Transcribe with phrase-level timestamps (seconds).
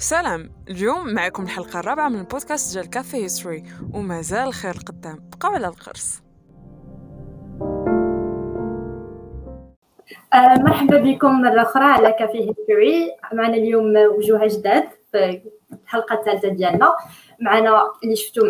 [0.00, 0.50] سلام.
[0.70, 3.64] اليوم معكم الحلقة الرابعة من البودكاست ديال Café History
[3.94, 6.22] ومازال الخير القدام بقاو على القرص.
[10.34, 13.10] آه، مرحبا بكم مرة أخرى على Café History.
[13.32, 15.42] معنا اليوم وجوه جداد في
[15.84, 16.94] الحلقة الثالثة ديالنا.
[17.40, 18.44] معنا اللي شفتوا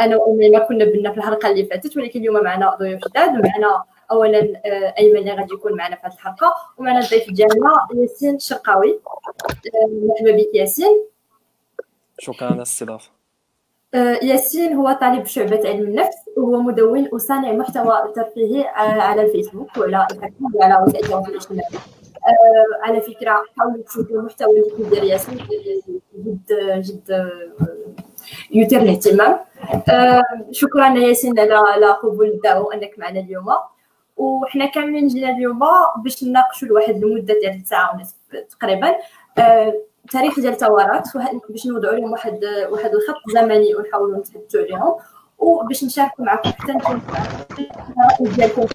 [0.00, 3.30] أنا وأميمة كنا بنا في الحلقة اللي فاتت ولكن اليوم معنا ضيوف جداد.
[3.30, 6.54] معنا اولا آه، ايمن اللي غادي يكون معنا في هذه الحلقة.
[6.78, 11.04] ومعنا الضيف ديالنا ياسين الشرقاوي آه، مرحبا بك ياسين.
[12.18, 13.10] شكرا على الاستضافة.
[13.94, 20.06] آه، ياسين هو طالب شعبة علم النفس وهو مدون وصانع محتوى ترفيهي على الفيسبوك وعلى
[20.54, 21.70] وعلى وسائل التواصل الاجتماعي.
[22.82, 25.38] على فكرة حاولوا تشوفوا المحتوى اللي كيدير ياسين
[26.16, 27.30] جد جد
[28.50, 29.38] يثير الاهتمام.
[30.50, 33.46] شكرا ياسين على على قبول الدعوة وانك معنا اليوم.
[34.16, 35.60] وحنا كاملين جينا اليوم
[36.04, 38.16] باش نناقشوا لواحد المدة ديال ساعه ونصف
[38.50, 38.94] تقريبا.
[39.38, 39.74] آه
[40.10, 41.16] تاريخ ديال الثورات
[41.48, 44.96] باش نوضعوا لهم واحد واحد الخط زمني ونحاولوا نتحدثوا عليهم.
[45.38, 46.72] وباش نشاركوا معكم حتى
[48.20, 48.66] ديالكم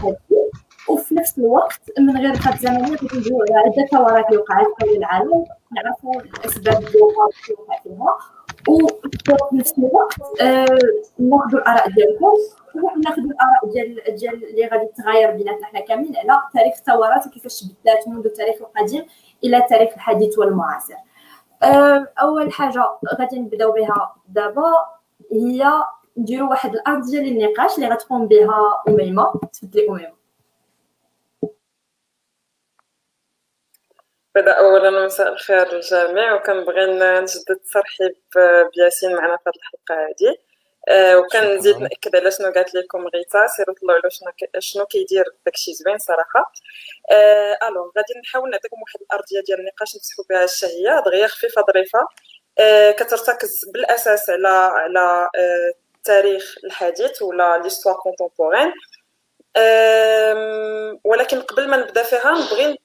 [0.90, 5.46] وفي نفس الوقت من غير خط زمني كندويو على عدة ثورات اللي وقعت حول العالم.
[5.72, 8.18] نعرفوا الأسباب اللي وقعت فيها
[8.68, 10.66] وفي نفس الوقت آه
[11.20, 12.34] ناخذوا الآراء ديالكم.
[12.76, 18.08] وناخذ الآراء ديال ديال اللي غادي تغير بيناتنا حنا كاملين على تاريخ الثورات وكيفاش تبدلات
[18.08, 19.06] منذ التاريخ القديم
[19.44, 20.94] إلى التاريخ الحديث والمعاصر.
[21.64, 22.84] أه، أول حاجة
[23.20, 24.74] غادي نبداو بها دابا
[25.32, 25.72] هي
[26.18, 30.19] نديرو واحد الأرض ديال النقاش اللي غتقوم بها أميمة تفضلي أميمة.
[34.36, 38.16] بدا اولا مساء الخير للجميع وكنبغي نجدد الترحيب
[38.76, 40.36] بياسين معنا في هذه الحلقة هذه.
[40.90, 45.74] آه، وكنزيد نأكد على شنو قالت لكم غيتا سيروا طلعوا له شنو شنو كيدير داكشي
[45.74, 46.52] زوين صراحة.
[47.12, 52.00] آه ألو غادي نحاول نعطيكم واحد الأرضية ديال النقاش نفتحوا بها الشهية دغيا خفيفة ظريفة.
[52.60, 58.74] آه كترتكز بالأساس على على آه التاريخ الحديث ولا ليستوار كونتمبورين
[59.58, 62.78] آه ولكن قبل ما نبدأ فيها نبغي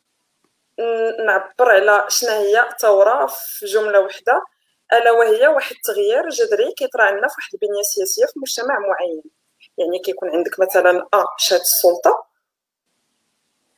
[1.27, 4.43] نعبر على شنو هي الثورة في جملة واحدة
[4.93, 9.23] ألا وهي واحد التغيير جذري كيطرأ عندنا في واحد البنية سياسية في مجتمع معين.
[9.79, 12.27] يعني كيكون عندك مثلا أ شاد السلطة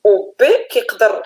[0.05, 1.23] و بي كيقدر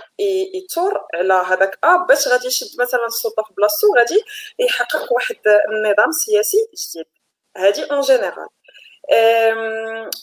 [0.55, 4.25] يثور على هذاك أ باش غادي يشد مثلا السلطة في بلاصتو غادي
[4.59, 5.37] يحقق واحد
[5.69, 7.07] النظام سياسي جديد.
[7.57, 8.49] هذه en général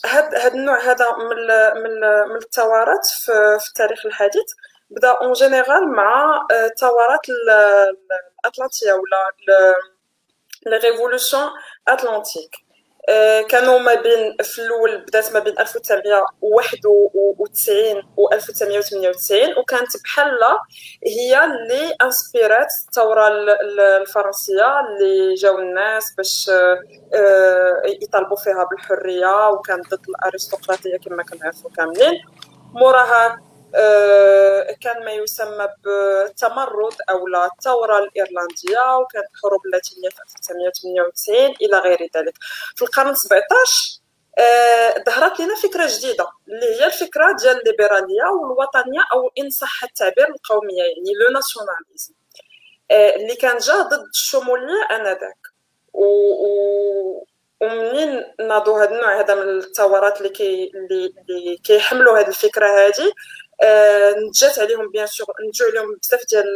[0.06, 1.36] هاد النوع هذا من
[1.82, 3.06] من من الثورات
[3.60, 4.46] في التاريخ الحديث.
[4.90, 7.20] بدا en général مع الثورات
[8.44, 9.32] الاطلنطيه ولا
[10.66, 11.50] لي ريفولوسيون
[11.88, 12.50] اتلانتيك
[13.48, 20.38] كانوا ما بين في الأول بدات ما بين 1991 و 1998 وكانت بحال
[21.06, 23.28] هي اللي إنسبيرات الثورة
[24.00, 26.50] الفرنسية اللي جاو الناس باش
[28.02, 32.20] يطالبوا فيها بالحرية وكانت ضد الأرستقراطية كما كنعرفوا كاملين.
[32.74, 33.38] موراها آه،
[34.80, 42.34] كان ما يسمى بالتمرد أو الثورة الإيرلندية وكانت الحروب اللاتينية في 1998 إلى غير ذلك.
[42.76, 44.00] في القرن 17
[44.38, 50.28] آه، ظهرت لنا فكرة جديدة اللي هي الفكرة ديال الليبرالية والوطنية أو ان صح التعبير
[50.28, 52.14] القوميه يعني لو ناسيوناليزم.
[52.90, 55.38] آه، اللي كان جا ضد الشمولية آنذاك.
[55.92, 56.04] و...
[57.60, 63.12] ومنين ناضوا هذا النوع هذا من الثورات اللي كي اللي كيحملوا هذه الفكرة هذه آه،
[64.28, 66.46] نجات عليهم بيان سور نجو عليهم بزاف ديال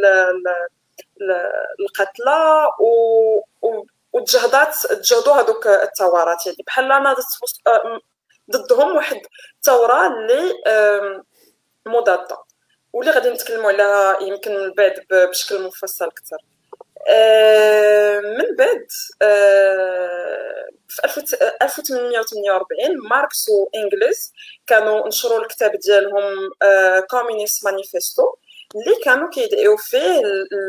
[1.79, 3.41] القتلى و
[4.13, 7.23] وتجهضات تجهضوا هذوك الثورات يعني بحال ناضت
[7.67, 7.99] آه،
[8.51, 9.17] ضدهم واحد
[9.57, 10.53] الثوره اللي
[11.85, 12.37] مضادة.
[12.93, 16.37] واللي غادي نتكلموا عليها يمكن بعد بشكل مفصل أكثر.
[16.37, 16.52] آه،
[18.37, 18.87] من بعد
[20.87, 21.19] في
[21.61, 24.33] 1848 ماركس وانجلز
[24.67, 26.49] كانوا نشروا الكتاب ديالهم
[27.09, 28.23] Communist Manifesto
[28.75, 30.21] اللي كانوا كيدعيو فيه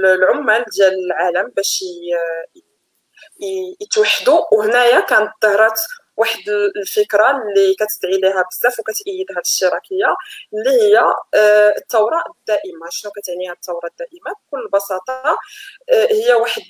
[0.04, 1.84] العمال ديال العالم باش
[3.80, 4.54] يتوحدوا.
[4.54, 5.78] وهنايا كانت ظهرت
[6.16, 6.40] واحد
[6.76, 10.06] الفكرة اللي كتدعي لها بزاف وكتأيدها الاشتراكيه
[10.54, 10.98] اللي هي
[11.34, 12.86] آه، الثورة الدائمة.
[12.90, 15.38] شنو كتعني الثورة الدائمة؟ بكل بساطة
[15.92, 16.62] آه، هي واحد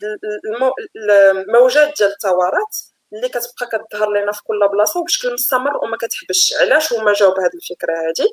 [0.97, 2.77] الموجات ديال الثورات
[3.13, 7.55] اللي كتبقى كتظهر لنا في كل بلاصة وبشكل مستمر وما كتحبسش علاش هما جاو بهذه
[7.55, 8.29] الفكرة هذه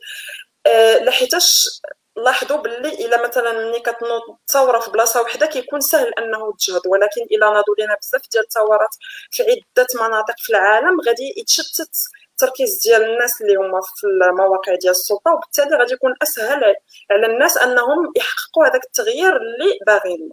[0.66, 1.70] أه لحيتاش
[2.16, 7.22] لاحظوا باللي إلا مثلا ملي كتنوض ثوره في بلاصة وحدة كيكون سهل أنه تجهض ولكن
[7.32, 8.96] إلا ناضوا لنا بزاف ديال الثورات
[9.32, 11.96] في عدة مناطق في العالم غادي يتشتت
[12.32, 16.76] التركيز ديال الناس اللي هما في المواقع ديال السلطة وبالتالي غادي يكون أسهل
[17.12, 20.32] على الناس أنهم يحققوا هذاك التغيير اللي باغينه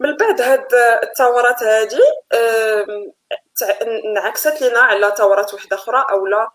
[0.00, 0.66] من بعد هاد
[1.02, 2.02] الثورات هادي
[3.82, 6.52] انعكست لنا على ثورات وحدة أخرى أو لا آه،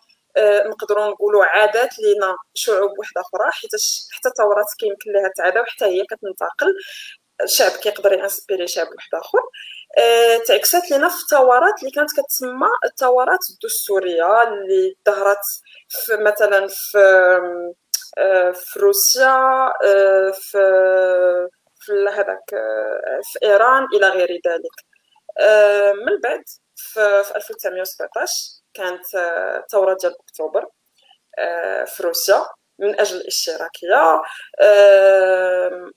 [0.67, 3.71] نقدروا نقولوا عادات لينا شعوب وحده أخرى حيت
[4.11, 6.75] حتى الثورات كيمكن لها تعادى وحتى هي كتنتقل.
[7.45, 9.39] شعب كيقدر ينسبيري شعب واحد آخر.
[9.97, 15.45] أه تعكست لنا في الثورات اللي كانت كتسمى الثورات الدستورية اللي ظهرت
[15.89, 16.99] في مثلا في
[18.17, 19.71] أه في روسيا
[20.33, 20.59] في
[21.81, 24.85] في هذاك آه، في إيران إلى غير ذلك.
[25.39, 26.43] آه، من بعد
[26.75, 26.99] في
[27.35, 29.05] 1917 كانت
[29.71, 30.65] ثوره ديال أكتوبر
[31.85, 32.45] في روسيا
[32.79, 34.21] من أجل الاشتراكية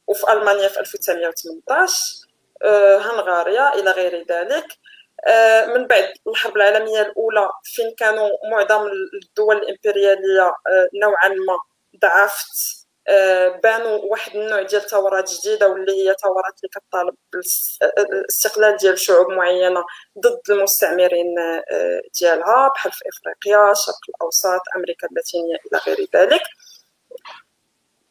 [0.06, 2.26] وفي ألمانيا في 1918
[3.00, 4.66] هنغاريا إلى غير ذلك.
[5.76, 8.86] من بعد الحرب العالمية الأولى فين كانوا معظم
[9.22, 10.52] الدول الإمبريالية
[11.02, 11.58] نوعا ما
[12.02, 12.81] ضعفت
[13.62, 19.84] بانوا واحد النوع ديال الثورات جديدة واللي هي ثورات اللي كطالب بالاستقلال ديال شعوب معينة
[20.18, 26.42] ضد المستعمرين آه، ديالها بحال في إفريقيا الشرق الاوسط أمريكا اللاتينية إلى غير ذلك.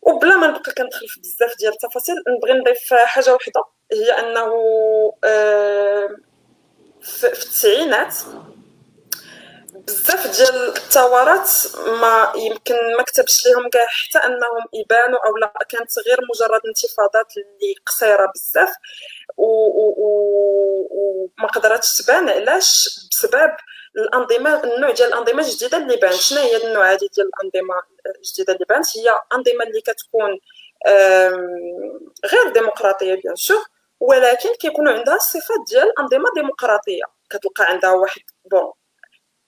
[0.02, 3.64] وبلا ما نبقى كندخل في بزاف ديال التفاصيل نبغي نضيف حاجة واحدة
[3.94, 4.54] هي أنه
[5.24, 6.10] آه،
[7.02, 8.16] في التسعينات
[9.88, 11.50] بزاف ديال الثورات
[11.88, 17.38] ما يمكن ما كتبش ليهم كاع حتى أنهم يبانوا أو لا كانت غير مجرد انتفاضات
[17.38, 18.70] اللي قصيرة بزاف
[19.38, 20.68] وما
[21.48, 23.52] قدرتش تبان علاش بسبب
[23.98, 27.76] الأنظمة النوع ديال الأنظمة الجديدة اللي بانت شنو هي النوع هذه ديال الأنظمة
[28.18, 30.40] الجديدة اللي بانت؟ هي أنظمة اللي كتكون
[32.26, 33.64] غير ديمقراطية bien sûr
[34.00, 37.04] ولكن كيكونوا عندها الصفات ديال أنظمة ديمقراطية.
[37.30, 38.22] كتلقى عندها واحد
[38.52, 38.72] bon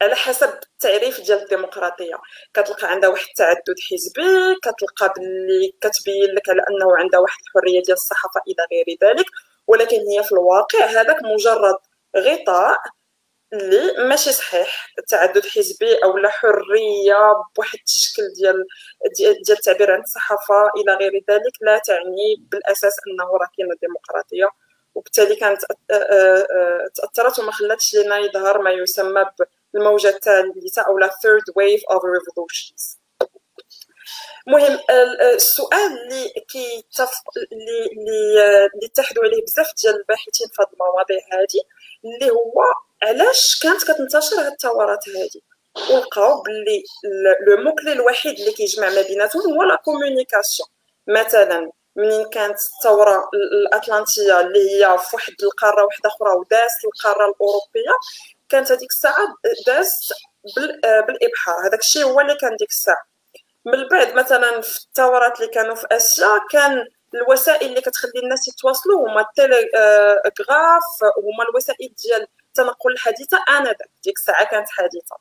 [0.03, 2.15] على حسب التعريف ديال الديمقراطية.
[2.53, 7.97] كتلقى عندها واحد التعدد حزبي كتلقى باللي كتبين لك على أنه عندها واحد الحرية ديال
[7.97, 9.25] الصحافة إلى غير ذلك.
[9.67, 11.75] ولكن هي في الواقع هذاك مجرد
[12.17, 12.77] غطاء
[13.53, 14.93] اللي ماشي صحيح.
[14.99, 18.65] التعدد حزبي أو لا حرية بواحد الشكل ديال
[19.45, 24.49] ديال التعبير عن الصحافة إلى غير ذلك لا تعني بالأساس أنه راه كاينة ديمقراطيه
[24.95, 25.61] وبالتالي كانت
[26.95, 29.25] تأثرت وما خلاتش لنا يظهر ما يسمى
[29.75, 32.97] الموجة الثالثة أو لا third wave of revolutions.
[34.47, 34.79] المهم
[35.35, 36.85] السؤال اللي كي
[37.51, 37.89] اللي
[38.73, 41.61] اللي اتحدوا عليه بزاف ديال الباحثين في هذه المواضيع هذه
[42.05, 42.63] اللي هو
[43.03, 45.41] علاش كانت كتنتشر هاد الثورات هذه
[45.91, 46.83] ولقاو باللي
[47.47, 50.69] le mot-clé الوحيد اللي كيجمع ما بيناتهم هو la communication
[51.07, 57.91] مثلا منين كانت الثورة الأطلنطية اللي هي في واحد القارة واحدة أخرى وداس القارة الأوروبية
[58.49, 59.27] كانت هذيك الساعة
[59.67, 60.13] دازت
[61.07, 63.05] بالابحار هذاك الشيء هو اللي كان ديك الساعة.
[63.65, 66.85] من بعد مثلا في الثورات اللي كانوا في آسيا كان
[67.15, 70.83] الوسائل اللي كتخلي الناس يتواصلوا هما التليغراف
[71.17, 73.77] هما الوسائل ديال التنقل الحديثه آنذاك.
[74.03, 75.15] ديك الساعة كانت حديثه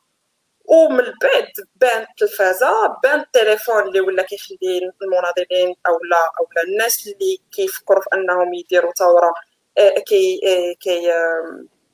[0.64, 7.06] ومن بعد بان التلفازه بان التليفون اللي ولا كيخلي المناضلين أو لا أو لا الناس
[7.06, 9.34] اللي كيفكروا في أنهم يديروا ثورة
[9.78, 10.40] آه، كي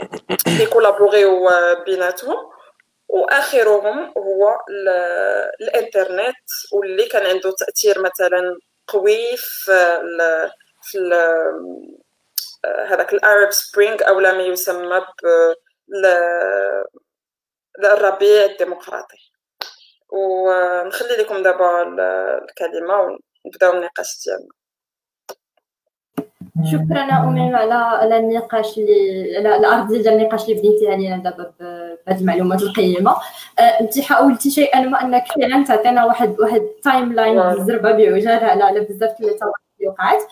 [0.01, 0.07] آه،
[0.37, 1.49] كي كيكولابوريو
[1.87, 2.37] بيناتهم.
[3.09, 4.59] وآخرهم هو
[5.61, 6.37] الإنترنت
[6.73, 10.51] واللي كان عنده تأثير مثلا قوي في ال
[10.83, 11.13] في ال
[12.67, 14.87] هذاك ال Arab Spring أو ما يسمى
[17.85, 19.19] الربيع الديمقراطي.
[20.11, 21.83] ونخلي لكم دابا
[22.39, 24.58] الكلمة ونبداو النقاش ديالنا.
[26.65, 31.53] شكرا أميمة على على النقاش اللي على الارضيه ديال النقاش اللي بديتي علينا دابا
[32.07, 33.17] بهذه المعلومات القيمة.
[33.59, 38.81] آه، أنت حاولتي شيئا ما أنك فعلا تعطينا واحد واحد timeline بالزربه بعجاله على على
[38.81, 39.39] بزاف اللي
[39.87, 40.23] وقعت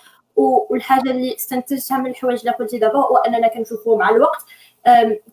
[0.71, 4.45] والحاجة اللي استنتجتها من الحوايج اللي قلتي دابا هو أننا كنشوفوا مع الوقت.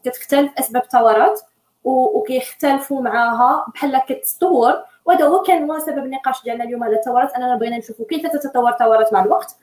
[0.03, 1.41] كتختلف أسباب الثورات
[1.83, 4.73] وكيختلفوا معاها بحال كتطور
[5.05, 8.69] وهذا هو كان هو سبب النقاش ديالنا اليوم على الثورات أننا بغينا نشوفوا كيف تتطور
[8.69, 9.55] الثورات مع الوقت.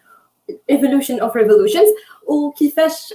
[0.73, 1.89] Evolution of revolutions.
[2.27, 3.15] وكيفاش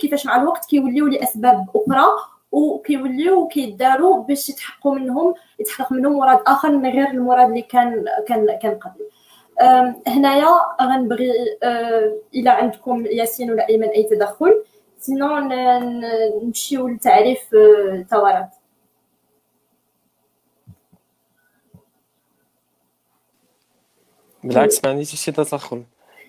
[0.00, 2.06] كيفاش مع الوقت كيوليو لأسباب أخرى
[2.52, 8.58] وكيوليو كيداروا باش يتحققوا منهم يتحقق منهم مراد آخر من غير المراد اللي كان كان
[8.62, 9.08] كان قبل.
[10.06, 10.48] هنايا
[10.82, 11.32] غنبغي
[12.34, 14.64] إلى عندكم ياسين ولا أيمن أي تدخل.
[14.98, 15.38] sinon
[16.42, 18.50] نمشيو لتعريف الثورات
[24.44, 25.84] بالعكس ما عنديش شي تدخل.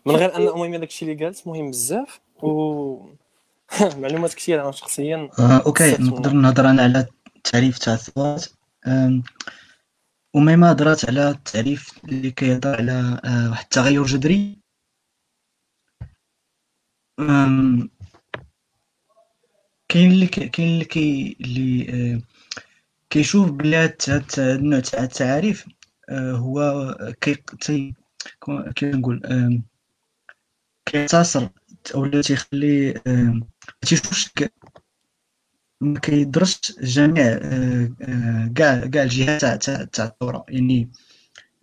[0.05, 2.49] من غير أن المهم داكشي اللي قالت مهم بزاف و
[4.01, 4.63] معلومات كثيرة.
[4.63, 8.45] أنا شخصيا آه، OK نقدر نهضر أنا على التعريف تاع الثورات
[10.35, 14.55] وأميمة هضرات على التعريف اللي كيهضر على آه، واحد التغير جذري.
[19.89, 22.21] كاين اللي كي- كاين اللي كي اللي آه،
[23.09, 23.95] كيشوف بلي هاد
[24.39, 25.65] النوع تاع التعاريف
[26.09, 26.61] آه، هو
[27.21, 27.35] كي
[28.75, 29.21] كيف نقول؟
[30.87, 31.49] آم، كيقتصر
[31.95, 33.41] ولا تيخلي ما
[33.81, 34.29] تيشوفش
[35.81, 40.89] ما كيدرسش جميع آه، آه، كاع كاع الجهات تاع تاع الثوره يعني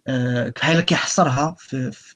[0.08, 2.14] آه، بحال كيحصرها في في,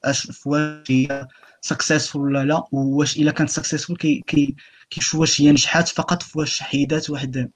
[0.49, 1.27] واش هي
[1.61, 4.55] successful ولا لا؟ وواش إلا كانت successful كي كي
[4.89, 7.51] كيشوف واش هي نجحات فقط في واش حيدات واحد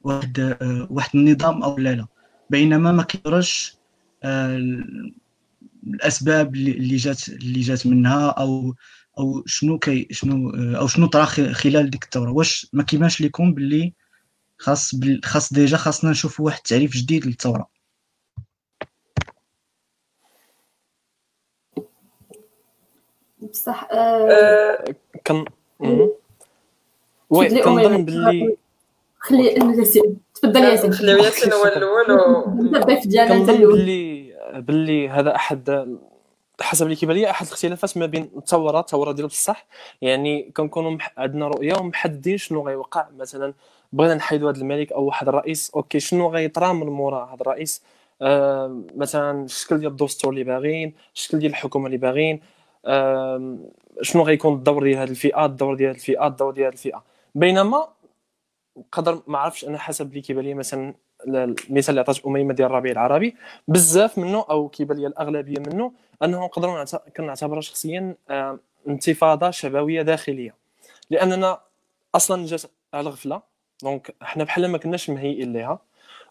[0.00, 2.06] واحد آه، واحد النظام أو لا لا.
[2.50, 3.76] بينما ما كيدرسش
[4.22, 4.58] آه،
[5.86, 8.74] الأسباب اللي اللي جات اللي جات منها أو
[9.18, 13.20] أو شنو كي شنو آه، أو شنو طرا خ- خلال ديك الثورة؟ واش ما كيبانش
[13.20, 13.92] لكم باللي
[14.58, 17.68] خاص بال- خاص déjà خاصنا نشوفوا واحد التعريف جديد للثورة؟
[23.42, 24.84] بصح آه، آه،
[25.26, 25.44] كن
[25.80, 26.08] مم.
[27.30, 28.04] oui كنظن.
[28.04, 28.56] باللي
[29.18, 29.44] خلي
[29.78, 30.90] ياسين تفضل ياسين.
[30.90, 32.44] نخليو ياسين هو الأول و...
[32.76, 33.72] الضيف ديالنا أنت كنظن الأول.
[33.76, 34.15] باللي
[34.60, 35.96] باللي هذا أحد
[36.60, 39.66] حسب اللي كيبان لي أحد الاختلافات ما بين الثورة الثورة ديال بصح.
[40.02, 40.98] يعني كنكونوا.
[41.16, 43.08] عندنا رؤية ومحددين شنو غيوقع.
[43.16, 43.54] مثلا
[43.92, 47.82] بغينا نحيدوا هذا الملك أو واحد الرئيس OK شنو غيطرا من مورا هذا الرئيس؟
[48.22, 52.40] آه مثلا الشكل ديال الدستور اللي باغيين الشكل ديال الحكومة اللي باغيين
[52.86, 53.56] آه
[54.02, 57.04] شنو غيكون الدور ديال هذه الفئة الدور ديال الفئة الدور ديال الفئة.
[57.34, 57.88] بينما
[58.92, 60.94] قدر ما عرفتش أنا حسب اللي كيبان لي مثلا
[61.26, 63.36] المثال اللي عطات أميمة ديال الربيع العربي
[63.68, 65.92] بزاف منه أو كيبان لي الأغلبية منه
[66.22, 70.54] أنه نقدروا نعت- كنعتبرها شخصيا آه، انتفاضة شبابية داخلية.
[71.10, 71.60] لأننا
[72.14, 72.62] أصلا جات
[72.94, 73.42] على غفلة
[73.82, 75.78] دونك حنا بحال ما كناش مهيئين ليها.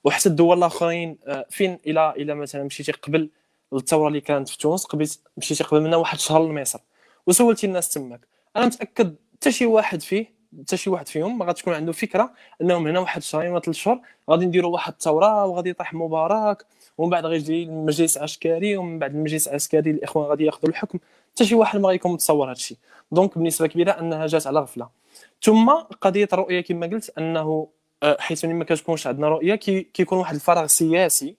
[0.04, 3.30] وحتى الدول الآخرين آه، فين إلى إلى مثلا مشيتي قبل
[3.74, 6.80] الثوره اللي كانت في تونس قبل مشيتي قبل منها واحد الشهر لمصر
[7.28, 8.22] وسولتي الناس تماك.
[8.56, 12.77] أنا متأكد حتى شي واحد فيه حتى شي واحد فيهم ما غاتكون عنده فكرة أنه
[12.77, 16.66] من هنا واحد شهرين ولا ثلاث شهور غادي نديروا واحد الثورة وغادي يطيح مبارك
[16.98, 21.00] ومن بعد غيجي المجلس العسكري ومن بعد المجلس العسكري الإخوان غادي ياخذوا الحكم.
[21.34, 22.78] حتى شي واحد ما غيكون متصور هذا الشيء
[23.12, 24.90] donc بنسبة كبيرة أنها جات على غفلة.
[25.42, 25.70] ثم
[26.02, 27.68] قضية الرؤية كما قلت أنه
[28.04, 31.36] آه، ملي ما كتكونش عندنا رؤية كي كيكون واحد الفراغ سياسي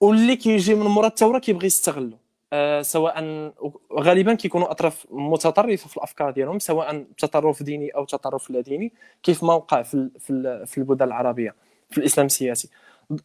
[0.00, 2.18] واللي كيجي من مورا الثورة كيبغي يستغلو
[2.82, 3.20] سواء
[3.92, 8.92] غالبا كيكونوا أطراف متطرفة في الأفكار ديالهم سواء تطرف ديني أو تطرف لا ديني
[9.22, 11.54] كيف ما وقع في في ال- في البلدان العربية
[11.90, 12.70] في الإسلام السياسي.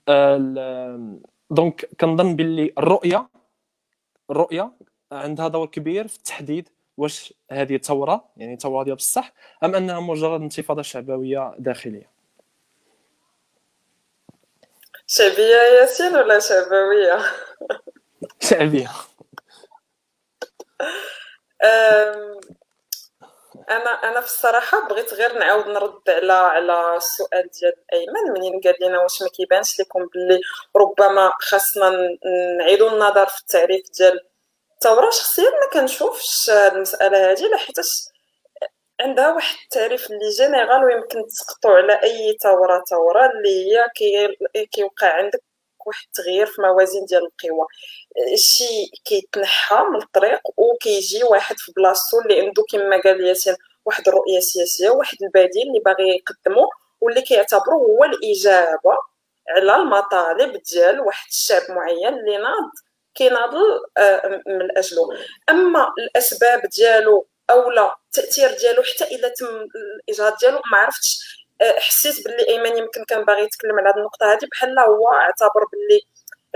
[0.08, 1.18] آه،
[1.50, 3.30] دونك كنظن باللي الرؤيه
[4.30, 4.72] الرؤية
[5.12, 10.42] عندها دور كبير في التحديد واش هذه ثوره يعني ثوره ديال بصح أم أنها مجرد
[10.42, 12.10] انتفاضة شعبوية داخلية.
[15.08, 17.18] شعبية ياسين ولا شعبوية؟
[18.40, 18.90] شعبية.
[23.70, 28.76] أنا أنا في الصراحة بغيت غير نعاود نرد على على السؤال ديال أيمن منين قال
[28.82, 30.40] لنا واش ما كيبانش لكم باللي
[30.76, 31.92] ربما خاصنا
[32.60, 34.20] نعيدوا النظر في التعريف ديال
[34.74, 38.06] الثورة؟ شخصيا ما كنشوفش المسألة هذه لحيتاش
[39.02, 44.38] عندها واحد التعريف اللي جينيرال ويمكن تسقطوا على أي ثورة ثورة اللي هي كي
[44.72, 45.44] كيوقع عندك
[45.88, 47.68] واحد التغيير في موازين ديال القوى.
[48.36, 54.40] شي كيتنحى من الطريق وكيجي واحد في بلاصتو اللي عنده كما قال ياسين واحد الرؤية
[54.40, 56.70] سياسية واحد البديل اللي باغي يقدمه
[57.02, 58.98] واللي كيعتبره هو الإجابة
[59.50, 62.72] على المطالب ديال واحد الشعب معين اللي ناض
[63.16, 65.10] كيناضل آه، من اجله
[65.50, 71.37] أما الأسباب ديالو أو لا التأثير ديالو حتى اذا تم الإجهاض ديالو ما عرفتش
[71.78, 76.02] حسيت باللي ايمن يمكن كان باغي يتكلم على هذه النقطة هذه بحال هو اعتبر باللي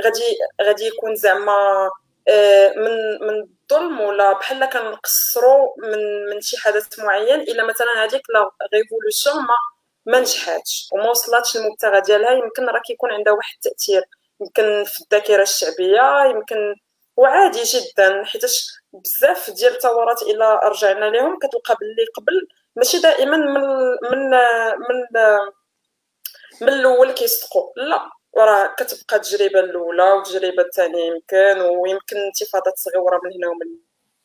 [0.03, 1.89] غادي غادي يكون زعما
[2.27, 2.91] آه، من
[3.27, 9.35] من الظلم ولا بحال كنقصروا من من شي حدث معين إلا مثلا هذيك لا ريفولوسيون
[9.35, 9.55] ما
[10.05, 10.89] ما نجحاتش.
[10.93, 14.03] وما وصلاتش للمبتغى ديالها يمكن راه كيكون عندها واحد التأثير.
[14.41, 16.75] يمكن في الذاكرة الشعبية يمكن
[17.17, 23.61] وعادي جدا حيتاش بزاف ديال الثورات إلا رجعنا لهم كتلقى باللي قبل ماشي دائما من
[24.11, 24.29] من
[24.89, 25.05] من
[26.61, 33.31] من الأول كيصدقوا لا راه كتبقى التجربة الأولى والتجربة الثانية يمكن ويمكن انتفاضات صغيره من
[33.33, 33.67] هنا ومن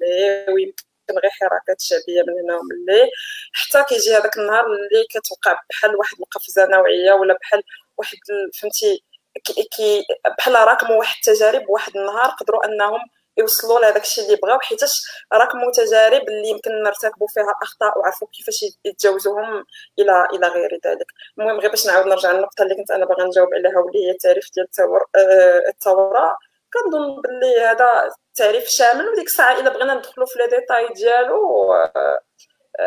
[0.03, 3.11] اللي ويمكن غير حركات شعبية من هنا ومن اللي
[3.53, 7.63] حتى كيجي هذاك النهار اللي كتوقع بحال واحد القفزة نوعية ولا بحال
[7.99, 8.17] واحد
[8.61, 9.05] فهمتي
[9.45, 10.05] كي كي
[10.39, 13.01] بحال راكموا واحد التجارب واحد النهار قدروا أنهم
[13.39, 18.65] يوصلوا لهذاك الشيء اللي بغاو حيتاش راكموا تجارب اللي يمكن نرتكبوا فيها أخطاء وعرفوا كيفاش
[18.85, 19.65] يتجاوزوهم
[19.99, 21.07] إلى إلى غير ذلك.
[21.39, 24.51] المهم غير باش نعاود نرجع للنقطة اللي كنت أنا باغا نجاوب عليها واللي هي التعريف
[24.55, 24.69] ديال
[25.17, 26.39] آه، الثورة.
[26.73, 32.21] كنظن باللي هذا تعريف شامل وديك الساعة إلا بغينا ندخلوا في لي ديتاي ديالو آه،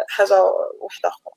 [0.08, 0.44] حاجة
[0.82, 1.34] وحده أخرى.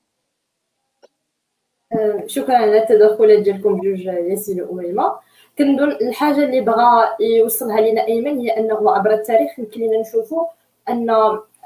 [2.27, 5.19] شكرا على التدخلات ديالكم بجوج ياسين وأميمة.
[5.57, 10.45] كنظن الحاجة اللي بغى يوصلها لنا أيمن هي أنه عبر التاريخ يمكن لنا نشوفوا
[10.89, 11.09] ان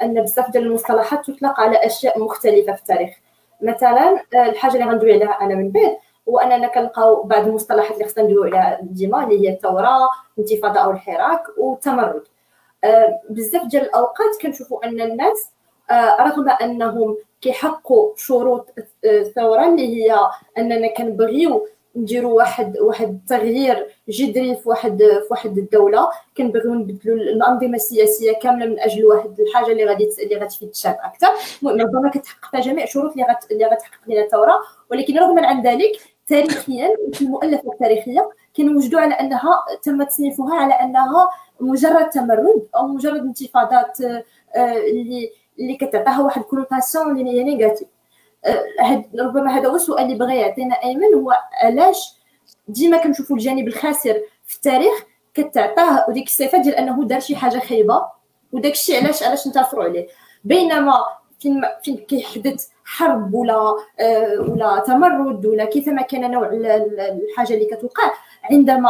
[0.03, 3.09] أن بزاف ديال المصطلحات تطلق على أشياء مختلفة في التاريخ.
[3.61, 5.97] مثلا الحاجة اللي غندوي عليها أنا من بعد
[6.29, 10.91] هو أننا كنلقاو بعض المصطلحات اللي خصنا ندويو عليها ديما اللي هي الثوره الانتفاضة أو
[10.91, 12.23] الحراك والتمرد.
[12.83, 15.51] آه، بزاف ديال الأوقات كنشوفوا أن الناس
[15.91, 18.69] آه، رغم أنهم كيحققوا شروط
[19.05, 20.19] الثورة اللي هي
[20.57, 21.67] أننا كنبغيو
[21.97, 26.09] نديروا واحد واحد التغيير جذري في واحد في واحد الدولة.
[26.37, 31.27] كنبغيو نبدلوا الأنظمة السياسية كاملة من أجل واحد الحاجة اللي غادي اللي غتفيد الشعب أكثر.
[31.63, 34.59] ربما كتحقق فيها جميع الشروط اللي غت اللي غتحقق لنا الثورة.
[34.91, 35.91] ولكن رغم عن ذلك
[36.27, 43.21] تاريخيا في المؤلفات التاريخية كنوجدوا على أنها تم تصنيفها على أنها مجرد تمرد أو مجرد
[43.21, 47.87] انتفاضات آه، اللي اللي كتعطيها واحد ال connotation اللي هي négative.
[48.79, 52.13] هاد ربما هذا هو السؤال اللي بغى يعطينا ايمن هو علاش
[52.67, 58.05] ديما كنشوفوا الجانب الخاسر في التاريخ كتعطاه وديك الصفة ديال أنه دار شي حاجة خايبة؟
[58.51, 60.07] وداك الشيء علاش علاش نتاثروا عليه؟
[60.43, 60.93] بينما
[61.39, 68.11] فين فين كيحدث حرب ولا آه ولا تمرد ولا كيفما كان نوع الحاجة اللي كتوقع
[68.51, 68.89] عندما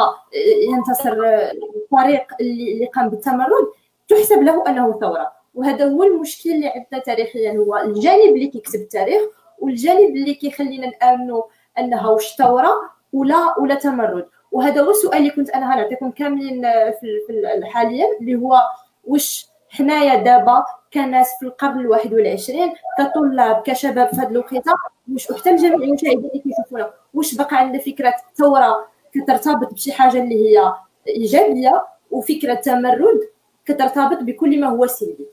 [0.72, 3.68] ينتصر الفريق اللي قام بالتمرد
[4.08, 5.32] تحسب له أنه ثورة.
[5.56, 9.22] وهذا هو المشكل اللي عندنا تاريخيا هو الجانب اللي كيكتب التاريخ
[9.60, 11.44] والجانب اللي كيخلينا نآمنوا
[11.80, 12.72] أنها واش ثوره
[13.14, 14.26] ولا ولا تمرد.
[14.52, 16.62] وهذا هو السؤال اللي كنت أنا غنعطيكم كاملين
[17.00, 18.62] في حاليا اللي هو
[19.04, 24.72] واش حنايا دابا كناس في القرن الواحد والعشرين كطلاب كشباب في هذه الوقيتة
[25.14, 30.36] واش وحتى الجميع المشاهدين اللي كيشوفونا واش بقى عندنا فكرة ثوره كترتبط بشي حاجة اللي
[30.58, 30.74] هي
[31.08, 33.20] إيجابية وفكرة تمرد
[33.66, 35.28] كترتبط بكل ما هو سلبي؟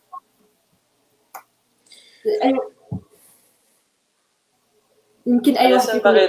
[5.27, 6.29] يمكن أي واحد باغي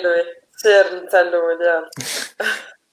[0.56, 1.90] سير انت الأول يلا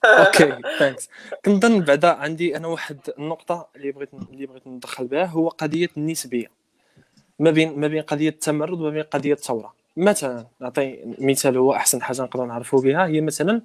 [0.04, 1.08] OK thanks
[1.44, 6.46] كنظن بعدا عندي أنا واحد النقطة اللي بغيت اللي بغيت ندخل بها هو قضية النسبية.
[7.38, 9.74] ما بين ما بين قضية التمرد وما بين قضية الثورة.
[9.96, 13.62] مثلا نعطي مثال هو أحسن حاجة نقدر نعرفوا بها هي مثلا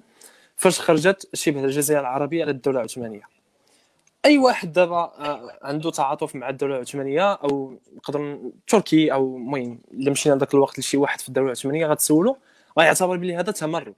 [0.56, 3.37] فاش خرجت شبه الجزيرة العربية على الدولة العثمانية.
[4.24, 10.10] أي واحد دابا آه، عنده تعاطف مع الدولة العثمانية أو نقدر تركي أو المهم إلا
[10.10, 12.36] مشينا ذاك الوقت لشي واحد في الدولة العثمانية غتسولو
[12.78, 13.94] غيعتبر بلي هذا تمرد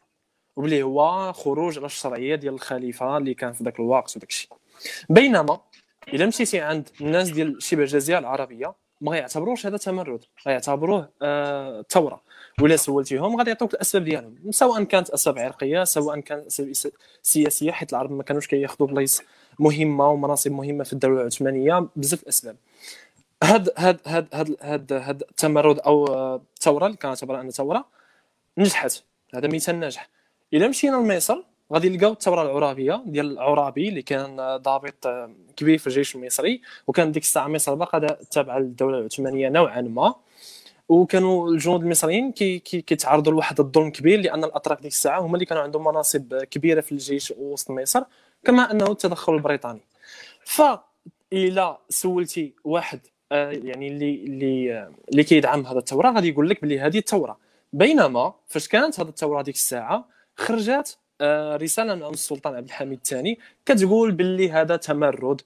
[0.57, 4.51] وبلي هو خروج على الشرعيه ديال الخليفة اللي كان في ذاك الوقت وداك الشيء.
[5.09, 5.61] بينما
[6.09, 12.23] إلا مشيتي عند الناس ديال شبه الجزيرة العربية ما غيعتبروش هذا تمرد غيعتبروه آه ثورة.
[12.63, 17.93] ولا سولتيهم غادي يعطوك الأسباب ديالهم سواء كانت أسباب عرقية سواء كانت أسباب سياسية حيت
[17.93, 19.23] العرب ما كانوش كياخذوا بلايص
[19.61, 22.57] مهمة ومناصب مهمة في الدولة العثمانية بزاف الاسباب
[23.43, 27.85] هاد هاد هاد هاد هاد هاد التمرد أو الثورة اللي كنعتبرها انها ثورة
[28.59, 29.03] نجحت.
[29.35, 30.09] هذا مثال ناجح.
[30.55, 31.43] إلا مشينا لمصر
[31.73, 35.09] غادي نلقاو الثورة العرابية ديال العرابي اللي كان ضابط
[35.57, 37.99] كبير في الجيش المصري وكان ديك الساعة مصر باقا
[38.31, 40.15] تابعه للدولة العثمانية نوعا ما.
[40.89, 45.45] وكانوا الجنود المصريين كي كي كيتعرضوا لواحد الظلم كبير لأن الأتراك ديك الساعة هما اللي
[45.45, 48.03] كانوا عندهم مناصب كبيرة في الجيش وسط مصر
[48.45, 49.81] كما أنه التدخل البريطاني.
[50.45, 50.63] ف
[51.33, 53.01] إلى سولتي واحد
[53.33, 57.39] آه، يعني اللي اللي آه، اللي كيدعم هذا الثوره غادي يقول لك بلي هذه الثوره
[57.73, 63.39] بينما فاش كانت هذه الثوره ديك الساعة خرجت آه، رسالة من السلطان عبد الحميد الثاني
[63.67, 65.43] كتقول باللي هذا تمرد.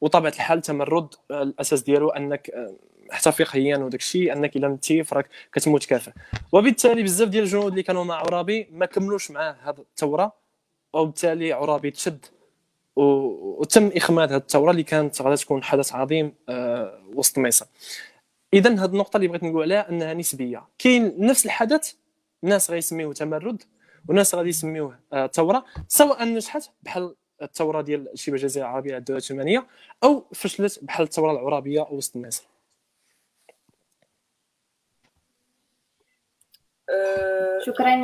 [0.00, 2.50] وطبيعة الحال تمرد الأساس ديالو أنك
[3.10, 6.12] حتى فقهيا وداك الشيء أنك إلا متي فراك كتموت كافر.
[6.52, 10.32] وبالتالي بزاف ديال الجنود اللي كانوا مع عرابي ما كملوش معاه هذه الثوره
[10.92, 12.26] وبالتالي عرابي تشد
[12.98, 17.66] وتم إخماد هذه الثورة اللي كانت غادي تكون حدث عظيم آه، وسط مصر
[18.54, 20.68] اذا هذه النقطة اللي بغيت نقول عليها أنها نسبية.
[20.78, 21.92] كاين نفس الحدث
[22.44, 23.62] الناس غيسميوه تمرد
[24.08, 29.66] وناس غادي يسميوه آه، ثورة سواء نجحت بحال الثورة ديال شبه الجزيرة العربية الدولة العثمانية
[30.04, 32.48] أو فشلت بحال الثورة العرابيه وسط مصر
[36.90, 38.02] أه، شكرا.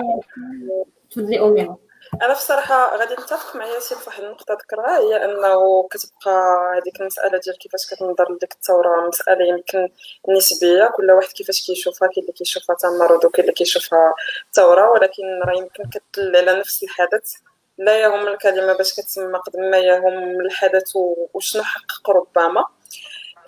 [1.10, 1.76] تفضلي امي
[2.22, 6.32] أنا في الصراحه غادي نتفق مع ياسين في واحد النقطة ذكرها هي أنه كتبقى
[6.76, 9.88] هذيك المسألة ديال كيفاش كتنظر لديك الثورة مسألة يمكن
[10.28, 14.14] نسبية كل واحد كيفاش كيشوفها كاين اللي كيشوفها تمرد وكاين اللي كيشوفها
[14.52, 17.32] ثورة ولكن راه يمكن كتدل على نفس الحدث.
[17.78, 20.92] لا يهم الكلمة باش كتسمى قد ما يهم الحدث
[21.34, 22.64] وشنو حقق ربما.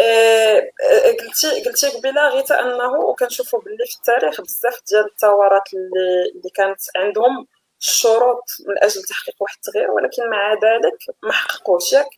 [0.00, 0.72] إيه
[1.20, 6.80] قلتي قلتي قبيلة غيتا أنه وكنشوفوا باللي في التاريخ بزاف ديال الثورات اللي اللي كانت
[6.96, 7.46] عندهم
[7.80, 11.92] الشروط من أجل تحقيق واحد التغيير ولكن مع ذلك ما حققوش.
[11.92, 12.08] ياك؟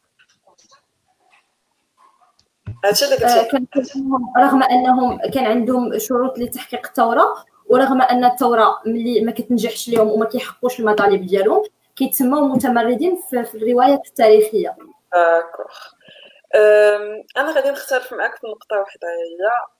[2.84, 9.20] هادشي اللي قلت آه، رغم أنهم كان عندهم شروط لتحقيق الثورة ورغم أن الثورة ملي
[9.20, 11.62] ما كتنجحش لهم وما كيحققوش المطالب ديالهم
[11.96, 14.76] كيتسموا متمردين في, الروايات التاريخية.
[15.12, 15.74] داكوغ.
[17.36, 19.46] أنا غادي نختلف معاك في نقطة واحدة هي.
[19.46, 19.77] آه،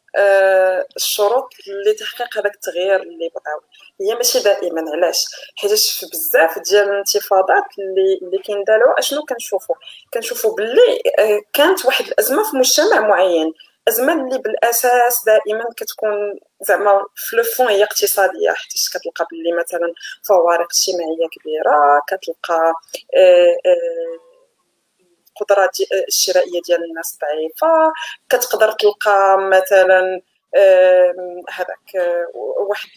[0.97, 1.55] الشروط
[1.87, 3.61] لتحقيق هذاك التغيير اللي بغاو.
[4.01, 5.25] هي ماشي دائما علاش؟
[5.57, 9.77] حيت في بزاف ديال الانتفاضات اللي اللي كينداروا أشنو كنشوفوا
[10.15, 13.53] كنشوفوا باللي آه، كانت واحد الأزمة في مجتمع معين.
[13.89, 18.51] أزمة اللي بالأساس دائما كتكون زعما في لو هي اقتصادية.
[18.51, 19.93] حيت كتلقى باللي مثلا
[20.29, 22.73] فوارق اجتماعية كبيرة كتلقى
[23.17, 23.57] آه،
[25.41, 25.71] القدرة
[26.09, 27.93] الشرائية ديال الناس ضعيفة.
[28.29, 30.21] كتقدر تلقى مثلا
[31.51, 31.91] هذاك
[32.69, 32.89] واحد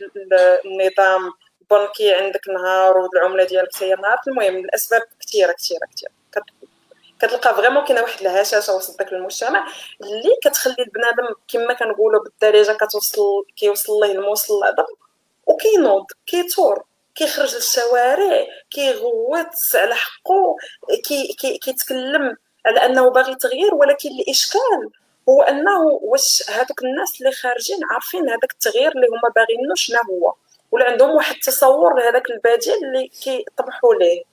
[0.65, 1.33] النظام
[1.71, 4.17] بنكي عندك نهار والعملة ديالك هي نهار.
[4.27, 6.11] المهم الأسباب كثيره كثيره كثيره
[7.21, 9.67] كتلقى فريمون كاينة واحد الهشاشة وسط داك المجتمع
[10.01, 14.85] اللي كتخلي البنادم كما كنقولوا بالدارجة كتوصل كيوصل ليه الموصل العظم
[15.45, 16.83] وكينوض كيتور.
[17.15, 20.55] كيخرج للشوارع كيغوت على حقه
[21.03, 24.89] كي كي كيتكلم على أنه باغي تغيير ولكن الإشكال
[25.29, 30.33] هو أنه واش هذوك الناس اللي خارجين عارفين هذاك التغيير اللي هما باغينو شنو هو؟
[30.71, 34.23] ولا عندهم واحد التصور لهذاك البديل اللي كيطمحوا ليه؟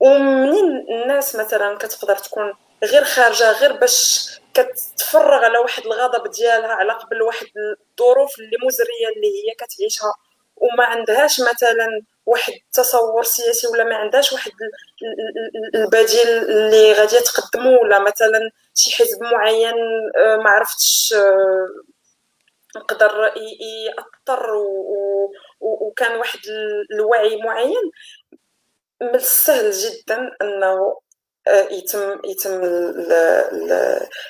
[0.00, 2.52] ومنين الناس مثلا كتقدر تكون
[2.84, 9.08] غير خارجة غير باش كتفرغ على واحد الغضب ديالها على قبل واحد الظروف اللي مزرية
[9.16, 10.14] اللي هي كتعيشها؟
[10.56, 14.50] وما عندهاش مثلا واحد التصور سياسي ولا ما عندهاش واحد
[15.74, 19.74] البديل اللي غادي تقدمه ولا مثلا شي حزب معين
[20.16, 21.14] آه، ما عرفتش
[22.76, 23.34] نقدر آه،
[23.86, 24.50] ياثر
[25.60, 26.38] وكان واحد
[26.92, 27.90] الوعي معين.
[29.02, 31.00] من السهل جدا أنه
[31.48, 32.60] آه، يتم يتم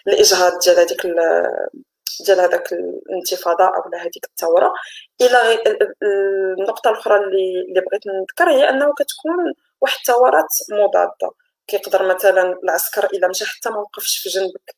[0.09, 1.07] الإجهاض ديال هذيك
[2.23, 4.73] ديال هذاك الانتفاضة أو هذيك الثورة.
[5.21, 5.63] إلى
[6.59, 11.31] النقطة الأخرى اللي اللي بغيت نذكر هي أنه كتكون واحد الثورات مضادة.
[11.67, 14.77] كيقدر مثلا العسكر الا مشى حتى ما وقفش في جنبك.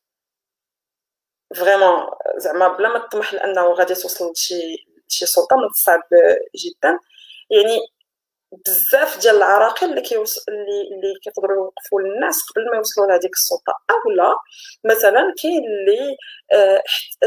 [1.56, 6.02] فريمون زعما بلا ما تطمح لأنه غادي توصل لشي شي سلطة من الصعب
[6.64, 6.98] جدا.
[7.50, 7.80] يعني
[8.52, 13.72] بزاف ديال العراقيل اللي كيوصل اللي اللي كيقدروا يوقفوا للناس قبل ما يوصلوا لهذيك السلطة.
[13.90, 14.36] أولا
[14.84, 16.16] مثلا كاين اللي
[16.52, 16.82] آه،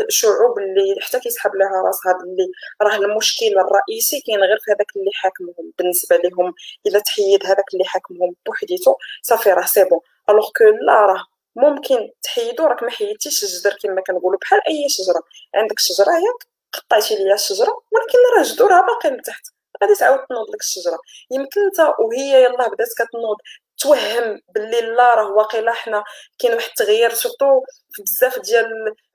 [0.10, 2.52] شعوب اللي حتى كيسحب لها راسها باللي
[2.82, 5.74] راه المشكل الرئيسي كاين غير في هذاك اللي حاكمهم.
[5.78, 6.54] بالنسبة لهم
[6.88, 12.12] إلا تحيد هذاك اللي حاكمهم بوحديته صافي راه c'est bon alors que لا راه ممكن
[12.24, 15.24] تحيدو راك ما حيدتيش الجدر كما كنقولوا بحال أي شجرة.
[15.56, 19.59] عندك شجرة ياك قطعتي ليا الشجرة ولكن راه جذورها باقي من تحت.
[19.84, 21.00] غادي تعاود تنوض لك الشجرة.
[21.32, 23.38] يمكن انت وهي يلاه بدات كتنوض
[23.80, 26.04] توهم باللي لا راه واقيلا حنا
[26.39, 27.62] كاين واحد التغيير surtout
[27.92, 28.65] في بزاف ديال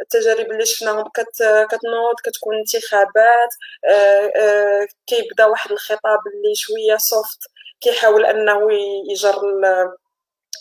[0.00, 1.36] التجارب اللي شفناهم كت
[1.70, 3.48] كتنوض كتكون انتخابات
[3.84, 7.38] آه آه كيبدا واحد الخطاب اللي شوية soft
[7.80, 8.60] كيحاول أنه
[9.10, 9.40] يجر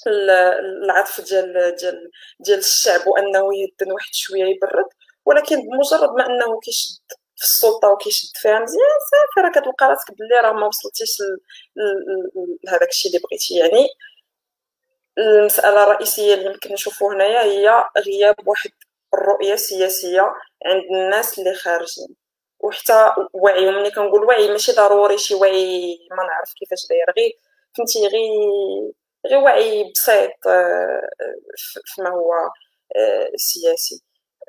[0.07, 4.85] العطف ديال ديال ديال الشعب وأنه يدن واحد شوية يبرد
[5.25, 7.22] ولكن بمجرد ما أنه كيشد.
[7.43, 11.17] في السلطه وكيشد فيها مزيان صافي راه كتلقى راسك بلي راه ما وصلتيش
[12.65, 13.55] لهذاك الشيء اللي بغيتي.
[13.57, 13.87] يعني
[15.17, 18.71] المسألة الرئيسية اللي يمكن نشوفو هنايا هي غياب واحد
[19.13, 20.21] الرؤية السياسيه
[20.65, 22.15] عند الناس اللي خارجين.
[22.59, 27.05] وحتى وعي ملي كنقول وعي ماشي ضروري شي وعي ما نعرف كيفاش داير.
[27.17, 27.31] غير
[27.77, 28.21] فهمتي غير
[29.27, 31.09] غير وعي بسيط آه،
[31.85, 32.33] فيما هو
[32.95, 34.03] آه، سياسي.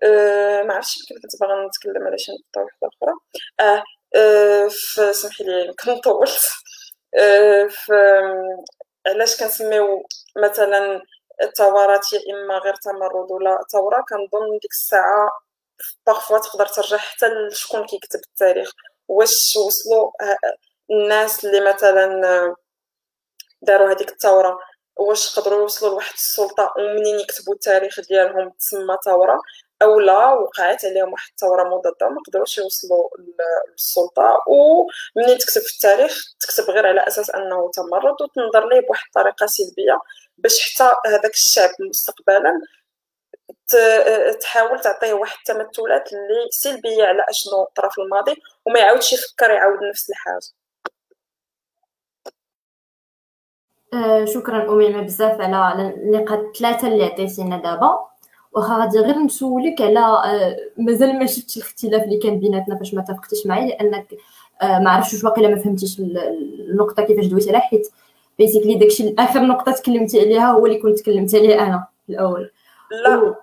[0.05, 3.13] أه ما عرفتش يمكن كنت باغا نتكلم على شي نقطة واحدة أخرى.
[3.61, 3.85] أه,
[4.17, 6.41] أه سمحي لي يمكن طولت
[7.19, 7.69] أه
[9.07, 10.03] علاش كنسميو
[10.45, 11.03] مثلا
[11.43, 15.31] الثورات يا إما غير تمرد ولا ثوره كنظن ديك الساعة
[16.07, 18.73] باغفوا تقدر ترجع حتى لشكون كيكتب التاريخ.
[19.09, 20.11] واش وصلوا
[20.91, 22.23] الناس اللي مثلا
[23.63, 24.59] داروا هذيك الثوره
[24.97, 29.39] واش قدروا يوصلوا لواحد السلطة ومنين يكتبوا التاريخ ديالهم تسمى ثوره
[29.83, 33.09] أو لا وقعت عليهم واحد الثورة مضادة ما قدروش يوصلوا
[33.73, 34.39] للسلطة.
[34.49, 39.99] ومنين تكتب في التاريخ تكتب غير على أساس أنه تمرد وتنظر ليه بواحد الطريقة سلبية
[40.39, 42.61] باش حتى هذاك الشعب مستقبلا
[44.41, 48.35] تحاول تعطيه واحد التمثلات اللي سلبية على أشنو طرا في الماضي
[48.67, 50.41] وما يعاودش يفكر يعاود نفس الحاجة.
[53.95, 58.14] آه، شكرا أميمة بزاف على النقاط الثلاثة اللي عطيتينا دابا.
[58.55, 63.01] واخا غادي غير نسولك على آه، مازال ما شفتش الاختلاف اللي كان بيناتنا فاش ما
[63.01, 64.07] اتفقتيش معايا لانك
[64.63, 67.89] آه ما عرفتش واش واقيلا ما فهمتيش النقطة كيفاش دويت عليها حيت
[68.39, 72.51] بيسيكلي داكشي اخر نقطة تكلمتي عليها هو اللي كنت تكلمت عليه أنا الأول.
[72.91, 73.17] لا.
[73.17, 73.35] و...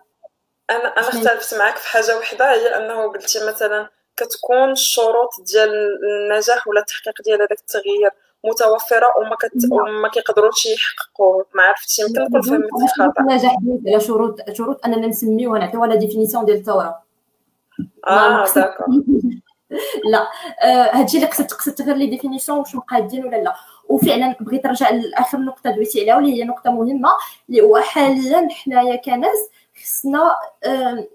[0.69, 5.69] أنا أنا اختلفت معك في حاجة وحدة هي أنه قلتي مثلا كتكون الشروط ديال
[6.04, 8.12] النجاح ولا التحقيق ديال هذاك التغيير.
[8.43, 9.71] متوفرة وما كت...
[9.71, 11.43] وما كيقدروش يحققوا.
[11.56, 13.56] ما عرفتش يمكن نكون فهمت خطا النجاح
[13.88, 17.01] على شروط شروط أننا نسميوها نعطيوها la définition ديال الثوره
[18.08, 18.88] آه d'accord.
[20.12, 20.27] لا.
[20.63, 23.56] آه، هادشي اللي قصدت قصدت غير les définitions واش مقادين ولا لا.
[23.89, 27.10] وفعلا بغيت نرجع لآخر نقطة دويتي عليها واللي هي نقطة مهمة
[27.49, 29.49] اللي هو حاليا حنايا كناس
[29.84, 31.08] خصنا آه،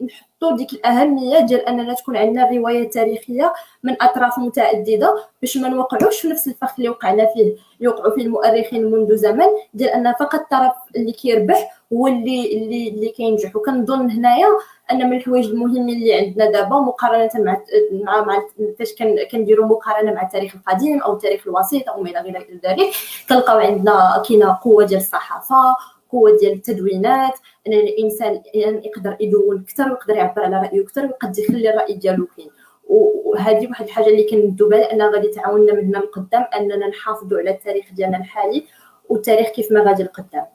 [0.42, 6.20] نحطوا ديك الأهمية ديال أننا تكون عندنا الروايه التاريخيه من أطراف متعددة باش ما نوقعوش
[6.20, 7.56] في نفس الفخ اللي وقعنا فيه.
[7.80, 13.08] يوقعوا فيه المؤرخين منذ زمن ديال أن فقط الطرف اللي كيربح هو اللي اللي اللي
[13.08, 13.56] كينجح.
[13.56, 14.46] وكنظن هنايا
[14.92, 17.60] أن من الحوايج المهمين اللي عندنا دابا مقارنة مع
[17.92, 18.42] مع, مع
[18.78, 18.94] فاش
[19.32, 22.90] كنديروا مقارنة مع التاريخ القديم أو التاريخ الوسيط أو ما إلى غير ذلك
[23.28, 25.76] كنلقاو عندنا كاينة قوة ديال الصحافة
[26.12, 27.32] قوه ديال التدوينات
[27.66, 32.26] أن الإنسان يعني يقدر يدون أكثر ويقدر يعبر على رأيه أكثر ويقدر يخلي الرأي ديالو
[32.36, 32.50] كاين.
[32.88, 37.50] وهذه واحد الحاجة اللي كندو بالها انها غادي تعاوننا من هنا لقدام أننا نحافظوا على
[37.50, 38.64] التاريخ ديالنا الحالي
[39.08, 40.46] والتاريخ كيف ما غادي لقدام.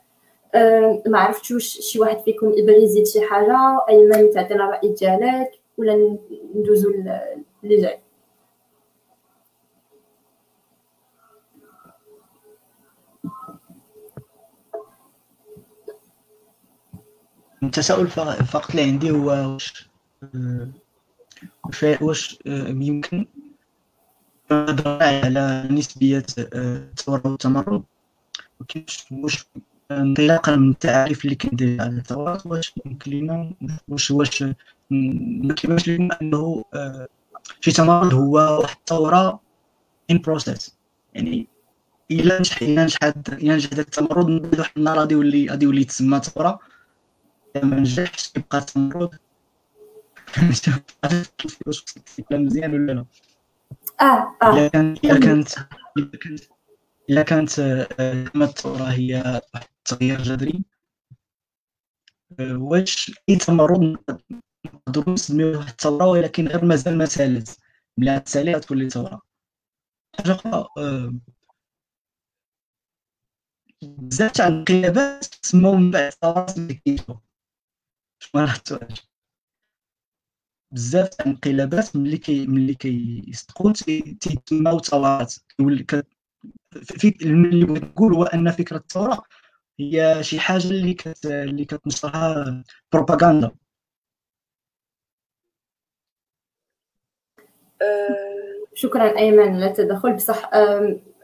[1.05, 3.57] ما عرفتش واش شي واحد فيكم يبغي يزيد شي حاجة؟
[3.89, 6.17] أيمن تعطينا الراي ديالك؟ ولا
[6.55, 6.89] ندوزو
[7.63, 7.99] اللي جاي
[17.63, 19.89] التساؤل فقط اللي عندي هو واش
[22.02, 23.26] واش يمكن؟
[24.52, 27.84] نهضر على نسبية الثورة والتمرد
[28.60, 29.45] وكيفاش واش
[29.91, 33.54] انطلاقا من التعريف اللي كندير على الثورات واش يمكن لنا
[33.88, 34.43] واش واش
[34.91, 35.56] ما
[35.88, 36.65] لنا أنه
[37.62, 39.39] شي تمرد هو واحد الثورة
[40.12, 40.76] ان بروسيس
[41.13, 41.47] يعني
[42.12, 43.00] الا نجح الا نجح
[43.39, 46.60] ينجح داك التمرد من بعد واحد النهار غادي يولي غادي يولي يتسمى ثورة
[47.55, 49.19] ما نجحش يبقى تمرد.
[52.31, 53.05] مزيان ولا لا؟
[54.01, 54.71] آه آه.
[54.75, 55.49] الا كانت
[55.97, 56.39] الا كانت
[57.09, 57.61] الا كانت
[58.33, 60.63] كما الثوره هي واحد التغيير جذري
[62.39, 63.97] واش أي تمرد
[64.65, 67.57] نقدروا نسميوه واحد الثوره ولكن غير مازال ما سالت.
[67.97, 69.21] ملي تسالي غتولي ثوره
[70.15, 70.67] حاجة أخرى
[73.83, 77.19] بزاف تاع الانقلابات تسموا من بعد ثورات اللي كيجيو
[80.71, 83.73] بزاف تاع الانقلابات ملي كي ملي كيصدقوا
[84.21, 85.86] تيتسماو ثورات كيولي
[86.81, 89.23] في اللي بغيت نقول هو أن فكرة الثورة
[89.79, 93.51] هي شي حاجة اللي كت اللي كتنشرها propagande.
[98.73, 100.49] شكرا أيمن على التدخل بصح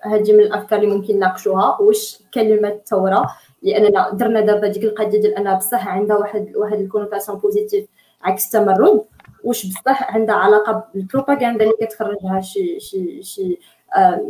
[0.02, 1.78] هذه من الأفكار اللي ممكن نناقشوها.
[1.82, 3.28] واش كلمة ثوره
[3.64, 7.86] لأننا درنا دابا ديك القضية ديال انها بصح عندها واحد واحد ال connotation positive
[8.24, 9.02] عكس التمرد.
[9.44, 13.60] واش بصح عندها علاقة بالبروباغندا اللي كتخرجها شي شي شي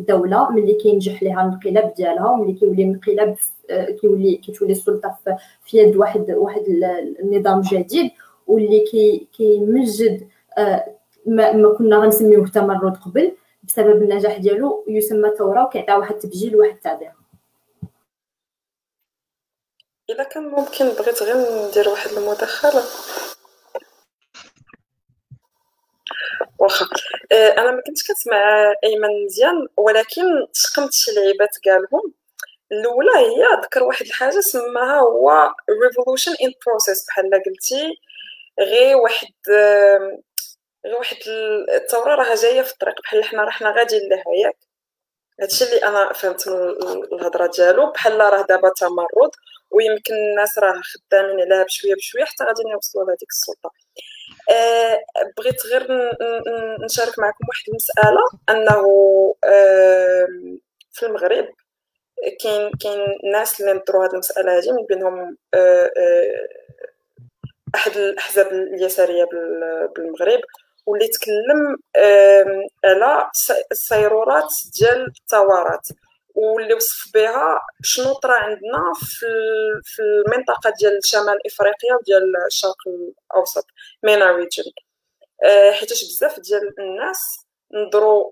[0.08, 3.36] دولة ملي كينجح ليها الانقلاب ديالها وملي كيولي الانقلاب
[4.01, 5.17] كيولي كتولي السلطة
[5.65, 6.62] في يد واحد واحد
[7.23, 8.12] النظام جديد
[8.47, 10.27] واللي كي كيمجد
[11.25, 13.32] ما, ما كنا غنسميوه تمرد قبل.
[13.67, 17.12] بسبب النجاح ديالو يسمى ثوره وكيعطيها واحد التبجيل وواحد التعبير.
[20.10, 22.84] إلا كان ممكن بغيت غير ندير واحد المداخلة.
[26.60, 26.86] واخا.
[27.32, 30.23] آه، أنا ما كنتش كنسمع أيمن مزيان ولكن
[30.54, 32.13] تلقفت شي لعيبات قالهم.
[32.71, 35.53] الأولى هي ذكر واحد الحاجة سماها هو
[35.84, 37.99] revolution in process بحال قلتي.
[38.60, 39.34] غير واحد
[40.93, 41.17] واحد
[41.76, 44.58] الثورة راها جاية في الطريق بحال حنا رحنا غاديين لها ياك
[45.41, 46.60] هادشي اللي أنا فهمت من
[47.13, 49.32] الهضرة ديالو بحال راه دابا تمرد
[49.71, 53.71] ويمكن الناس راه خدامين عليها بشوية بشوية حتى غادي يوصلوا لهذيك السلطة.
[54.52, 55.04] أه
[55.38, 55.88] بغيت غير
[56.86, 58.86] نشارك معكم واحد المسألة أنه
[59.43, 60.28] أه
[60.93, 61.50] في المغرب
[62.43, 65.91] كاين كاين ناس اللي نظروا هذه المسألة هذه من بينهم أه
[67.76, 69.26] أحد الأحزاب اليسارية
[69.95, 70.39] بالمغرب.
[70.88, 71.78] واللي تكلم
[72.86, 73.30] على
[73.71, 75.88] السيرورات ديال الثورات
[76.36, 78.84] واللي وصف بها شنو طرا عندنا
[79.84, 82.76] في المنطقة ديال شمال إفريقيا وديال الشرق
[83.32, 83.65] الأوسط
[84.04, 84.63] مينا ريجن
[85.73, 88.32] حيتاش بزاف ديال الناس نظروا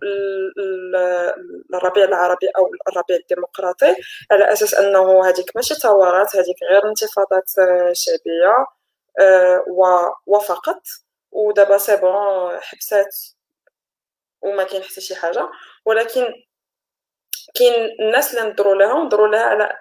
[1.69, 3.95] للربيع العربي أو الربيع الديمقراطي
[4.31, 7.49] على أساس أنه هذيك ماشي ثورات هذيك غير انتفاضات
[7.93, 8.65] شعبية
[10.27, 10.81] وفقط.
[11.35, 13.15] ودابا c'est bon حبسات
[14.41, 15.49] وما كاين حتى شي حاجة.
[15.85, 16.25] ولكن
[17.55, 19.77] كاين الناس اللي نضروا لها نضروا لها على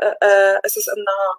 [0.66, 1.36] أساس أنها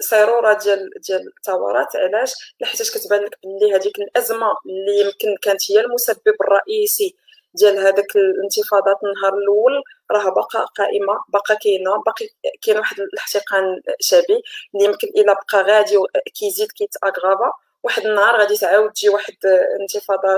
[0.00, 5.80] صيروره ديال ديال الثورات علاش؟ لحيتاش كتبان لك بلي هذيك الأزمة اللي يمكن كانت هي
[5.80, 7.16] المسبب الرئيسي
[7.54, 12.28] ديال هذاك الانتفاضات النهار الأول راه باقا قائمة باقا كاينة باقي
[12.62, 14.42] كاين واحد الاحتقان شعبي
[14.74, 15.96] اللي يمكن إلا بقى غادي
[16.34, 17.52] كيزيد كيت aggrava
[17.88, 19.34] واحد النهار غادي تعاود تجي واحد
[19.80, 20.28] انتفاضة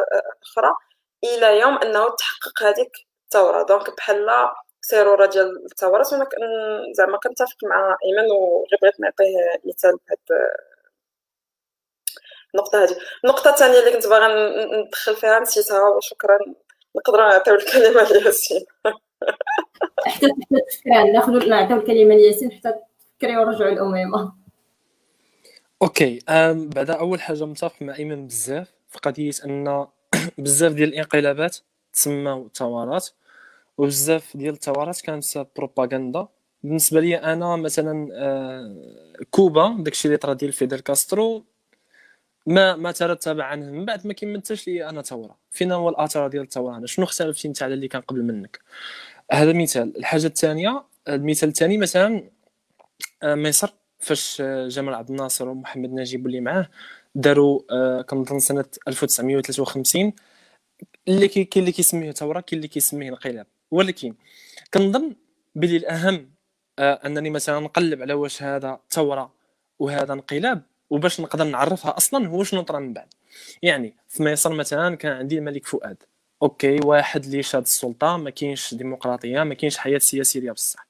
[0.43, 0.73] أخرى.
[1.25, 2.93] إلى يوم أنه تحقق هذيك
[3.25, 3.63] الثورة.
[3.63, 4.27] donc بحال
[4.83, 6.29] سيرورة ديال الثورات وأنا
[6.93, 10.19] زعما كنتفق مع ايمن وغير بغيت نعطيه مثال بهاد
[12.55, 14.29] النقطة هذه النقطة الثانية اللي كنت باغا
[14.83, 16.39] ندخل فيها نسيتها وشكرا.
[16.97, 18.65] نقدروا نعطيو الكلمة لياسين
[20.07, 20.27] حتى
[20.71, 24.40] شكرا ناخذ نعطيو الكلمة لياسين حتى تفكري ورجعوا الاميمه
[25.83, 26.19] أوكي
[26.55, 28.73] بعدا أول حاجة متفق مع ايمن بزاف.
[28.89, 29.87] في قضية أن
[30.39, 31.57] بزاف ديال الانقلابات
[31.93, 33.09] تسموا ثورات
[33.79, 36.29] وبزاف ديال الثورات كانت بروباغندا.
[36.63, 38.77] بالنسبة لي أنا مثلا آه،
[39.31, 41.45] كوبا داكشي اللي طرا ديال فيدل كاسترو
[42.47, 43.71] ما ما ترتب عنه.
[43.73, 47.49] من بعد ما كيمثلش لي أنا ثوره فين هو الأثر ديال الثوره أنا شنو اختلفتي
[47.49, 48.61] انت على اللي كان قبل منك؟
[49.33, 49.97] هذا مثال.
[49.99, 52.31] الحاجة الثانية المثال الثاني مثلا
[53.23, 53.80] آه، مصر.
[54.01, 56.69] فاش جمال عبد الناصر ومحمد نجيب واللي معاه
[57.15, 60.13] داروا آه، كنظن سنة 1953
[61.09, 64.15] اللي كاين اللي كيسميه ثوره كاين اللي كيسميه انقلاب ولكن
[64.75, 65.17] كنظن
[65.55, 66.31] بلي الأهم
[66.79, 69.35] آه أنني مثلا نقلب على واش هذا ثوره
[69.79, 73.15] وهذا انقلاب وباش نقدر نعرفها أصلا هو شنو طرا من بعد.
[73.63, 76.03] يعني في مصر مثلا كان عندي الملك فؤاد.
[76.43, 80.81] OK واحد اللي شاد السلطة؟ ما كاينش ديمقراطية ما كاينش حياة سياسية بصح.
[80.81, 80.90] آه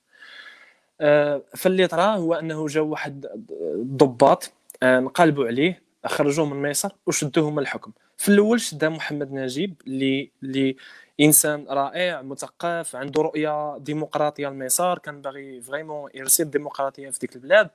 [1.56, 3.26] فاللي طرا هو أنه جاو واحد
[3.60, 7.92] الضباط آه انقلبوا عليه خرجوه من مصر وشدوه من الحكم.
[8.16, 10.76] في الأول شدا محمد نجيب اللي اللي
[11.20, 17.70] إنسان رائع مثقف عنده رؤية ديمقراطية لمصر كان باغي vraiment يرسل الديمقراطيه في ديك البلاد.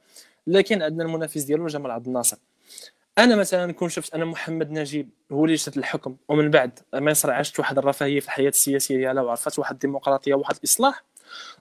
[0.47, 2.37] لكن عندنا المنافس ديالو جمال عبد الناصر.
[3.17, 7.59] أنا مثلا كون شفت أنا محمد نجيب هو اللي شد الحكم ومن بعد مصر عاشت
[7.59, 11.03] واحد الرفاهية في الحياة السياسية ديالها وعرفت واحد الديمقراطية وواحد الإصلاح.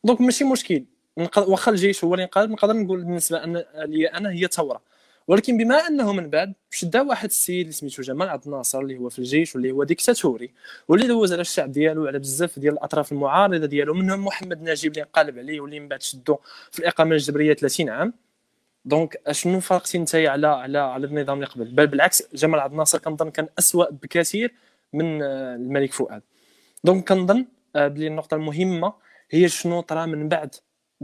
[0.04, 0.84] donc ماشي مشكل.
[1.16, 4.80] واخا الجيش هو اللي انقلب نقدر نقول بالنسبة أن لي أنا هي ثوره
[5.28, 9.08] ولكن بما أنه من بعد شدا واحد السيد اللي سميتو جمال عبد الناصر اللي هو
[9.08, 10.50] في الجيش واللي هو ديكتاتوري
[10.88, 15.02] واللي دوز على الشعب ديالو على بزاف ديال الأطراف المعارضة ديالو منهم محمد نجيب اللي
[15.02, 16.36] انقلب عليه واللي من بعد شدو
[16.70, 18.12] في الإقامة الجبرية 30 عام.
[18.84, 22.98] donc شنو فرقتي انت على على على النظام اللي قبل؟ بل بالعكس جمال عبد الناصر
[22.98, 24.54] كنظن كان أسوأ بكثير
[24.92, 26.22] من آه، الملك فؤاد.
[26.84, 27.46] donc كنظن
[27.76, 28.94] آه، بلي النقطة المهمة
[29.30, 30.54] هي شنو طرا من بعد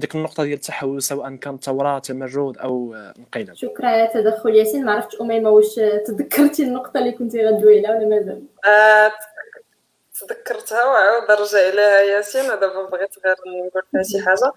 [0.01, 4.85] ديك النقطة ديال التحول سواء كان ثوره تمرد أو انقلاب شكرا على التدخل ياسين.
[4.85, 5.75] ما عرفتش أميمة واش
[6.07, 9.13] تذكرتي النقطة اللي كنتي غدوي عليها ولا مازال؟ آه
[10.21, 12.51] تذكرتها وعاود رجع عليها ياسين.
[12.51, 13.37] ودابا بغيت غير
[13.67, 14.53] نقول فيها شي حاجة.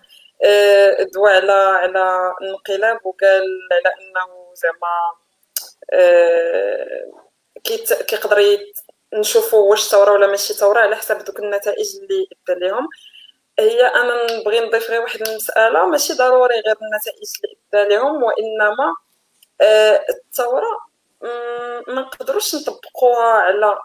[0.46, 4.98] آه دوا على على الانقلاب وقال على إنه زعما
[5.94, 7.12] آه
[8.08, 8.58] كيقدر
[9.14, 12.88] نشوفوا واش ثوره ولا ماشي ثوره على حسب دوك النتائج اللي ادى لهم
[13.60, 18.96] هي أنا نبغي نضيف غير واحد المسألة ماشي ضروري غير النتائج اللي ادى لهم وإنما
[19.62, 20.80] آه، الثورة
[21.88, 23.80] ما نقدروش نطبقوها على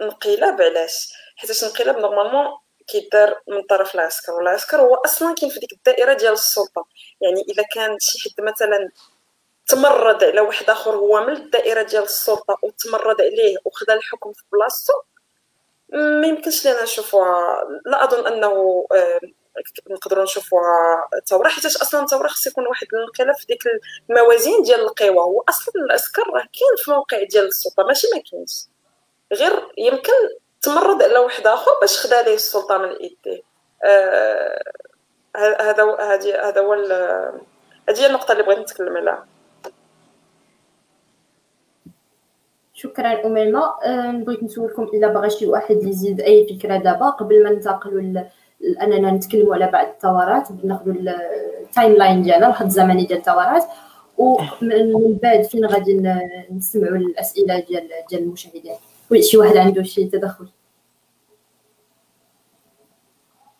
[0.00, 5.72] انقلاب علاش؟ حيت الانقلاب normalement كيدار من طرف العسكر والعسكر هو أصلا كاين في ديك
[5.72, 6.86] الدائرة ديال السلطة.
[7.20, 8.90] يعني إذا كان شي حد مثلا
[9.66, 14.92] تمرد على واحد آخر هو من الدائرة ديال السلطة وتمرد عليه وخذا الحكم في بلاصتو
[15.92, 19.20] ما يمكنش لنا نشوفوها لا أظن أنه آه،
[19.90, 23.62] نقدروا نشوفوها ثوره حيت أصلا الثوره خص يكون واحد الانقلاب في ديك
[24.10, 25.18] الموازين ديال القوى.
[25.18, 28.66] هو أصلا العسكر راه كاين في موقع ديال السلطة ماشي ما كاينش.
[29.32, 30.12] غير يمكن
[30.62, 33.42] تمرد على واحد آخر باش خدا ليه السلطة من ايديه
[33.84, 34.62] آه
[35.36, 35.96] هذا
[36.40, 36.74] هذا هو
[37.88, 39.26] هذه النقطة اللي بغيت نتكلم عليها.
[42.76, 43.64] شكرا أميمة.
[43.84, 48.00] أه، بغيت نسولكم إلا باغي شي واحد يزيد أي فكرة دابا قبل ما ننتقلوا
[48.82, 50.94] أننا نتكلموا على بعض الثورات ناخذوا
[51.62, 53.64] ال timeline ديالنا الخط الزمني ديال الثورات
[54.18, 56.02] ومن بعد فين غادي
[56.50, 58.72] نسمعوا الأسئلة ديال ديال المشاهدين؟
[59.10, 60.48] وي شي واحد عنده شي تدخل.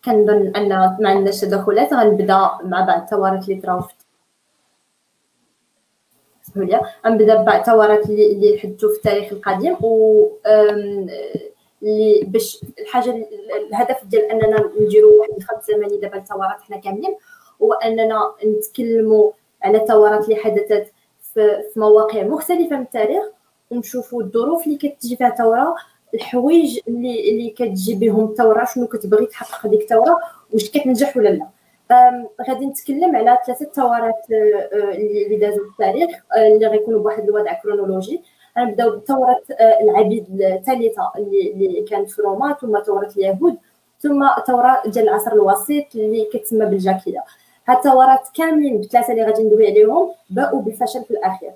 [0.05, 3.95] كنظن أن ما عندناش تدخلات غنبدأ مع بعض الثورات اللي طراو في
[6.65, 10.29] لي غنبدا الثورات اللي اللي حدثوا في التاريخ القديم و
[11.83, 13.27] اللي باش الحاجة
[13.71, 17.17] الهدف ديال أننا نديروا واحد الخط زمني دابا الثورات حنا كاملين
[17.63, 19.31] هو أننا نتكلموا
[19.63, 20.93] على الثورات اللي حدثت
[21.35, 23.25] في مواقع مختلفة من التاريخ
[23.71, 25.75] ونشوفوا الظروف اللي كتجي فيها ثوره
[26.15, 30.19] الحوايج اللي اللي كتجي بهم الثوره شنو كتبغي تحقق ديك الثوره
[30.53, 31.47] واش كتنجح ولا لا.
[32.49, 38.23] غادي نتكلم على ثلاثة ثورات اللي دازوا في التاريخ اللي غيكونوا بواحد الوضع كرونولوجي.
[38.59, 39.43] غنبداو بثوره
[39.81, 43.57] العبيد الثالثة اللي كانت في روما ثم ثوره اليهود
[44.01, 47.25] ثم ثوره ديال العصر الوسيط اللي كتسمى بالجاكيه
[47.69, 51.51] هاد الثورات كاملين بثلاثة اللي غادي ندوي عليهم باءوا بالفشل في الأخير.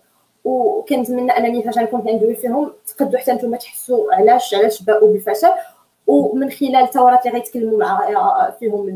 [0.44, 5.50] وكنتمنى أنني فاش غنكون كندوي فيهم تقدروا حتى نتوما تحسوا علاش علاش باءوا بالفشل.
[6.10, 8.88] ومن خلال الثورات اللي غيتكلموا مع فيهم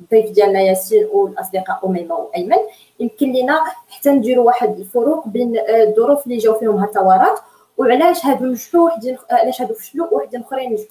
[0.00, 2.56] الضيف ديالنا ياسين والأصدقاء أميمة وأيمن.
[3.00, 6.98] يمكن لنا حتى نديروا واحد الفروق بين الظروف اللي جاو فيهم هاد
[7.78, 10.86] وعلاش هادو نجحوا وحدين علاش هادو فشلوا وحدين أخرين نجحوا.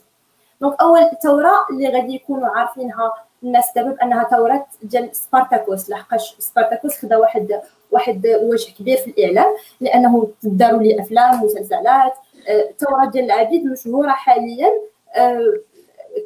[0.62, 3.14] donc أول ثوره اللي غادي يكونوا عارفينها
[3.44, 7.62] الناس دابا بأنها ثوره ديال سبارتاكوس لحقاش سبارتاكوس خدا واحد
[7.92, 12.14] واحد وجه كبير في الإعلام لأنه داروا لي أفلام ومسلسلات
[12.50, 14.72] الثوره ديال العبيد مشهورة حاليا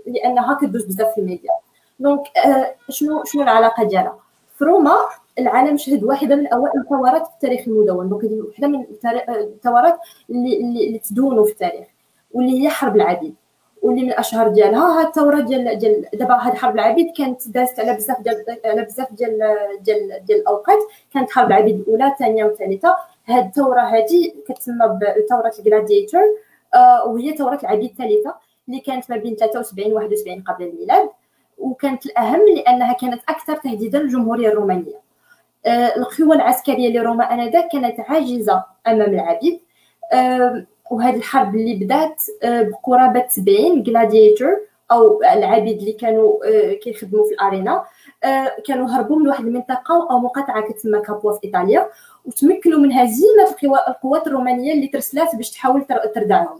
[0.05, 1.51] لانها كدوز بزاف في الميديا.
[1.99, 2.21] donc
[2.89, 4.19] شنو شنو العلاقة ديالها؟
[4.57, 4.95] في روما
[5.39, 8.09] العالم شهد واحدة من اوائل الثورات في التاريخ المدون.
[8.09, 8.85] donc واحدة من
[9.29, 11.87] الثورات اللي, اللي تدونوا في التاريخ
[12.33, 13.35] واللي هي حرب العبيد.
[13.81, 17.93] واللي من الأشهر ديالها هاد الثورة ديال ديال دابا هاد حرب العبيد كانت دازت على
[17.93, 19.39] بزاف ديال على بزاف ديال
[19.81, 20.77] ديال ديال الأوقات.
[21.13, 22.95] كانت حرب العبيد الأولى الثانية والثالثة.
[23.25, 26.21] هاد الثورة هذه كتسمى بثوره الجلاديتور
[26.75, 28.35] آه وهي ثورة العبيد الثالثة.
[28.67, 31.09] اللي كانت ما بين 73 و 71 قبل الميلاد
[31.57, 34.99] وكانت الأهم لأنها كانت أكثر تهديدا للجمهورية الرومانية.
[35.65, 39.59] آه القوى العسكرية لروما آنذاك كانت عاجزة أمام العبيد.
[40.13, 44.57] آه وهذه الحرب اللي بدات بقرابة 70 جلاديتور
[44.91, 46.39] أو العبيد اللي كانوا
[46.73, 47.85] كيخدموا في الأرينا.
[48.65, 51.89] كانوا هربوا من واحد المنطقة أو مقاطعة كتسمى كابوا في ايطاليا
[52.25, 53.55] وتمكنوا من هزيمه
[53.87, 55.85] القوات الرومانية اللي ترسلات باش تحاول
[56.15, 56.59] تردعهم.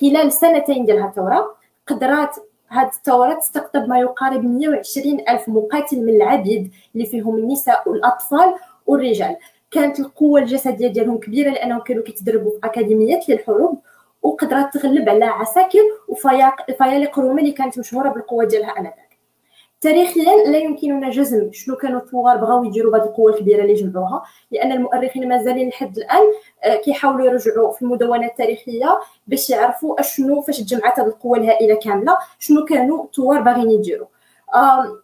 [0.00, 2.36] خلال سنتين ديال الثوره قدرات
[2.70, 8.54] هاد الثورة تستقطب ما يقارب 120 ألف مقاتل من العبيد اللي فيهم النساء والأطفال
[8.86, 9.36] والرجال.
[9.70, 13.78] كانت القوة الجسدية ديالهم كبيرة لأنهم كانوا كيتدربوا في أكاديميات للحروب
[14.22, 19.03] وقدرت تغلب على عساكر وفيالق روما اللي كانت مشهورة بالقوة ديالها انذاك
[19.84, 24.72] تاريخيا لا يمكننا جزم شنو كانوا الثوار بغاو يديروا بهذه القوة الكبيرة اللي جمعوها لأن
[24.72, 26.22] المؤرخين مازالين لحد الآن
[26.84, 32.64] كيحاولوا يرجعوا في المدونات التاريخية باش يعرفوا أشنو فاش تجمعت هذه القوة الهائلة كاملة شنو
[32.64, 34.06] كانوا الثوار باغيين يديروا.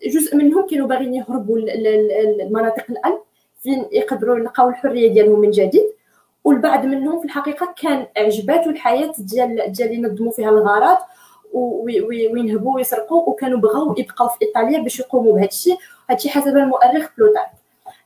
[0.06, 3.18] جزء منهم كانوا باغيين يهربوا للمناطق الآن
[3.62, 5.86] فين يقدروا يلقاو الحرية ديالهم من جديد.
[6.44, 10.98] والبعض منهم في الحقيقة كان عجباتو الحياة ديال ديال ينظموا فيها الغارات
[11.52, 15.76] وينهبوا ويسرقوا وكانوا بغاو يبقاو في إيطاليا باش يقوموا بهذا الشيء
[16.08, 17.50] هذا الشيء حسب المؤرخ بلوتارك.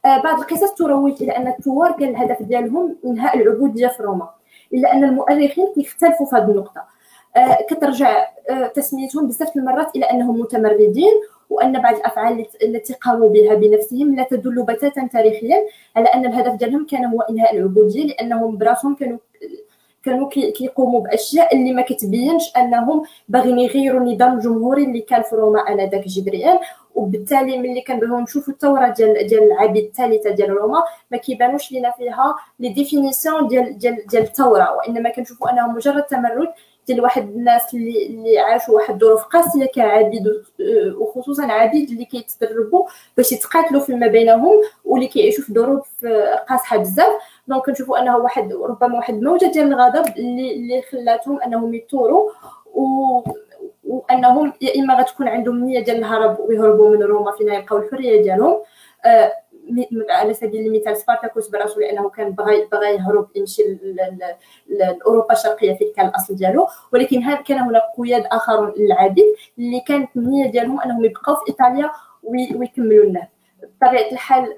[0.05, 4.29] آه بعض القصص تروج إلى أن الثوار كان الهدف ديالهم إنهاء العبوديه في روما
[4.75, 6.85] إلا أن المؤرخين كيختلفوا في هذه النقطة.
[7.37, 11.13] آه كترجع آه تسميتهم بزاف المرات إلى أنهم متمردين
[11.51, 15.57] وأن بعض الأفعال التي قاموا بها بنفسهم لا تدل بتاتا تاريخيا
[15.97, 19.19] على أن الهدف ديالهم كان هو إنهاء العبوديه لأنهم براسهم كانوا
[20.05, 25.61] كانوا كيقوموا بأشياء اللي ما كتبينش أنهم باغيين يغيروا النظام الجمهوري اللي كان في روما
[25.61, 26.59] آنذاك جبريل.
[26.95, 32.35] وبالتالي ملي كنبغيو نشوفوا الثورة ديال ديال العبيد الثالثة ديال روما ما كيبانوش لينا فيها
[32.61, 36.49] les définitions ديال ديال ديال الثورة وإنما كنشوفوا أنها مجرد تمرد
[36.87, 40.43] ديال واحد الناس اللي اللي عاشوا واحد الظروف قاسية كعبيد
[40.99, 45.89] وخصوصا عبيد اللي كيتدربوا باش يتقاتلوا فيما بينهم واللي كيعيشوا في ظروف
[46.49, 47.13] قاصحه بزاف.
[47.49, 52.31] donc كنشوفوا أنه واحد ربما واحد الموجة ديال الغضب اللي اللي خلاتهم أنهم يثوروا
[52.75, 53.21] و
[53.85, 58.57] وأنهم يا إما غتكون عندهم نية ديال الهرب ويهربوا من روما فين يلقاو الحرية ديالهم
[59.05, 59.33] آه
[60.11, 63.63] على سبيل المثال سبارتاكوس براسو لأنه كان بغى بغى يهرب يمشي
[64.67, 69.25] لأوروبا الشرقية في كان الأصل ديالو ولكن كان هناك قياد اخرون للعبيد
[69.59, 71.91] اللي كانت النيه ديالهم أنهم يبقاو في إيطاليا
[72.23, 73.29] ويكملوا النهب.
[73.63, 74.55] بطبيعة الحال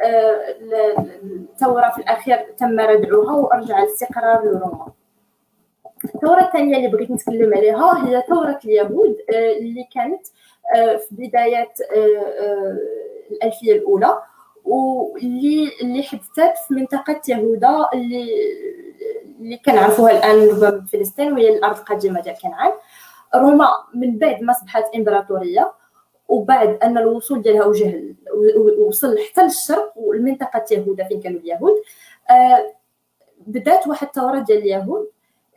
[1.53, 4.93] الثورة في الأخير تم ردعها وأرجع الاستقرار لروما.
[6.05, 10.27] الثورة الثانية اللي بغيت نتكلم عليها هي ثورة اليهود اللي كانت
[10.75, 11.79] في بدايات
[13.31, 14.19] الألفية الأولى.
[14.67, 18.29] واللي اللي حدثت في منطقة يهودا اللي
[19.41, 22.73] اللي كنعرفوها الآن ربما فلسطين وهي الأرض القديمة ديال كنعان.
[23.35, 25.73] روما من بعد ما اصبحت إمبراطورية
[26.29, 28.15] وبعد أن الوصول ديالها وجه
[28.79, 31.75] وصل حتى للشرق والمنطقة يهودا فين كانوا اليهود.
[32.31, 32.75] آه
[33.47, 35.09] بدات واحد الثورة ديال اليهود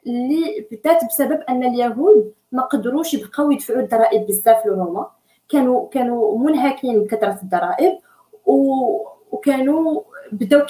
[0.07, 5.07] اللي بدات بسبب أن اليهود ما قدروش يبقاو يدفعوا الضرائب بزاف لروما.
[5.49, 7.97] كانوا كانوا منهكين بكثره الضرائب
[8.45, 10.65] وكانوا بداو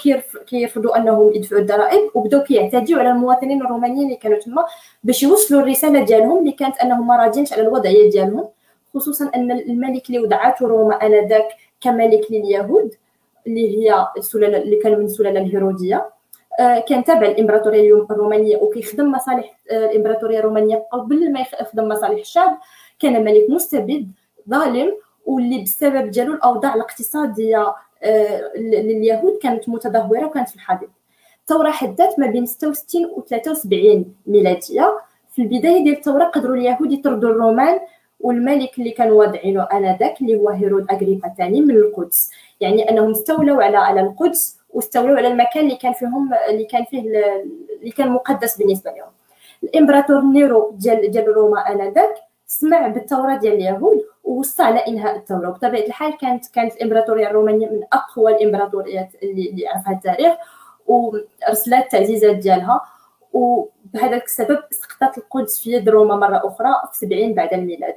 [0.46, 4.64] كيرفضوا أنهم يدفعوا الضرائب وبداو كيعتديوا على المواطنين الرومانيين اللي كانوا تما
[5.04, 8.48] باش يوصلوا الرسالة ديالهم اللي كانت أنهم ما راضيينش على الوضعية ديالهم
[8.94, 11.48] خصوصا أن الملك اللي وضعته روما آنذاك
[11.80, 12.94] كملك لليهود
[13.46, 16.10] اللي هي السلالة اللي كانوا من السلالة الهيرودية.
[16.60, 22.58] آه، كان تابع الإمبراطورية الرومانية وكيخدم مصالح آه، الإمبراطورية الرومانية قبل ما يخدم مصالح الشعب.
[22.98, 24.08] كان ملك مستبد
[24.50, 24.92] ظالم
[25.26, 30.88] واللي بسبب ديالو الأوضاع الاقتصادية آه، لليهود كانت متدهورة وكانت في الحضيض
[31.40, 34.98] الثورة حدات ما بين 66 و 73 ميلادية.
[35.34, 37.80] في البداية ديال الثورة قدروا اليهود يطردوا الرومان
[38.20, 42.30] والملك اللي كانوا واضعينه آنذاك اللي هو هيرود اغريبا الثاني من القدس.
[42.60, 47.00] يعني أنهم استولوا على على القدس واستولوا على المكان اللي كان فيهم اللي كان فيه
[47.80, 49.10] اللي كان مقدس بالنسبة لهم.
[49.64, 52.14] الإمبراطور نيرو ديال ديال روما آنذاك
[52.50, 57.80] سمع بالثوره ديال اليهود ووصى على إنهاء الثوره وبطبيعة الحال كانت كانت الإمبراطورية الرومانية من
[57.92, 60.32] أقوى الإمبراطوريات اللي, اللي عرفها التاريخ
[60.86, 62.80] ورسلت التعزيزات ديالها.
[63.32, 67.96] وبهذا السبب سقطت القدس في يد روما مرة أخرى في 70 بعد الميلاد.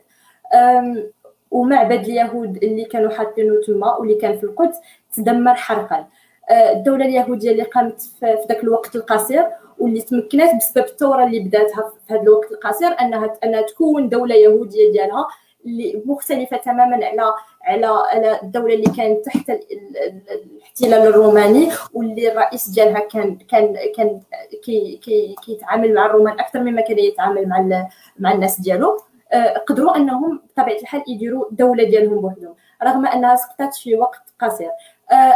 [1.51, 4.75] ومعبد اليهود اللي كانوا حاطينه تما واللي كان في القدس
[5.13, 6.07] تدمر حرقا.
[6.49, 9.45] أه، الدولة اليهودية اللي قامت في ذاك الوقت القصير
[9.79, 14.91] واللي تمكنت بسبب الثورة اللي بداتها في هذا الوقت القصير أنها أنها تكون دولة يهودية
[14.91, 15.27] ديالها
[15.65, 22.99] اللي مختلفة تماما على على على الدولة اللي كانت تحت الاحتلال الروماني واللي الرئيس ديالها
[22.99, 24.21] كان كان كان
[24.63, 27.87] كي كي كيتعامل مع الرومان أكثر مما كان يتعامل مع
[28.19, 28.97] مع الناس ديالو.
[29.31, 34.69] آه، قدروا أنهم بطبيعة الحال يديروا دولة ديالهم بوحدهم رغم أنها سقطت في وقت قصير.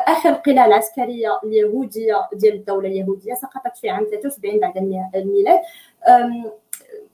[0.08, 4.78] آخر قلعه العسكريه اليهودية ديال الدولة اليهودية سقطت في عام 73 بعد
[5.16, 5.60] الميلاد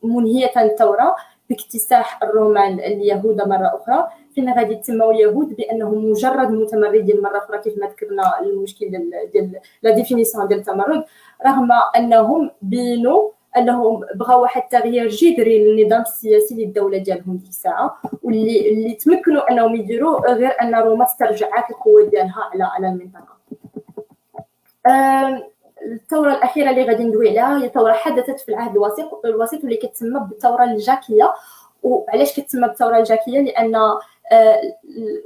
[0.04, 1.16] منهية الثورة
[1.50, 4.08] باكتساح الرومان اليهود مرة أخرى.
[4.36, 8.90] فين غادي تسموا اليهود بانهم مجرد متمردين مرة أخرى كيف ما ذكرنا المشكل
[9.34, 11.04] ديال لا ديفينيسيون ديال التمرد
[11.46, 18.70] رغم أنهم بينوا أنهم بغاو واحد التغيير جذري للنظام السياسي للدولة ديالهم ديك الساعة واللي
[18.70, 23.38] اللي تمكنوا أنهم يديروا غير أن روما استرجعت القوة ديالها على على المنطقة.
[25.86, 30.20] الثورة الأخيرة اللي غادي ندوي عليها هي ثورة حدثت في العهد الوسيط الوسيط واللي كتسمى
[30.30, 31.34] بالثورة الجاكية.
[31.84, 33.76] وعلاش كتسمى بالثورة الجاكية؟ لأن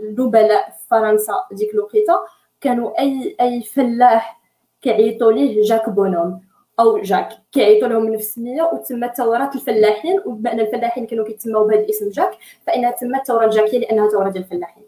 [0.01, 2.19] النبلاء في فرنسا ديك الوقيتة
[2.61, 4.41] كانوا اي أي فلاح
[4.81, 6.46] كيعيطوا ليه جاك بونوم.
[6.79, 9.11] أو جاك كيعيطوا لهم نفس السميه وتسمى
[9.55, 12.31] الفلاحين وبما ان الفلاحين كانوا كيتسموا بهذا الاسم جاك
[12.67, 14.83] فإنها تسمى الثوره الجاكية لأنها ثوره ديال الفلاحين.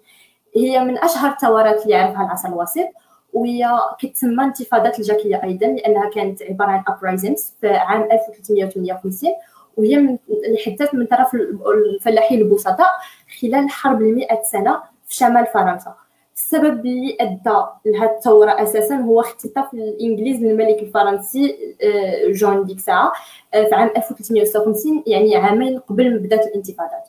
[0.55, 2.87] هي من أشهر الثورات اللي يعرفها العصر الوسيط
[3.33, 3.69] وهي
[3.99, 9.31] كتسمى انتفاضات الجاكية أيضا لأنها كانت عبارة عن uprisings في عام 1358
[9.77, 11.35] وهي من اللي حدثت من طرف
[11.95, 12.89] الفلاحين البسطاء
[13.41, 15.95] خلال حرب المئة سنة في شمال فرنسا.
[16.49, 23.13] السبب اللي أدى لهذه الثوره أساسا هو اختطاف الإنجليز للملك الفرنسي آه، جون ديك آه،
[23.53, 27.07] في عام 1356 يعني عامين قبل ما بدات الانتفاضات.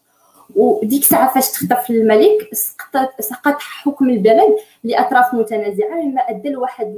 [0.57, 6.97] وديك الساعة فاش تخطف الملك سقط سقط حكم البلد لأطراف متنازعة مما أدى لواحد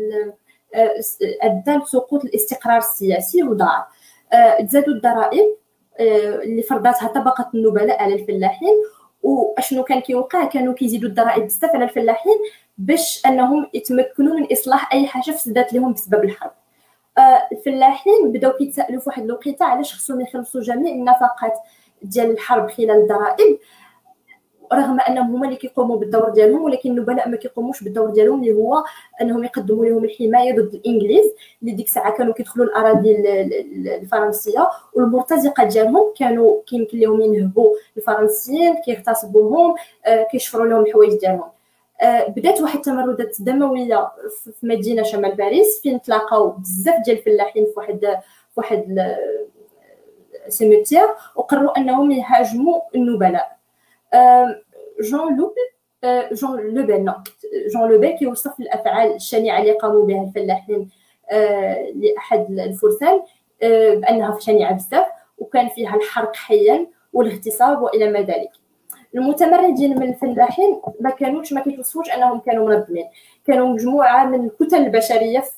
[0.75, 1.01] آه،
[1.43, 3.87] أدى لسقوط الاستقرار السياسي وضاع
[4.69, 5.57] تزادوا الضرائب
[6.01, 8.75] اللي فرضتها طبقة النبلاء على الفلاحين
[9.23, 12.39] وأشنو كان كيوقع؟ كانوا كيزيدوا الضرائب بزاف على الفلاحين
[12.79, 16.53] باش أنهم يتمكنوا من إصلاح أي حاجة فسدات لهم بسبب الحرب.
[17.19, 21.55] آه الفلاحين بداو كيتسالوا في واحد الوقيته علاش خصهم يخلصوا جميع النفقات
[22.03, 23.59] ديال الحرب خلال الضرائب.
[24.73, 28.85] رغم أنهم هما اللي كيقوموا بالدور ديالهم ولكن النبلاء ما كيقوموش بالدور ديالهم اللي هو
[29.21, 31.25] أنهم يقدموا لهم الحماية ضد الإنجليز
[31.63, 33.17] اللي ديك الساعة كانوا كيدخلوا الأراضي
[34.03, 39.75] الفرنسية والمرتزقة ديالهم كانوا كيمكن لهم ينهبوا الفرنسيين كيغتصبوهم
[40.07, 41.51] آه، كيشفروا لهم الحوايج ديالهم.
[42.01, 44.13] آه، بدات واحد التمردات دموية
[44.61, 48.01] في مدينة شمال باريس فين تلاقاو بزاف ديال الفلاحين في واحد
[48.55, 49.17] في واحد
[50.49, 51.07] سيميتير
[51.37, 53.62] وقرروا أنهم يهاجموا النبلاء.
[55.03, 55.55] جون لوب
[56.33, 57.13] جون لوبل
[57.75, 60.91] جون لوبل كيوصف الافعال الشنيعه اللي قاموا بها الفلاحين
[61.95, 63.23] لاحد الفرسان
[63.61, 65.07] بانها شنيعه بزاف
[65.39, 68.51] وكان فيها الحرق حيا والاغتصاب والى ما ذلك
[69.15, 73.05] المتمردين من الفلاحين ما كانوش ما كيتوصفوش أنهم كانوا منظمين
[73.47, 75.55] كانوا مجموعة من الكتل البشرية في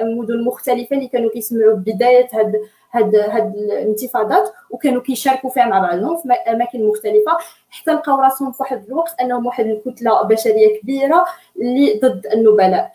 [0.00, 2.60] مدن مختلفة اللي كانوا كيسمعوا بداية هاد
[2.92, 7.36] هاد هاد الانتفاضات وكانوا كيشاركوا فيها مع بعضهم في أماكن مختلفة.
[7.70, 11.24] حتى لقاو راسهم في واحد الوقت أنهم واحد الكتلة بشرية كبيرة
[11.56, 12.92] اللي ضد النبلاء.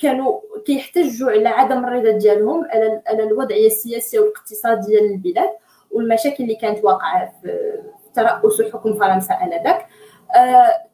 [0.00, 2.64] كانوا كيحتجوا على عدم الرضا ديالهم
[3.06, 5.50] على الوضعية السياسية والاقتصاديه للبلاد
[5.90, 7.72] والمشاكل اللي كانت واقعة في
[8.14, 9.86] ترأس حكم فرنسا آنذاك.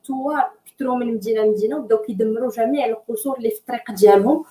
[0.05, 4.45] توار كثروا من مدينة لمدينة وبداو كيدمروا جميع القصور اللي في الطريق ديالهم.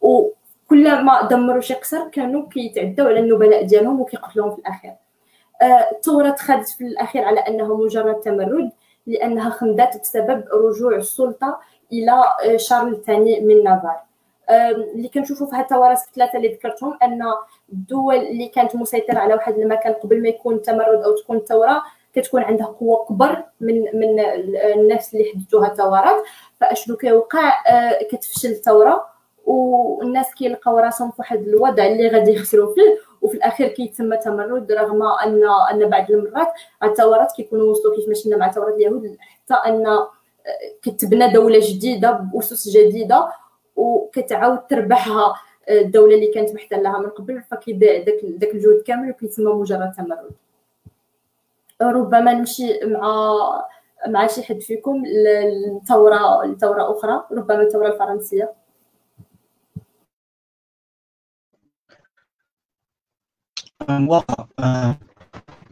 [0.00, 4.94] وكل ما دمروا شي قصر كانوا كيتعداو على النبلاء ديالهم وكيقتلوهم في الأخير.
[5.92, 8.70] الثوره تخادت في الأخير على أنها مجرد تمرد
[9.06, 11.60] لأنها خندات بسبب رجوع السلطة
[11.92, 12.22] إلى
[12.56, 14.00] شارل الثاني من نافار.
[14.94, 17.22] اللي كنشوفوا في التوارث الثلاثه اللي ذكرتهم أن
[17.72, 21.82] الدول اللي كانت مسيطرة على واحد المكان قبل ما يكون تمرد أو تكون ثورة
[22.12, 24.20] كتكون عندها قوة كبر من من
[24.74, 26.22] الناس اللي حدثوها الثورات
[26.60, 29.06] فأشنو كيوقع؟ آه، كتفشل الثوره
[29.46, 35.02] والناس كيلقاو راسهم في واحد الوضع اللي غادي يخسروا فيه وفي الأخير كيتم تمرد رغم
[35.02, 35.42] ان
[35.72, 36.52] أن بعض المرات
[36.82, 40.08] الثورات كيكونوا وصلوا كيف شفنا مع ثوره اليهود حتى أن آه،
[40.82, 43.28] كتبنى دولة جديدة بأسس جديدة
[43.76, 45.34] وكتعاود تربحها
[45.68, 47.42] آه، الدولة اللي كانت محتلها من قبل.
[47.42, 50.30] فكيضيع داك الجهد كامل وكيتسمى مجرد تمرد.
[51.82, 53.34] ربما نمشي مع
[54.08, 58.54] مع شي حد فيكم لثوره لثورة أخرى ربما الثورة الفرنسية.
[64.08, 64.46] واقع.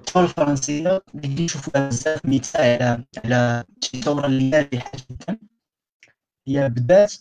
[0.00, 5.38] الثورة الفرنسية اللي نشوفوها بزاف مثال على على شي ثورة اللي ناجحه جدا.
[6.48, 7.12] هي بدات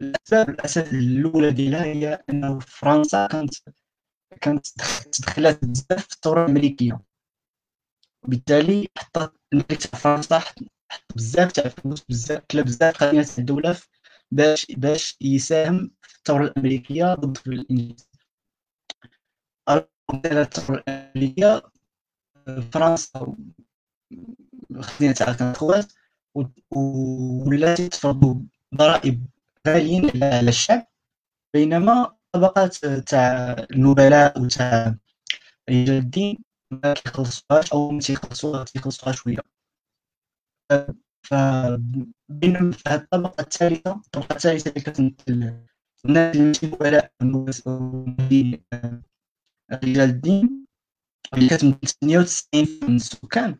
[0.00, 3.54] الأسباب الأساس الأولى ديالها هي أنه فرنسا كانت
[4.40, 4.66] كانت
[5.12, 7.09] تدخلات بزاف في الثورة الامريكيه
[8.24, 10.54] وبالتالي حطت الملك تاع فرنسا حط
[11.16, 13.76] بزاف تاع فلوس بزاف كلا بزاف قضيه تاع الدولة
[14.30, 18.08] باش باش يساهم في الثورة الأمريكية ضد الإنجليز.
[20.22, 21.62] الثورة الأمريكية
[22.72, 23.36] فرنسا
[24.70, 25.62] الخزينه تاعها كانت
[26.72, 28.34] ولات تفرضوا
[28.74, 29.26] ضرائب
[29.68, 30.86] غاليين على الشعب.
[31.54, 34.94] بينما طبقات تاع النبلاء وتاع
[35.70, 39.38] رجال الدين ما كيخلصوهاش أو ما تيخلصوها تيخلصوها شوية.
[41.26, 41.34] ف
[42.28, 47.12] بينما في هذه الطبقة الثالثة الطبقة الثالثة اللي كتمثل الناس اللي ماشي نبلاء
[49.72, 50.66] رجال الدين
[51.34, 53.58] اللي كتمثل 98 من السكان.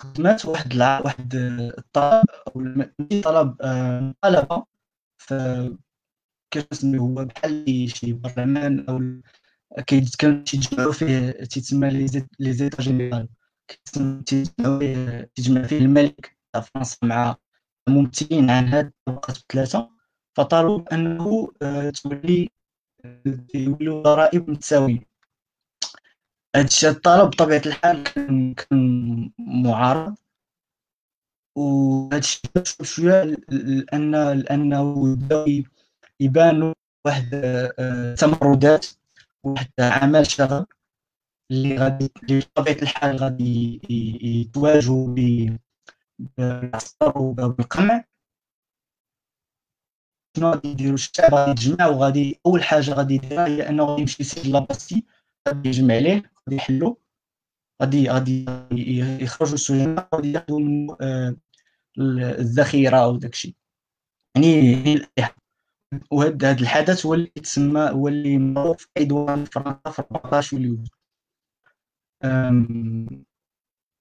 [0.00, 1.00] قدمات واحد الع...
[1.00, 1.34] واحد
[1.78, 2.52] الطلب أو
[3.24, 3.56] طلب
[4.02, 4.66] مطالبة.
[5.18, 5.34] ف
[6.52, 9.20] كنسميو هو؟ بحال شي برلمان أو
[10.18, 11.90] كان تيجمعوا فيه تيتسمى
[12.38, 13.28] لي زيتا جينيرال.
[15.34, 17.36] تيجمع فيه الملك تاع فرنسا مع
[17.88, 19.90] ممثلين عن هاد الطبقات الثلاثه
[20.36, 22.50] فطالبوا بانه آه، تولي
[23.54, 25.04] يولوا ضرائب متساويين
[26.56, 30.16] هادشي الطلب بطبيعة الحال كان كان معارض.
[31.56, 32.40] وهادشي
[32.82, 35.46] شوية لأن لأنه بداو
[36.20, 36.74] يبانوا
[37.06, 38.90] واحد التمردات آه،
[39.44, 40.66] واحد عمل شغل
[41.50, 43.80] اللي غادي بطبيعة الحال غادي
[44.22, 45.14] يتواجهوا
[46.38, 48.04] بالعسكر وبالقمع
[50.36, 54.16] شنو غادي يديروا الشعب؟ غادي يتجمع وغادي أول حاجة غادي يديرها هي أنه غادي يمشي
[54.20, 55.04] يسير لاباستي
[55.48, 57.00] غادي يجمع عليه غادي يحلو.
[57.82, 58.46] غادي غادي
[59.20, 61.36] يخرجوا السجناء غادي ياخذوا آه،
[62.38, 63.56] الذخيرة أو داكشي.
[64.36, 64.84] يعني
[65.16, 65.34] يعني
[66.10, 70.78] وهذا الحدث هو اللي تسمى هو اللي معروف في عدوان فرنسا في 14 يوليو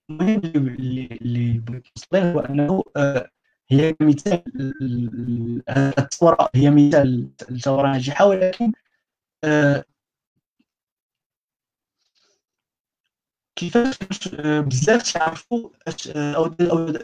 [0.10, 3.30] المهم اللي بغيت نوصل هو أنه آه،
[3.70, 4.44] هي مثال
[6.00, 8.72] الثوره هي مثال الثورة ناجحة ولكن
[13.58, 13.96] كيفاش
[14.38, 15.70] بزاف تعرفوا
[16.16, 16.50] أو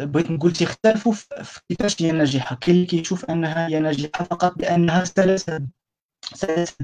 [0.06, 2.56] بغيت نقول تيختلفوا في كيفاش هي ناجحة.
[2.56, 5.68] كاين اللي كيشوف أنها هي ناجحة فقط لانها سالات
[6.34, 6.76] سالات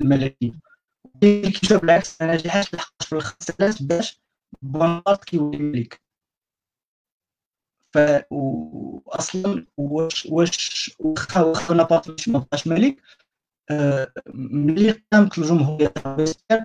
[0.00, 0.52] الملكيه
[1.22, 4.20] كاين اللي كيشوف بالعكس ناجحة لحقاش في سالات باش
[4.62, 6.00] بونابرت كيولي ملك
[7.94, 7.98] ف
[8.30, 11.74] واصلا واش واش واخا واخا
[12.38, 12.96] بقاش ملك
[14.34, 15.92] ملي قامت الجمهوريه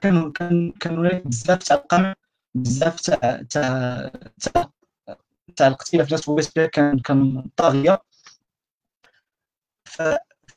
[0.04, 2.16] كان كانوا بزاف تاع القمع
[2.56, 4.70] بزاف تاع تاع تاع
[5.56, 8.02] تاع الاختلاف ناس روبيسبير كان كان طاغية.
[9.86, 10.02] ف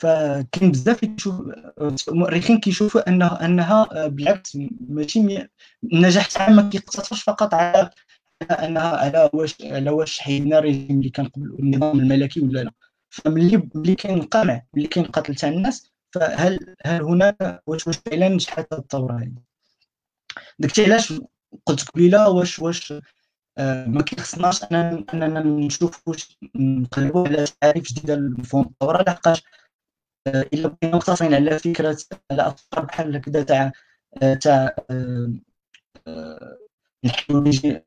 [0.01, 1.43] فكاين بزاف كيشوف
[2.09, 5.49] المؤرخين كيشوفوا انها أنها بالعكس ماشي
[5.85, 7.91] النجاح تاعها ما كيقتصرش فقط على
[8.51, 12.73] أنها على واش على واش حيدنا الريجيم اللي كان قبل النظام الملكي ولا لا.
[13.11, 18.29] فملي ملي كاين قمع ملي كاين قتل تاع الناس فهل هل هناك واش واش فعلا
[18.29, 19.33] نجحت الثوره هذه
[20.59, 21.13] داكشي علاش
[21.67, 22.95] قلت قبيلة واش واش
[23.59, 29.43] آه ما كيخصناش اننا أننا نشوف واش نقلبوا على تعريف جديدة لمفهوم الثوره لحقاش
[30.27, 31.97] آه إلا بقينا مقتصرين على فكرة
[32.31, 33.73] على أفكار بحال هكذا تاع
[34.23, 34.77] آه، تاع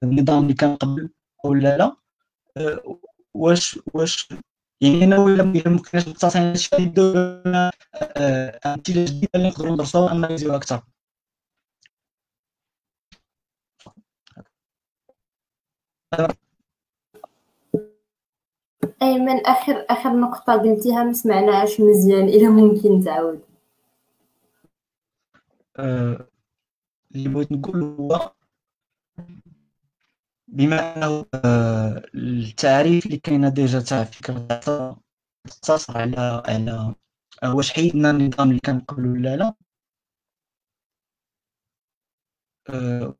[0.04, 1.10] النظام اللي كان قبل
[1.46, 1.96] أو لا
[3.34, 4.30] واش واش
[4.82, 5.52] يعني أنا ولا ما
[6.36, 6.76] هادشي
[8.66, 10.12] امثله جديدة اللي نقدروا ندرسوها
[10.56, 10.82] أكثر.
[19.02, 23.42] ايمن آخر آخر نقطة قلتيها ما سمعناهاش مزيان إذا ممكن تعاود.
[25.78, 26.28] آه،
[27.16, 28.32] اللي بغيت نقول هو
[30.52, 34.48] بما أنه آه، التعريف اللي كاينة déjà تاع فكرة
[35.48, 36.96] تقتصر على على
[37.56, 39.54] واش حيدنا النظام اللي كان قبل ولا لا؟
[42.70, 43.16] آه،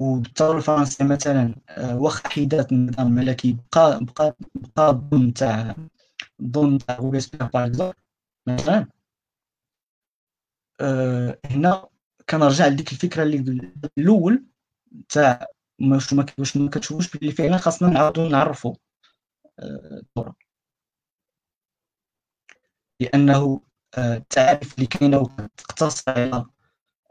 [0.00, 4.36] وبالثوره الفرنسية مثلا آه، واخا حيدات النظام الملكي بقى بقى
[4.76, 5.74] بقى الظلم تاع
[6.40, 7.92] الظلم تاع روبيسبير par
[8.48, 8.86] مثلا.
[11.50, 11.88] هنا
[12.30, 14.44] كنرجع لديك الفكرة اللي الأول
[15.08, 15.46] تاع
[15.80, 18.76] واش ما واش ما كتشوفوش بلي فعلا خاصنا نعاودو نعرفو
[19.58, 20.34] الثوره آه،
[23.00, 23.60] لأنه
[23.98, 26.46] آه، التعاريف اللي كاينة تقتصر على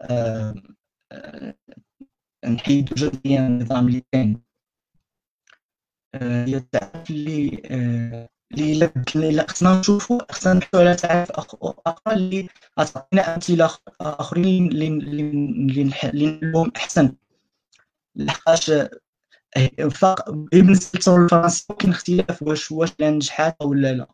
[0.01, 0.53] آه،
[2.45, 4.43] نحيدو جزئيا النظام اللي كاين.
[6.15, 7.61] هي التعاريف اللي
[8.53, 12.49] اللي إلا خصنا نشوفو خصنا نبحثو على تعاريف أخرى اللي
[12.79, 17.15] غتعطينا أمثلة آخرين اللي اللي نحلوهم أحسن.
[18.15, 18.71] لحقاش
[19.79, 24.07] انفاق بالنسبة للثوره الفرنسيه كاين اختلاف واش واش نجحات ولا لا.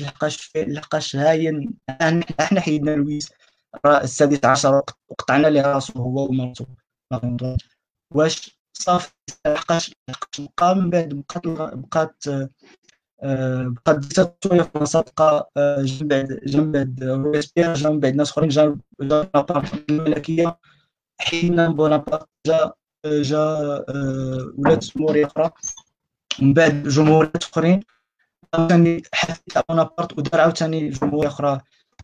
[0.00, 1.68] لحقاش لحقاش هاي
[2.40, 3.32] إحنا حيدنا لويس
[3.86, 6.66] السادس عشر وقطعنا ليه راسو هو ومرته
[8.14, 9.10] واش صافي
[9.46, 9.94] لحقاش
[10.58, 11.46] بقى من بعد بقات
[11.76, 12.24] بقات
[13.86, 15.50] بقات ديكتاتوريا فرنسا بقى
[15.84, 20.58] جنب جنب روبيسبير جنب بعد ناس أخرين بونابرت الملكية.
[21.20, 22.72] حيدنا بونابرت جا
[23.06, 23.38] جا
[23.88, 25.50] آه، ولات جمهورية أخرى.
[26.42, 27.80] من بعد جمهوريات أخرين.
[28.54, 31.60] عاوتاني حفيت بونابرت ودار عاوتاني جمهورية أخرى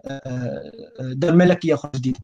[0.06, 2.20] آه، دار ملكية أخرى جديدة.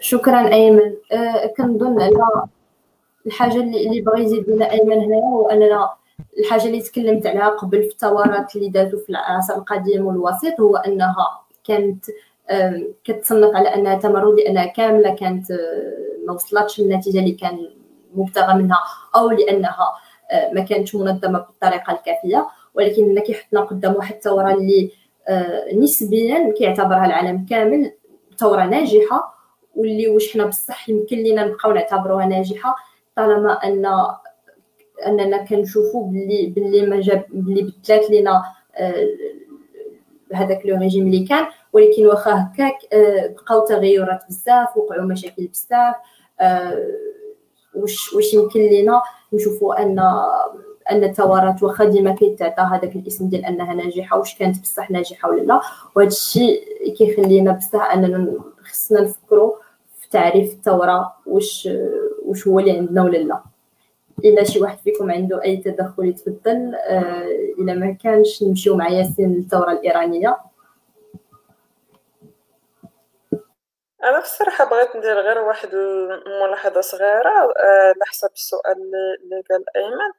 [0.00, 0.96] شكرا أيمن.
[1.12, 2.46] أه كنظن على
[3.26, 5.90] الحاجة اللي اللي بغى يزيد لنا ايمن هنايا هو أننا
[6.38, 11.40] الحاجة اللي تكلمت عليها قبل في الثورات اللي دازوا في العصر القديم والوسيط هو أنها
[11.64, 12.04] كانت
[13.04, 15.52] كتصنف على أنها تمرد لأنها كاملة كانت
[16.26, 17.68] ما وصلتش للنتيجة اللي كان
[18.14, 18.78] مبتغى منها
[19.16, 19.92] أو لأنها
[20.52, 22.48] ما كانتش منظمة بالطريقة الكافية.
[22.74, 24.90] ولكن هنا كيحطنا قدام واحد الثوره اللي
[25.74, 27.92] نسبيا كيعتبرها العالم كامل
[28.38, 29.34] ثوره ناجحة
[29.76, 32.76] واللي واش حنا بصح يمكن لينا نبقاو نعتبروها ناجحة
[33.16, 33.86] طالما أن
[35.06, 38.42] أننا كنشوفوا باللي باللي ما جاب باللي بدلات لينا
[40.34, 45.94] هذاك لو ريجيم اللي كان ولكن واخا هكاك آه، بقاو تغيرات بزاف وقعوا مشاكل بزاف
[46.40, 46.88] آه،
[47.74, 49.98] واش واش يمكن لينا؟ نشوفوا ان
[50.90, 55.42] أن الثورات واخا ديما كيتعطى هذاك الاسم ديال أنها ناجحة واش كانت بصح ناجحة ولا
[55.42, 55.60] لا.
[55.96, 56.62] وهذا الشيء
[56.98, 58.32] كيخلينا بصح أننا
[58.64, 59.52] خصنا نفكروا
[60.00, 61.68] في تعريف الثوره واش
[62.24, 63.42] واش هو اللي عندنا ولا لا.
[64.24, 67.26] إلا شي واحد فيكم عنده أي تدخل يتفضل آه
[67.58, 70.38] إلا ما كانش نمشيو مع ياسين للثورة الإيرانية.
[74.04, 78.76] أنا بصراحة بغيت ندير غير واحد الملاحظة صغيرة آه، على حسب السؤال
[79.22, 80.12] اللي قال أيمن.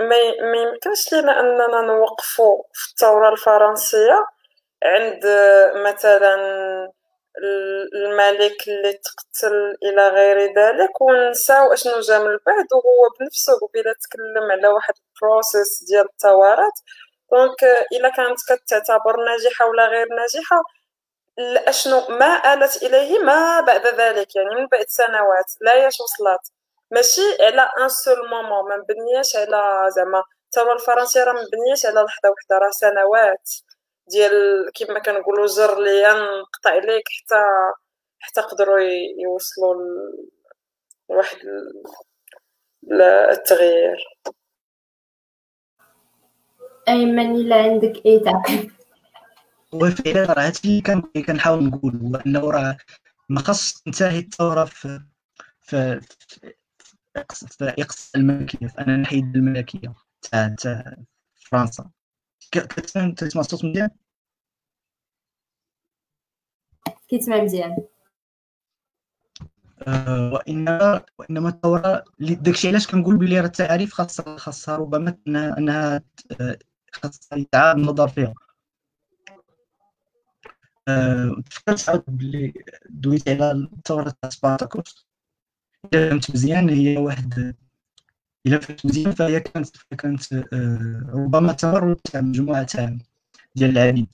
[0.00, 4.26] ما يمكنش لينا أننا نوقفوا في الثورة الفرنسية
[4.82, 5.26] عند
[5.86, 6.36] مثلا
[7.94, 14.50] الملك اللي تقتل إلى غير ذلك ونساو اشنو جا من بعد وهو بنفسه قبيلة تكلم
[14.52, 16.72] على واحد ال processus ديال الثورات
[17.32, 20.62] donc إلا كانت كتعتبر ناجحة ولا غير ناجحة
[21.68, 26.40] اشنو ما آلت إليه ما بعد ذلك يعني من بعد سنوات لا ياش وصلت.
[26.90, 32.30] ماشي على ان سول مومون ما مبنياش على زعما الثوره الفرنسيه راه مبنياش على لحظه
[32.30, 33.50] وحدة راه سنوات.
[34.08, 37.44] ديال كيما كنقولوا زر ليا نقطع ليك حتى
[38.18, 38.78] حتى قدروا
[39.22, 39.74] يوصلوا
[41.10, 41.38] لواحد
[43.30, 43.96] التغيير.
[46.88, 48.70] أيمن إلا عندك أي تعقيب؟
[49.72, 52.76] وفعلا راه هادشي اللي كنحاول نقول هو أنه راه
[53.28, 55.00] ما خاصش تنتهي الثورة في
[55.60, 56.00] في
[57.20, 60.96] في إقصاء الملكية في أنا نحيد الملكية تاع تاع
[61.34, 61.90] فرنسا.
[62.58, 63.90] كتسمع الصوت مزيان
[67.08, 67.76] كيتسمع مزيان
[69.88, 76.02] آه، وإنما وانما الثوره داكشي علاش كنقول بلي راه التعاريف خاصها خاصها ربما انها
[76.92, 78.34] خاصها يتعاد النظر فيها.
[81.50, 85.06] تفكرت عاود بلي دويت على الثورة تاع سبارتاكوس.
[85.92, 87.56] فهمت مزيان هي واحد
[88.46, 92.96] إلا فهمت مزيان فهي كانت كانت آه، ربما تمرد تاع مجموعة تاع
[93.54, 94.06] ديال العبيد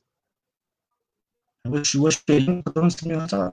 [1.66, 3.53] واش واش فعلا نقدروا نسميوها ثوره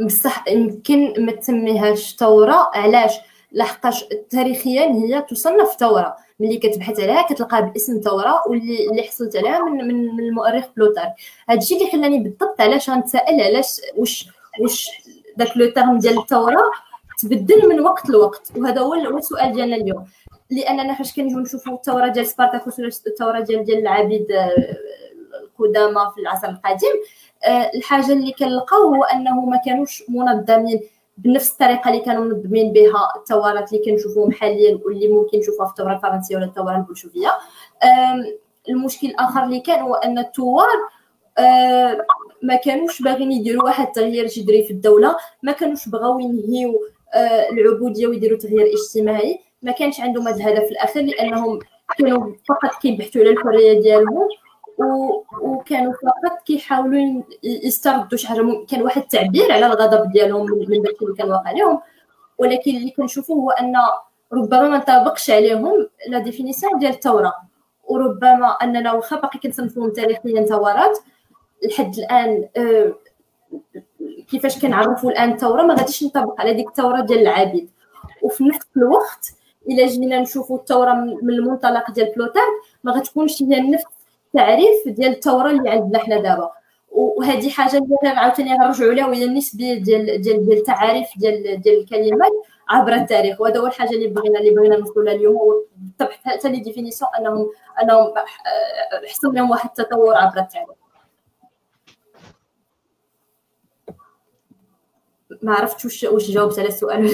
[0.00, 3.12] بصح يمكن ما تسميهاش ثوره علاش؟
[3.52, 9.58] لحقاش تاريخيا هي تصنف ثوره ملي كتبحث عليها كتلقاها باسم ثوره واللي اللي حصلت عليها
[9.58, 11.12] من من, من المؤرخ بلوتار
[11.48, 14.28] هادشي اللي خلاني بالضبط علاش غنتسائل علاش واش
[14.60, 14.88] واش
[15.36, 16.70] داك le terme ديال الثوره
[17.18, 18.52] تبدل من وقت لوقت.
[18.56, 20.04] وهذا هو السؤال ديالنا اليوم.
[20.50, 24.76] لأننا فاش كنجيو نشوفوا الثوره ديال سبارتاكوس ولا الثوره ديال ديال العبيد آه،
[25.42, 26.92] القدامى في العصر القديم
[27.44, 30.80] آه، الحاجة اللي كنلقاو هو أنه ما كانوش منظمين
[31.18, 35.96] بنفس الطريقة اللي كانوا منظمين بها الثورات اللي كنشوفوهم حاليا واللي ممكن نشوفوها في الثوره
[35.96, 37.32] الفرنسية ولا الثوره البولشوفية.
[38.68, 40.76] المشكل الآخر اللي كان هو أن الثوار
[42.42, 46.95] ما كانوش باغيين يديروا واحد التغيير جذري في الدولة ما كانوش بغاو ينهيو آه،
[47.52, 51.58] العبودية ويديروا تغيير اجتماعي ما كانش عندهم هذا الهدف الآخر لأنهم
[51.98, 54.28] كانوا فقط كيبحثوا على الحرية ديالهم
[55.42, 61.14] وكانوا فقط كيحاولوا يستردوا شي حاجة كان واحد التعبير على الغضب ديالهم من داك اللي
[61.18, 61.80] كان واقع لهم.
[62.38, 63.74] ولكن اللي كنشوفوه هو أن
[64.32, 67.34] ربما ما انطبقش عليهم la définition ديال الثورة.
[67.84, 70.98] وربما أننا واخا باقي كنصنفوهم تاريخيا ثورات.
[71.62, 72.94] لحد الآن آه،
[74.30, 77.70] كيفاش كنعرفوا الآن الثوره ما غاديش نطبق على ديك الثوره ديال العبيد.
[78.22, 79.32] وفي نفس الوقت
[79.70, 82.46] إلا جينا نشوفوا الثوره من المنطلق ديال plus tard
[82.84, 83.84] ما غتكونش هي نفس
[84.26, 86.50] التعريف ديال الثوره اللي عندنا حنا دابا.
[86.90, 92.32] وهذه حاجة اللي عاوتاني غنرجعوا لها وهي النسبيه ديال ديال ديال التعاريف ديال ديال الكلمات
[92.68, 93.40] عبر التاريخ.
[93.40, 95.36] وهذا هو الحاجة اللي بغينا اللي بغينا نوصلوا لها اليوم.
[95.36, 97.50] وبالطبع حتى لي ديفينيسيون انهم
[97.82, 98.14] أنهم
[99.06, 100.85] حصل لهم واحد التطور عبر التاريخ.
[105.42, 107.12] ما عرفتش واش واش جاوبت على السؤال ولا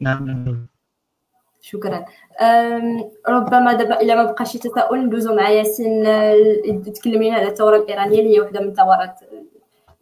[0.00, 0.66] نعم.
[1.60, 2.04] شكرا.
[3.28, 6.04] ربما دابا إلا ما بقى شي تساؤل ندوزو مع ياسين
[6.94, 9.20] تكلم لنا على الثورة الإيرانية اللي هي وحدة من الثورات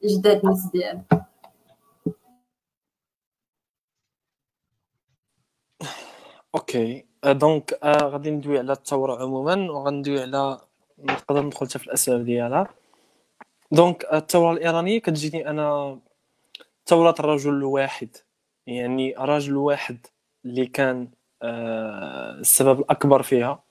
[0.04, 1.02] جداد نسبيا
[6.54, 7.04] OK.
[7.26, 10.60] donc آه، غادي ندوي على الثورة عموما وغندوي على
[10.98, 12.68] نقدر ندخل حتى في الاسباب ديالها.
[13.72, 15.98] donc الثورة الإيرانية كتجيني أنا
[16.86, 18.16] ثورة الرجل الواحد.
[18.66, 20.06] يعني رجل واحد
[20.44, 21.08] اللي كان
[21.42, 23.62] آه، السبب الأكبر فيها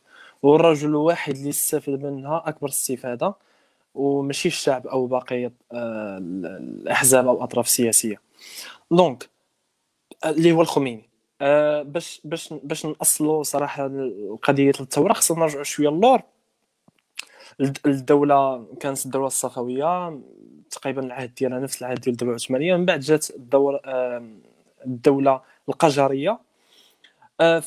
[0.44, 3.34] والرجل الواحد اللي استفاد منها أكبر استفادة
[3.96, 5.52] وماشي الشعب أو باقي آه،
[6.22, 8.22] الأحزاب أو الأطراف السياسية.
[8.92, 9.30] donc
[10.26, 11.10] اللي هو الخميني.
[11.42, 13.92] آه، باش باش باش نأصلوا صراحة
[14.44, 16.22] قضية الثورة خصنا نرجعوا شوية اللور
[17.86, 20.20] الدولة كانت الدولة الصفوية
[20.72, 22.76] تقريبا العهد ديالها نفس العهد ديال الدولة العثمانية.
[22.76, 23.80] من بعد جات الدور
[24.86, 26.40] الدولة القجريه
[27.42, 27.64] آه،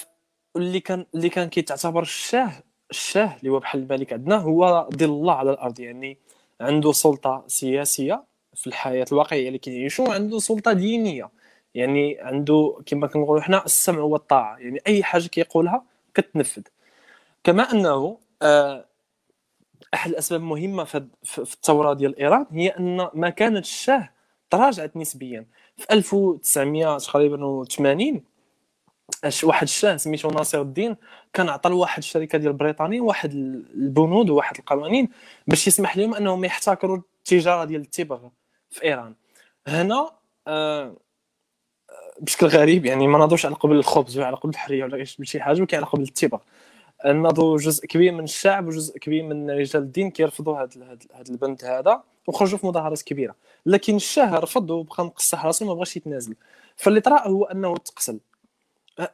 [0.56, 2.52] اللي كان اللي كان كيتعتبر الشاه
[2.90, 6.18] الشاه اللي هو بحال الملك عندنا هو ظل الله على الأرض يعني
[6.60, 8.24] عنده سلطة سياسية
[8.54, 11.30] في الحياة الواقعية اللي كنعيشوا عنده سلطة دينية.
[11.74, 15.84] يعني عنده كما كنقولوا حنا السمع والطاعة يعني أي حاجة كيقولها
[16.14, 16.62] كتنفذ.
[17.44, 18.84] كما أنه آه،
[19.94, 24.10] أحد الأسباب المهمه في الثورة ديال ايران هي أن مكانه الشاه
[24.50, 25.46] تراجعت نسبيا.
[25.76, 28.22] في 1900 تقريبا 80
[29.42, 30.96] واحد الشاه سميتو ناصر الدين
[31.32, 35.08] كان عطى لواحد الشركة ديال بريطانيا واحد البنود وواحد القوانين
[35.46, 38.28] باش يسمح لهم أنهم يحتكروا التجارة ديال التبغ
[38.70, 39.14] في إيران.
[39.66, 40.10] هنا
[40.48, 40.96] آه
[42.20, 45.60] بشكل غريب يعني ما ناضوش على قبل الخبز ولا على قبل الحرية ولا شي حاجة
[45.60, 46.38] ولكن على قبل التبغ.
[47.06, 52.02] ناضوا جزء كبير من الشعب وجزء كبير من رجال الدين كيرفضوا هذا هذا البند هذا
[52.26, 53.34] وخرجوا في مظاهرات كبيرة.
[53.66, 56.34] لكن الشاه رفض وبقى مقصح راسه ما بغاش يتنازل.
[56.76, 58.20] فاللي طرأ هو أنه تقسل.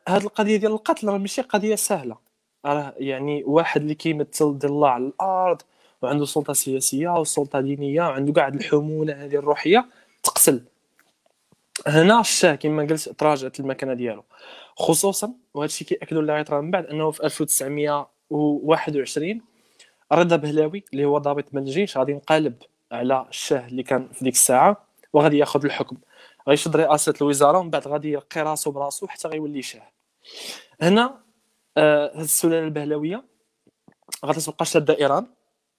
[0.09, 2.16] هذه القضية ديال القتل راه ماشي قضية سهلة.
[2.64, 5.62] راه يعني واحد اللي كيمثل ديال الله على الأرض
[6.03, 9.86] وعنده سلطة سياسية وسلطة دينية وعنده كاع الحمولة هذه الروحية
[10.22, 10.62] تقتل
[11.86, 14.24] هنا الشاه كما قلت تراجعت المكانة ديالو.
[14.79, 19.41] خصوصا وهذا الشيء كياكدوا غيطرا من بعد أنه في 1921
[20.12, 22.55] رضا بهلاوي اللي هو ضابط من الجيش غادي ينقلب
[22.93, 25.97] على الشاه اللي كان في ديك الساعة وغادي ياخذ الحكم.
[26.49, 29.89] غيشد رئاسة الوزارة ومن بعد غادي يرقي راسو براسو حتى غيولي شاه.
[30.83, 31.20] هنا
[31.76, 33.24] آه السلالة البهلويه
[34.24, 35.26] غادي تبقى شاده ايران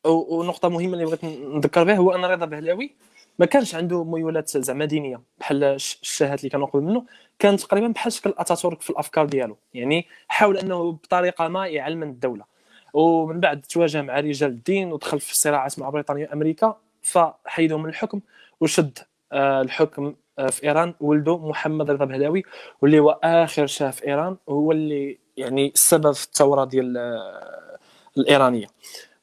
[0.06, 2.96] ونقطة مهمة اللي بغيت نذكر بها هو أن رضا بهلاوي
[3.40, 7.06] ما كانش عنده ميولات زعما دينية بحال الشاهات اللي كانوا قبل منه.
[7.40, 9.58] كان تقريبا بحال شكل أتاتورك في الأفكار ديالو.
[9.74, 12.46] يعني حاول أنه بطريقة ما يعلم الدولة.
[12.94, 18.20] ومن بعد تواجه مع رجال الدين ودخل في صراعات مع بريطانيا وأمريكا فحيدوا من الحكم
[18.62, 19.00] وشد
[19.32, 20.94] آه، الحكم آه، في إيران.
[21.00, 22.44] ولده محمد رضا بهلاوي
[22.82, 27.78] واللي هو آخر شاه في إيران وهو اللي يعني السبب في الثورة ديال آه،
[28.18, 28.68] الإيرانية.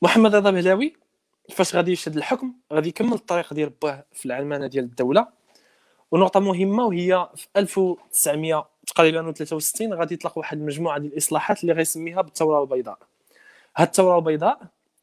[0.03, 0.97] محمد رضا بهلاوي
[1.51, 5.27] فاش غادي يشد الحكم؟ غادي يكمل الطريق ديال باه في العلمانة ديال الدولة.
[6.13, 12.23] ونقطة مهمة وهي في 1900 تقريبا 63 غادي يطلق واحد المجموعة ديال الإصلاحات اللي غيسميها
[12.23, 12.99] بالثوره البيضاء.
[13.77, 14.61] هاد الثوره البيضاء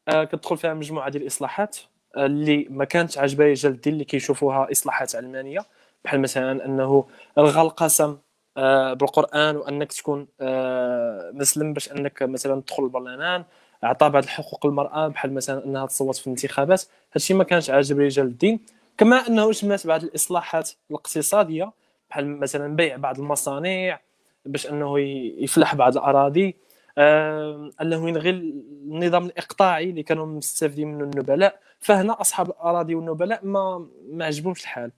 [0.08, 1.76] آه كتدخل فيها مجموعة ديال الإصلاحات
[2.16, 5.60] آه، اللي ما كانتش عاجبه رجال الدين اللي كيشوفوها إصلاحات علمانية
[6.04, 7.06] بحال مثلا أنه
[7.38, 8.16] الغى القسم
[8.56, 13.44] آه بالقرآن وأنك تكون آه مسلم باش أنك مثلا تدخل البرلمان
[13.84, 16.82] اعطى بعض الحقوق المرأة بحال مثلا أنها تصوت في الانتخابات.
[17.12, 18.60] هادشي ما كانش عاجب رجال الدين.
[18.98, 21.72] كما أنه شملت بعض الإصلاحات الاقتصادية
[22.10, 24.00] بحال مثلا بيع بعض المصانع
[24.44, 25.00] باش أنه
[25.38, 26.56] يفلح بعض الأراضي.
[26.98, 31.60] آه أنه يلغي النظام الإقطاعي اللي كانوا مستافدين منه النبلاء.
[31.80, 34.92] فهنا أصحاب الأراضي والنبلاء ما ما عجبهمش الحال.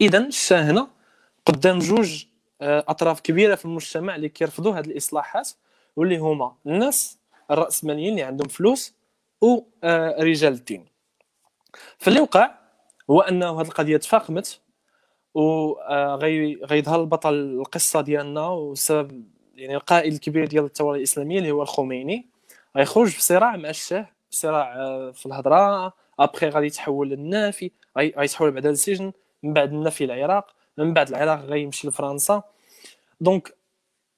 [0.00, 0.88] اذا الشاه هنا
[1.46, 2.24] قدام جوج
[2.60, 5.50] آه أطراف كبيرة في المجتمع اللي كيرفضوا هذه الإصلاحات
[5.96, 7.18] واللي هما الناس
[7.50, 8.94] الرأسماليين اللي عندهم فلوس
[9.40, 10.84] ورجال الدين.
[11.98, 12.58] فاللي وقع
[13.10, 14.60] هو انه هذه القضية تفاقمت
[15.34, 19.24] وغيظهر البطل القصة ديالنا والسبب
[19.56, 22.26] يعني القائد الكبير ديال الثورة الإسلامية اللي هو الخميني.
[22.76, 25.92] غيخرج في صراع مع الشاه صراع آه، في الهضرة.
[26.18, 30.54] ابخي غادي يتحول للنافي غيتحول بعدا للسجن من بعد النفي العراق.
[30.78, 32.42] من بعد العراق غيمشي لفرنسا.
[33.20, 33.54] دونك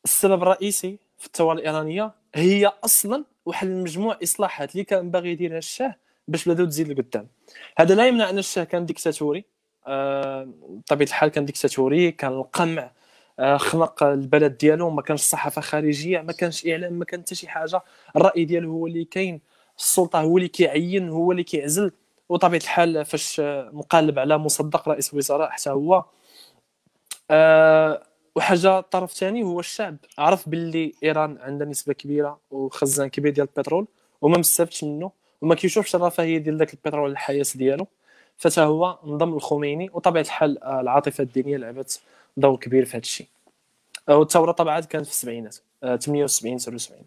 [0.05, 5.95] السبب الرئيسي في الثورة الإيرانية هي أصلا واحد المجموع إصلاحات اللي كان باغي يديرها الشاه.
[6.31, 7.29] باش بلادو تزيد لقدام.
[7.79, 9.45] هذا لا يمنع أن الشاه كان ديكتاتوري.
[9.87, 12.93] آه، بطبيعه الحال كان ديكتاتوري كان القمع
[13.39, 17.49] آه، خنق البلد ديالو ما كانش صحافة خارجية ما كانش إعلام ما كان حتى شي
[17.49, 17.83] حاجة.
[18.17, 19.41] الرأي ديالو هو اللي كاين
[19.79, 21.93] السلطة هو اللي كيعين هو اللي كيعزل.
[22.29, 23.41] وطبيعة الحال فاش
[23.73, 26.05] نقالب على مصدق رئيس الوزراء حتى هو.
[27.31, 28.03] أه
[28.37, 29.97] وحاجة الطرف الثاني هو الشعب.
[30.19, 33.87] عرف باللي إيران عندها نسبة كبيرة وخزان كبير ديال البترول
[34.23, 35.20] وما مستفدش منه.
[35.43, 37.87] وما كيشوفش الرفاهيه ديال ذاك البترول الحياة ديالو.
[38.41, 42.01] فتا هو انضم الخميني وطبيعة الحال آه، العاطفة الدينية لعبت
[42.37, 43.27] دور كبير في هذا الشيء
[44.09, 47.01] والثورة طبعا كانت في السبعينات 78 79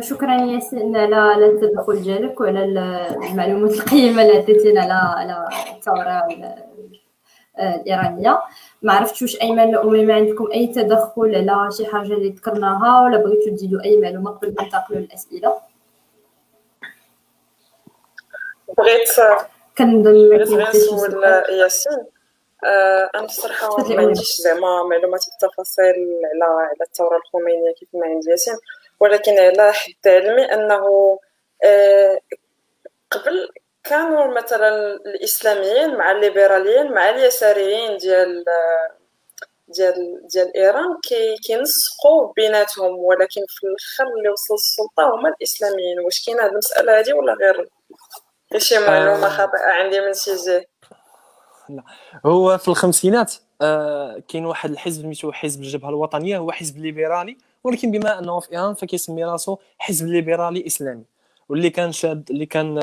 [0.00, 2.64] شكرا ياسين على التدخل ديالك وعلى
[3.30, 6.22] المعلومات القيمة اللي عطيتينا على على الثورة
[7.58, 8.38] الإيرانية.
[8.82, 13.16] ما عرفتش واش ايمن امي ما عندكم أي تدخل على شي حاجة اللي ذكرناها ولا
[13.18, 15.56] بغيتو تزيدوا أي معلومة قبل ما ننتقلوا للأسئلة؟
[18.78, 19.10] بغيت
[19.78, 22.06] كنظن بغيت غير نسول ياسين.
[22.64, 25.94] آه أنا بصراحه ما عنديش زعما معلومات بالتفاصيل
[26.34, 28.54] على على الثورة الخمينية كيف ما عند ياسين.
[29.00, 31.18] ولكن على حد علمي أنه
[31.64, 32.18] آه
[33.10, 33.48] قبل
[33.84, 38.44] كانوا مثلا الإسلاميين مع الليبراليين مع اليساريين ديال
[39.68, 46.00] ديال ديال إيران كي كينسقوا بيناتهم ولكن في الآخر اللي وصل السلطة هما الإسلاميين.
[46.00, 47.68] واش كاينة هذه المسألة هذه ولا غير؟
[48.56, 49.28] شي معلومه آه.
[49.28, 50.64] خاطئة عندي من شي جهه
[51.68, 51.82] لا.
[52.26, 57.38] هو في الخمسينات آه كاين واحد الحزب سميتو حزب الجبهة الوطنية هو حزب ليبرالي.
[57.64, 61.04] ولكن بما أنه في إيران فكيسمي راسو حزب ليبرالي إسلامي.
[61.48, 62.80] واللي كان شاد اللي كان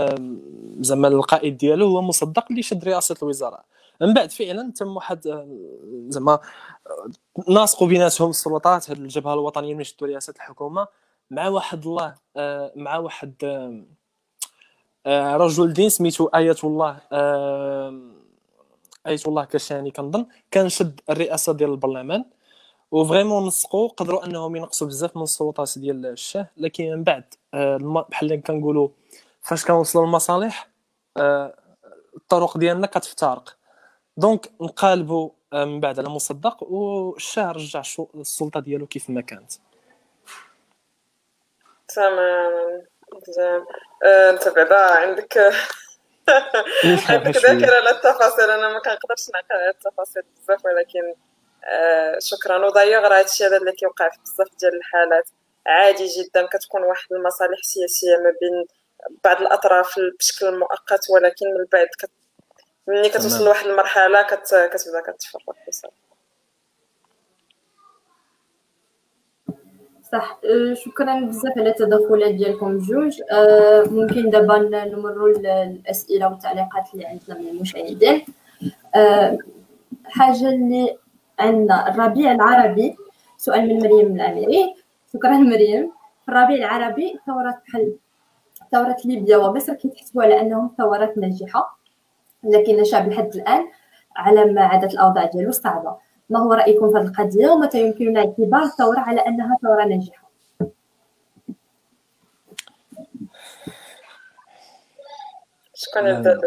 [0.80, 3.66] زعما القائد ديالو هو مصدق اللي شد رئاسة الوزراء.
[4.02, 5.48] من بعد فعلا تم واحد آه،
[6.08, 6.34] زعما
[6.88, 10.88] آه، ناسقوا بيناتهم السلطات هذه الجبهة الوطنية اللي شدوا رئاسة الحكومة
[11.32, 13.34] مع واحد الله آه، مع واحد
[15.08, 17.00] رجل دين سميتو آية الله
[19.08, 20.26] آية الله كشاني كنظن.
[20.52, 22.26] كان شد الرئاسة ديال البرلمان.
[22.92, 27.24] و vraiment نسقوا قدروا انهم ينقصوا بزاف من السلطات ديال الشاه لكن من بعد
[27.54, 28.90] آه، بحال اللي كنقولوا
[29.42, 30.70] فاش كنوصلوا للمصالح
[31.18, 31.56] آه،
[32.16, 33.58] الطرق ديالنا كتفترق.
[34.18, 37.84] donc نقالبوا آه، من بعد على مصدق والشاه رجع
[38.16, 39.52] السلطة ديالو كيف ما كانت.
[41.96, 42.82] تمام.
[43.28, 43.66] زين
[44.04, 45.38] انت بعدا عندك
[47.10, 48.50] عندك ذاكرة للتفاصيل.
[48.50, 51.14] أنا ما كنقدرش نعقل التفاصيل بزاف ولكن
[51.66, 52.66] آه، شكرا.
[52.66, 55.30] ودايوغ راه هادشي هذا اللي كيوقع في بزاف ديال الحالات.
[55.68, 58.66] عادي جدا كتكون واحد المصالح سياسية ما بين
[59.24, 62.12] بعض الأطراف بشكل مؤقت ولكن من بعد كت...
[62.88, 64.70] ملي كتوصل لواحد المرحلة كت...
[64.74, 66.02] كتبدا كتفرق بصراحه
[70.12, 70.40] صح.
[70.46, 77.38] أه، شكرا بزاف على التدخلات ديالكم بجوج أه، ممكن دابا نمروا للاسئله والتعليقات اللي عندنا
[77.38, 78.26] من المشاهدين.
[78.96, 79.38] أه،
[80.06, 80.98] حاجة اللي
[81.50, 82.98] الربيع العربي.
[83.38, 84.76] سؤال من مريم العميري
[85.14, 85.92] شكرا مريم.
[86.26, 87.96] في الربيع العربي ثورات بحال
[88.72, 91.78] ثورة ليبيا ومصر كيتحسبوا على أنهم ثورات ناجحة
[92.44, 93.72] لكن الشعب لحد الآن
[94.16, 95.98] على ما عادت الأوضاع ديالو صعبة.
[96.30, 100.32] ما هو رأيكم في هذه القضية ومتى يمكننا اعتبار الثورة على أنها ثورة ناجحة؟
[105.96, 106.40] يبدا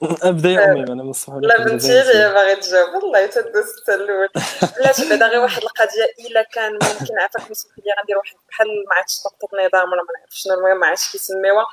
[0.28, 2.94] ابدا يا امي أنا مصح لا بنتي اللي باغي تجاوب.
[2.94, 4.28] والله تدوز حتى الأول.
[4.78, 9.18] بلاتي بعدا غير واحد القضية إلا كان ممكن عافاك لي غندير واحد بحال ما عرفتش
[9.26, 11.66] نقطه نظام ولا ما نعرفش شنو المهم ما عرفتش كيسميوها.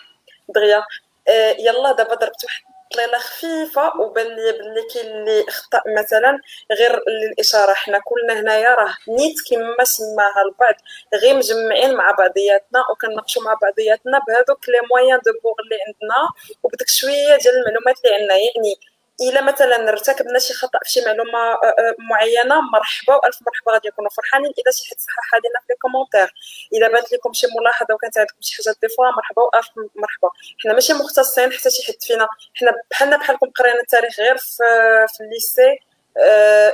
[0.55, 0.83] دغيا
[1.27, 2.63] آه، يلا دابا ضربت واحد
[2.93, 6.39] طليلة خفيفة وبان لي بلي كاين اللي اخطا مثلا
[6.71, 10.75] غير للاشاره حنا كلنا هنايا راه نيت كما سماها البعض
[11.21, 16.29] غير مجمعين مع بعضياتنا وكنناقشوا مع بعضياتنا بهذوك les moyens du bord اللي عندنا.
[16.63, 18.75] وبديك شوية ديال المعلومات اللي عندنا يعني
[19.21, 23.87] إلا مثلا ارتكبنا شي خطأ في شي معلومة آه، آه، معينة مرحبا وألف مرحبا غادي
[23.87, 24.51] يكونوا فرحانين.
[24.57, 26.33] إذا شي حد صحح لنا في commentaire.
[26.73, 30.29] إذا بانت لكم شي ملاحظة وكانت عندكم شي حاجة تضيفوها مرحبا وألف مرحبا.
[30.63, 32.27] حنا ماشي مختصين حتى شي حد فينا.
[32.53, 34.63] حنا بحالنا بحالكم قرينا التاريخ غير في
[35.07, 35.79] في ال lycée.
[36.17, 36.73] آه،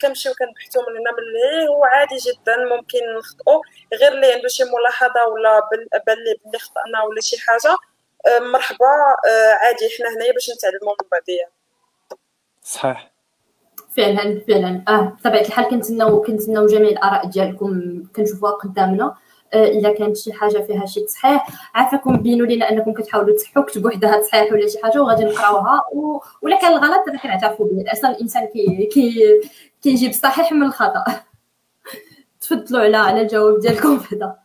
[0.00, 3.62] كنمشيو كنبحثوا من هنا من لهيه هو عادي جدا ممكن نخطئوا
[3.94, 5.60] غير اللي عنده شي ملاحظة ولا
[6.06, 7.76] بان لي بلي خطأنا ولا شي حاجة
[8.52, 8.86] مرحبا.
[9.62, 11.56] عادي حنا هنايا باش نتعلموا من بعضياتنا
[12.62, 13.12] صحيح.
[13.96, 14.84] فعلا فعلا.
[14.88, 19.14] آه بطبيعة الحال كنتسناو كنتسناو جميع الآراء ديالكم كنشوفوها قدامنا.
[19.54, 23.90] آه إلا كانت شي حاجة فيها شي تصحيح عافاكم بينوا لينا أنكم كتحاولوا تصحوا كتبوا
[23.90, 25.82] وحدها تصحيح ولا شي حاجة وغادي نقراوها.
[25.92, 26.20] و...
[26.42, 29.40] ولا كان الغلط راه كنعترفوا به أصلا الإنسان كي كي
[29.82, 31.04] كيجيب الصحيح من الخطأ.
[32.40, 34.36] تفضلوا على على الجواب ديالكم بعدا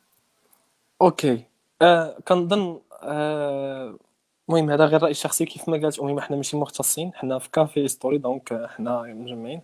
[1.02, 1.43] OK.
[1.82, 7.14] آه كنظن آه المهم هذا غير راي شخصي كيف ما قالت اميمه حنا ماشي مختصين.
[7.16, 9.62] حنا في كافي ستوري donc حنا مجمعين.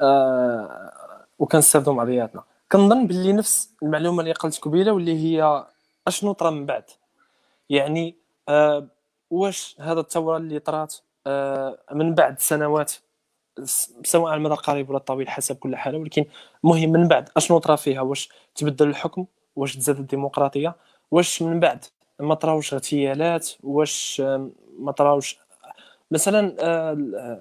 [0.00, 0.92] آه
[1.38, 2.42] وكنستافدوا مع بعضياتنا
[2.72, 5.66] كنظن باللي نفس المعلومة اللي قلت قبيلة واللي هي
[6.08, 6.84] أشنو طرا من بعد؟
[7.70, 8.16] يعني
[8.48, 8.86] آه
[9.30, 10.94] واش هذا الثوره اللي طرات
[11.26, 12.92] آه من بعد سنوات
[14.04, 15.98] سواء على المدى القريب ولا الطويل حسب كل حالة.
[15.98, 16.24] ولكن
[16.64, 20.74] المهم من بعد أشنو طرا فيها؟ واش تبدل الحكم؟ واش تزاد الديمقراطية؟
[21.10, 21.84] واش من بعد
[22.20, 24.22] ما طراوش اغتيالات واش
[24.78, 25.38] ما طراوش؟
[26.10, 27.38] مثلا آه،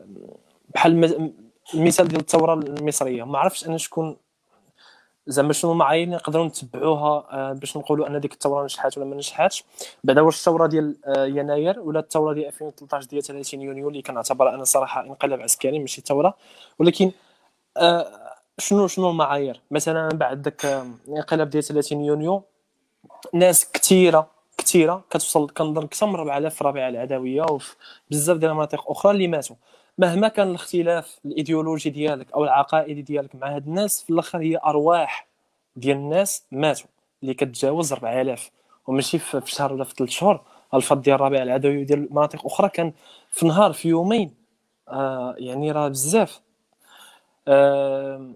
[0.70, 1.24] بحال
[1.74, 4.18] المثال ديال الثورة المصرية ما عرفتش أنا شكون
[5.28, 9.16] زعما شنو المعايير اللي نقدروا نتبعوها آه، باش نقولوا أن ديك الثورة نجحات ولا ما
[9.16, 9.64] نجحاتش.
[10.04, 14.50] بعدا واش الثورة ديال آه، يناير ولا الثورة ديال 2013 ديال 30 يونيو اللي كنعتبر
[14.54, 16.34] أنا صراحة انقلاب عسكري ماشي ثورة.
[16.80, 17.12] ولكن
[18.58, 20.66] شنو شنو المعايير؟ مثلا بعد داك
[21.08, 22.44] الانقلاب ديال 30 يونيو
[23.34, 24.33] ناس كثيرة
[24.74, 27.76] كثيره كتوصل كنظن أكثر من 4000 في العدوية وفي
[28.12, 29.56] بزاف ديال المناطق أخرى اللي ماتوا.
[29.98, 35.28] مهما كان الاختلاف الإيديولوجي ديالك أو العقائدي ديالك مع هاد الناس في الأخر هي أرواح
[35.76, 36.86] ديال الناس ماتوا
[37.24, 38.52] اللي كتجاوز 4000
[38.88, 40.42] وماشي في شهر ولا في ثلاث شهور
[40.74, 42.94] الفض ديال الربيع العدوي ديال مناطق أخرى كان
[43.32, 44.36] في نهار في يومين.
[44.90, 46.42] آه يعني راه بزاف.
[47.48, 48.34] آه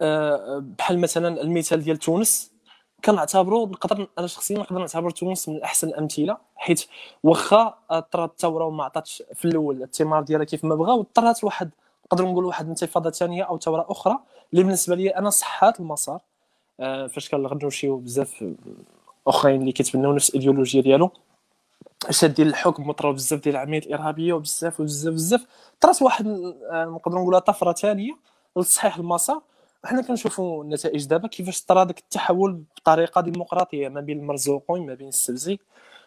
[0.00, 2.49] آه بحال مثلا المثال ديال تونس
[3.04, 6.86] كنعتبرو نقدر أنا شخصيا نقدر نعتبر تونس من أحسن الأمثلة حيت
[7.22, 7.74] واخا
[8.12, 11.70] طرات الثوره وما عطاتش في الأول الثمار ديالها كيف ما بغا وطرات لواحد
[12.06, 14.18] نقدر نقول واحد انتفاضه ثانية أو ثوره أخرى
[14.52, 16.20] اللي بالنسبة لي أنا صحات المسار.
[16.80, 18.44] آه فاش كنغنوشيو بزاف
[19.26, 21.10] أخرين اللي كيتبناو نفس الايديولوجيا ديالو
[22.10, 25.46] شاد ديال الحكم وطراو بزاف ديال العمليات الإرهابية وبزاف وبزاف بزاف.
[25.80, 26.26] طرات واحد
[26.70, 28.16] آه، نقدر نقولها طفرة ثانية
[28.56, 29.40] لتصحيح المسار.
[29.84, 35.08] حنا كنشوفوا النتائج دابا كيفاش طرا داك التحول بطريقة ديمقراطية ما بين المرزوقي ما بين
[35.08, 35.58] السبسي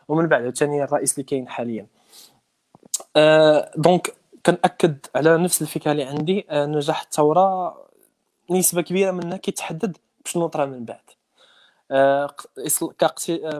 [0.07, 1.87] ومن بعد ثاني الرئيس اللي كاين حاليا.
[3.15, 6.45] آه donc كنأكد على نفس الفكرة اللي عندي.
[6.49, 7.77] آه نجاح الثورة
[8.51, 11.09] نسبة كبيرة منها كيتحدد بشنو طرا من بعد.
[11.91, 12.35] آه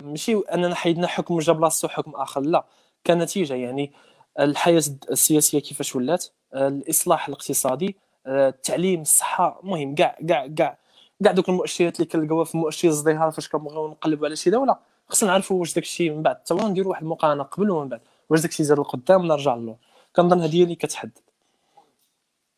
[0.03, 2.65] ماشي أننا حيدنا حكم جا بلاصتو حكم آخر لا.
[3.07, 3.93] كنتيجة يعني
[4.39, 6.25] الحياة السياسية كيفاش ولات
[6.55, 7.97] الإصلاح الاقتصادي
[8.27, 10.77] التعليم الصحة المهم كاع كاع كاع
[11.23, 14.77] كاع دوك المؤشرات اللي كنلقاوها في مؤشر الازدهار فاش كنبغيو نقلبوا على شي دولة
[15.09, 16.35] خصنا نعرفوا واش داك الشيء من بعد.
[16.35, 18.01] حتى نديروا واحد المقارنة قبل ومن بعد.
[18.29, 19.75] واش داك الشيء زاد للقدام ولا رجع للور
[20.15, 21.19] كنظن هذه هي اللي كتحدد.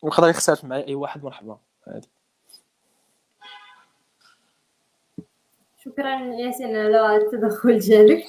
[0.02, 1.58] ويقدر يختلف معايا أي واحد مرحبا.
[1.88, 2.02] هذه
[5.84, 8.24] شكرا ياسين على التدخل ديالك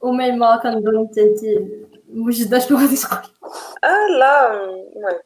[0.00, 1.40] وميما كنظن انت
[2.08, 3.18] موجده شنو غادي تقول.
[3.84, 5.20] آه لا المهم.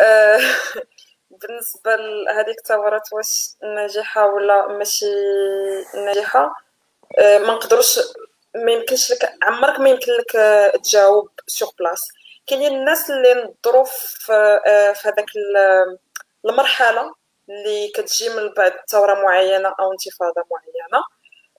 [0.00, 0.40] آه
[1.42, 5.06] بالنسبة لهذيك الثورات واش ناجحة ولا ماشي
[5.94, 6.54] ناجحة
[7.18, 7.98] آه، ما نقدروش
[8.54, 12.08] ما يمكنش لك عمرك ما يمكن لك آه، تجاوب sur place
[12.46, 14.32] كاينين الناس اللي نضروا في
[14.66, 15.26] آه، في هذاك
[16.44, 17.14] المرحلة
[17.48, 21.04] اللي كتجي من بعد ثورة معينة أو انتفاضة معينة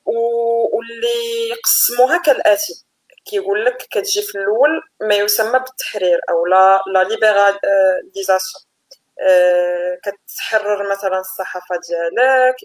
[0.05, 2.85] واللي يقسموها كالآتي.
[3.25, 8.63] كيقول لك كتجي في الأول ما يسمى بالتحرير أو la libéralisation
[10.03, 12.55] كتحرر مثلا الصحافة ديالك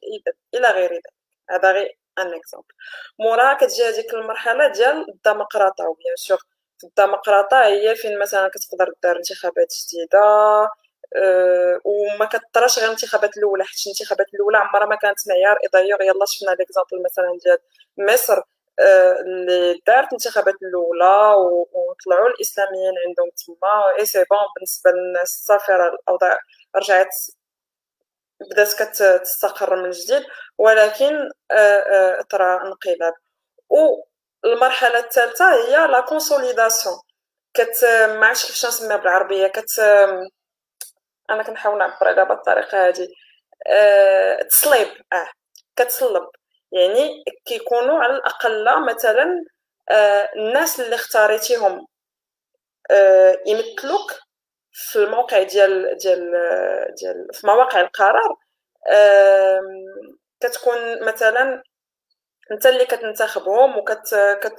[0.55, 1.13] إلى غير ذلك.
[1.51, 2.75] هذا غير un exemple
[3.19, 6.39] مورا كتجي هذيك المرحلة ديال الدمقرطة و bien sûr
[6.85, 10.19] الدمقرطة هي فين مثلا كتقدر دار انتخابات جديدة
[11.17, 15.57] أه وما كطراش غير الانتخابات الأولى حيت الانتخابات الأولى عمرها ما كانت معيار.
[15.75, 17.59] اي يلا شفنا l'exemple مثلا ديال
[17.99, 18.39] مصر.
[18.39, 18.45] أه
[18.81, 21.35] اللي دارت الانتخابات الأولى
[21.73, 26.39] وطلعوا الإسلاميين عندهم تما et c'est bon بالنسبة للناس صافي الأوضاع
[26.77, 27.15] رجعت
[28.51, 30.25] بدات كتستقر من جديد
[30.59, 33.15] ولكن أه طرا انقلاب.
[33.69, 36.97] والمرحله الثالثة هي la consolidation
[37.55, 39.79] كت ما عرفتش كيفاش نسميها بالعربية كت
[41.31, 43.09] أنا كنحاول نعبر عليها بالطريقة هذه
[43.67, 45.29] أه تصليب آه
[45.77, 46.29] كتصلب
[46.73, 49.45] يعني كيكونوا على الأقل مثلا
[49.91, 51.87] أه الناس اللي اختاريتيهم
[52.91, 54.13] أه يمثلوك
[54.73, 56.31] في الموقع ديال ديال
[57.01, 58.37] ديال في مواقع القرار.
[60.41, 61.63] كتكون مثلا
[62.53, 64.55] انت اللي كتنتخبهم وكت كت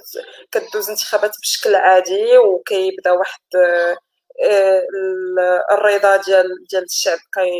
[0.52, 3.96] كدوز انتخابات بشكل عادي وكيبدا واحد آه،
[5.72, 7.18] الرضا ديال ديال الشعب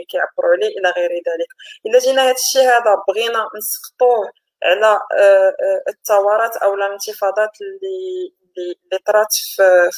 [0.09, 1.48] كيعبروا عليه إلى غير ذلك.
[1.86, 4.30] إلا جينا هذا الشيء هذا بغينا نسقطوه
[4.64, 9.90] على آه، آه، الثورات أو الانتفاضات اللي اللي طرات في,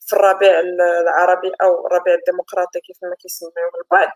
[0.00, 4.08] في الربيع العربي أو الربيع الديمقراطي كيف ما كيسميوه البعض.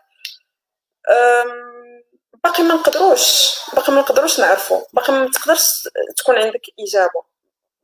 [2.43, 3.53] باقي ما نقدروش.
[3.75, 7.32] باقي ما نقدروش نعرفوا باقي ما تقدرش تكون عندك إجابة.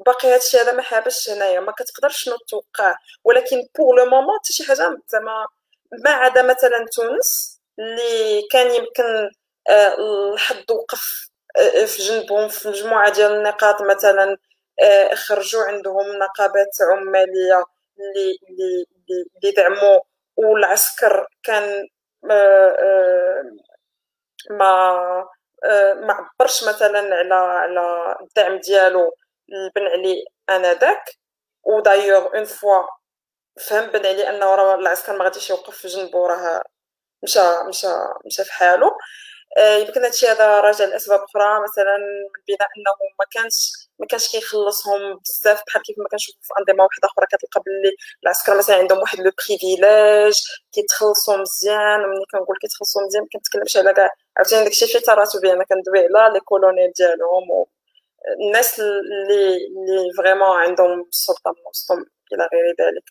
[0.06, 4.64] باقي هادشي هذا ما حابش هنايا ما كتقدرش نتوقع ولكن pour le moment حتى شي
[4.64, 5.48] حاجة زعما
[6.06, 9.30] ما عدا مثلا تونس اللي كان يمكن
[9.70, 9.96] آه،
[10.34, 14.38] الحظ وقف آه، في جنبهم في مجموعة ديال النقاط مثلا
[14.82, 17.64] آه، خرجوا عندهم نقابات عمالية
[18.00, 18.86] اللي اللي
[19.44, 20.00] اللي دعموا.
[20.38, 21.88] والعسكر كان
[22.24, 22.36] ما
[25.96, 29.14] ما عبرش مثلا على على الدعم ديالو.
[29.76, 31.04] بن علي انذاك
[31.64, 32.84] ودايوغ اون فوا
[33.68, 36.64] فهم بن علي أنه راه العسكر ما غاديش يوقف في جنبو راه
[37.24, 37.40] مشى
[37.70, 37.88] مشى
[38.26, 38.92] مشى في حاله.
[39.58, 41.98] آه، يمكن هادشي هذا راجع لأسباب أخرى مثلا
[42.48, 47.08] بين أنه ما كانش ما كانش كيخلصهم بزاف بحال كيف ما كنشوفوا في أنظمة واحدة
[47.08, 50.36] أخرى كتلقى باللي العسكر مثلا عندهم واحد le privilège
[50.74, 52.00] كيتخلصوا مزيان.
[52.00, 56.34] ملي كنقول كيتخلصوا مزيان ما كنتكلمش على كاع عاوتاني داكشي فيه تراتبي أنا كندوي على
[56.34, 57.66] les colonels ديالهم
[58.42, 63.04] الناس اللي اللي vraiment عندهم السلطة من وسطهم إلى غير ذلك.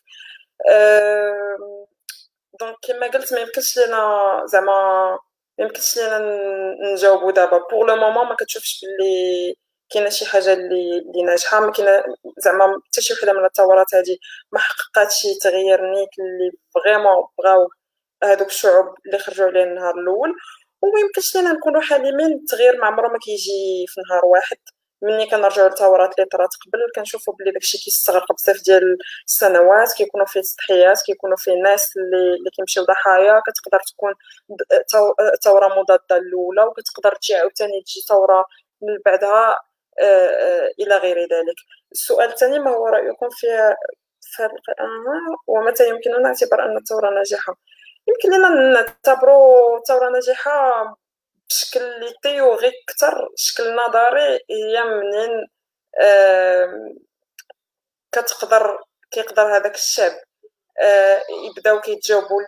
[2.59, 4.71] donc كما قلت ما يمكنش لينا زعما
[5.59, 6.19] ما يمكنش لينا
[6.93, 7.57] نجاوبوا دابا.
[7.71, 9.55] pour le moment ما كتشوفش باللي
[9.89, 11.59] كاينة شي حاجة اللي اللي ناجحة.
[11.59, 12.03] ما كاينة
[12.37, 14.17] زعما حتى شي وحدة من الثورات هذه
[14.51, 17.67] ما حققاتش شي تغيير نيت اللي vraiment بغاو
[18.23, 20.33] هذوك الشعوب اللي خرجوا عليه النهار الأول.
[20.81, 24.57] وما يمكنش لينا نكونوا حالمين التغيير ما عمره ما كيجي في نهار واحد.
[25.01, 28.97] ملي كنرجعوا للثورات اللي طرات قبل كنشوفوا بلي داكشي كيستغرق بزاف ديال
[29.27, 34.13] السنوات كيكونوا فيه تضحيات كيكونوا فيه ناس اللي اللي كيمشيو ضحايا كتقدر تكون
[35.43, 38.45] ثوره مضادة الأولى وكتقدر تجي عاوتاني تجي ثوره
[38.81, 39.55] من بعدها
[40.01, 41.55] آه، آه، إلى غير ذلك.
[41.91, 43.47] السؤال الثاني ما هو رأيكم في
[44.21, 44.51] في هذا
[45.47, 47.55] ومتى يمكننا اعتبار أن الثورة ناجحة؟
[48.07, 50.97] يمكن لنا نعتبروا ثوره ناجحة
[51.49, 55.47] بشكل اللي تيوري أكثر شكل نظري هي منين
[58.11, 60.11] كتقدر كيقدر هذاك الشعب
[60.81, 62.41] آه، يبداو كيتجاوبوا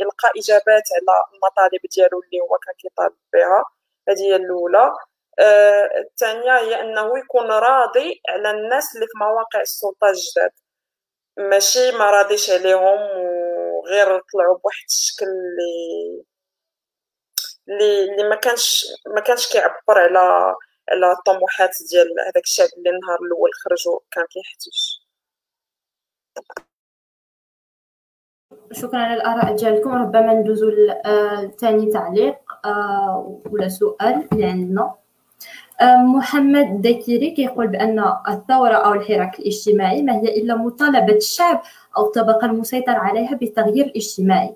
[0.00, 3.64] يلقى إجابات على المطالب ديالو اللي هو كان كيطالب بها.
[4.08, 4.92] هذه هي الأولى.
[5.38, 10.50] آه، الثانية هي أنه يكون راضي على الناس اللي في مواقع السلطة الجداد.
[11.38, 13.00] ماشي ما راضيش عليهم
[13.74, 16.24] وغير طلعوا بواحد الشكل اللي
[17.68, 20.54] اللي ما كانش ما كانش كيعبر على
[20.88, 25.04] على الطموحات ديال هذاك الشعب اللي النهار الأول خرجوا كان كيحتاج
[28.72, 29.90] شكرا على الآراء ديالكم.
[29.94, 34.94] ربما ندوزو لثاني تعليق آه، ولا سؤال اللي عندنا.
[35.80, 41.62] آه، محمد دكيري كيقول بأن الثورة أو الحراك الاجتماعي ما هي إلا مطالبة الشعب
[41.96, 44.54] أو الطبقه المسيطر عليها بالتغيير الاجتماعي.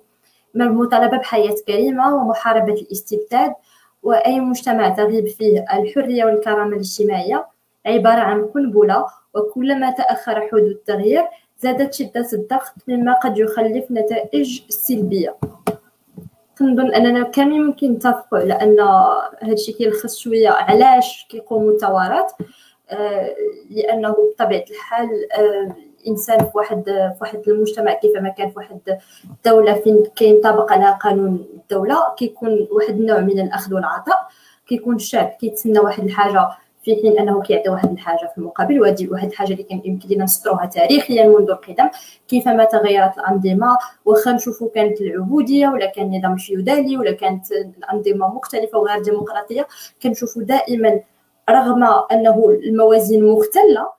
[0.65, 3.55] المطالبة بحياة كريمة ومحاربة الاستبداد
[4.03, 7.47] وأي مجتمع تغيب فيه الحرية والكرامة الاجتماعية
[7.87, 11.25] عبارة عن قنبلة وكلما تأخر حدوث التغيير
[11.59, 15.37] زادت شدة الضغط مما قد يخلف نتائج سلبية.
[16.59, 18.81] كنظن أننا كامل ممكن نتفقوا على ان
[19.43, 22.33] هادشي كيلخص شوية علاش كيقوموا الثورات
[22.91, 23.35] آه
[23.71, 25.77] لأنه بطبيعة الحال آه
[26.09, 28.99] الإنسان في واحد في واحد المجتمع كيفما كان في واحد
[29.31, 34.29] الدولة فين كينطبق على قانون الدولة كيكون واحد النوع من الأخذ والعطاء
[34.67, 36.49] كيكون الشعب كيتسنى واحد الحاجة
[36.85, 40.25] في حين أنه كيعطي واحد الحاجة في المقابل وهذه واحد الحاجة اللي كان يمكن لنا
[40.25, 41.89] نسطروها تاريخيا منذ القدم
[42.29, 48.79] كيفما تغيرت الأنظمة واخا نشوفوا كانت العبودية ولا كان النظام الفيودالي ولا كانت الأنظمة مختلفة
[48.79, 49.67] وغير ديمقراطية
[50.03, 51.01] كنشوفوا دائما
[51.51, 53.91] رغم أنه الموازين مختلة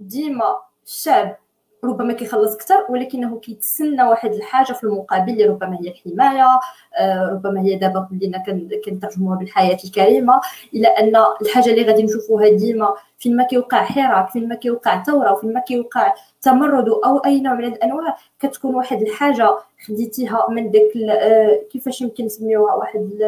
[0.00, 0.56] ديما
[0.86, 1.36] الشعب
[1.84, 6.60] ربما كيخلص أكثر ولكنه كيتسنى واحد الحاجة في المقابل اللي ربما هي الحماية
[6.98, 8.42] آه، ربما هي دابا كلنا
[8.84, 10.40] كنترجموها بالحياة الكريمة
[10.74, 15.32] إلى أن الحاجة اللي غادي نشوفوها ديما فين ما كيوقع حراك فين ما كيوقع ثورة
[15.32, 20.96] وفين ما كيوقع تمرد أو أي نوع من الأنواع كتكون واحد الحاجة خديتيها من داك
[21.10, 23.22] آه، كيفاش يمكن نسميوها واحد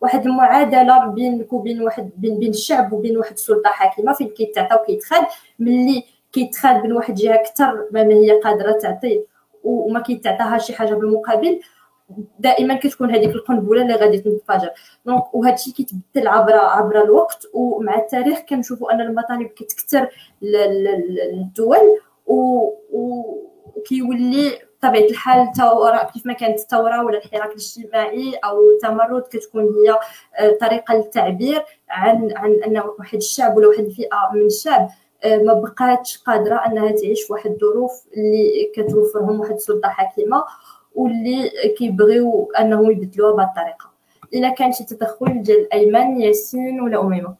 [0.00, 5.24] واحد المعادلة بينك وبين واحد بين بين الشعب وبين واحد السلطة حاكمة فين كيتعطى وكيتخاد
[5.58, 9.24] ملي كيتخاد من واحد الجهه أكثر ما هي قادرة تعطي
[9.64, 11.60] وما كيتعطاها شي حاجة بالمقابل
[12.38, 14.70] دائما كتكون هذيك القنبلة اللي غادي تنفجر.
[15.06, 20.08] دونك وهذا الشيء كيتبدل عبر عبر الوقت ومع التاريخ كنشوفوا أن المطالب كتكثر
[20.42, 21.98] للدول
[22.92, 29.98] وكيولي بطبيعه الحال الثوره كيف ما كانت الثوره ولا الحراك الاجتماعي أو التمرد كتكون هي
[30.38, 34.88] آه، طريقة للتعبير عن عن أن واحد الشعب ولا واحد الفئة من الشعب.
[35.24, 40.44] ما بقاتش قادرة أنها تعيش في واحد الظروف اللي كتوفرهم واحد السلطة حاكمه
[40.94, 43.90] واللي كيبغيو أنهم يبدلوها بهذه الطريقة.
[44.34, 47.36] إلا كان شي تدخل ديال ايمن ياسين ولا أميمة؟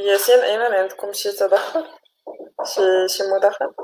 [0.00, 1.84] ياسين أيمن عندكم شي تدخل؟
[2.64, 3.74] شي شي مداخله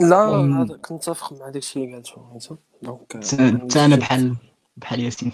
[0.00, 0.16] لا
[0.62, 4.36] هذا كنت متفق مع داكشي اللي قالته donc أنا بحال
[4.76, 5.32] بحال ياسين.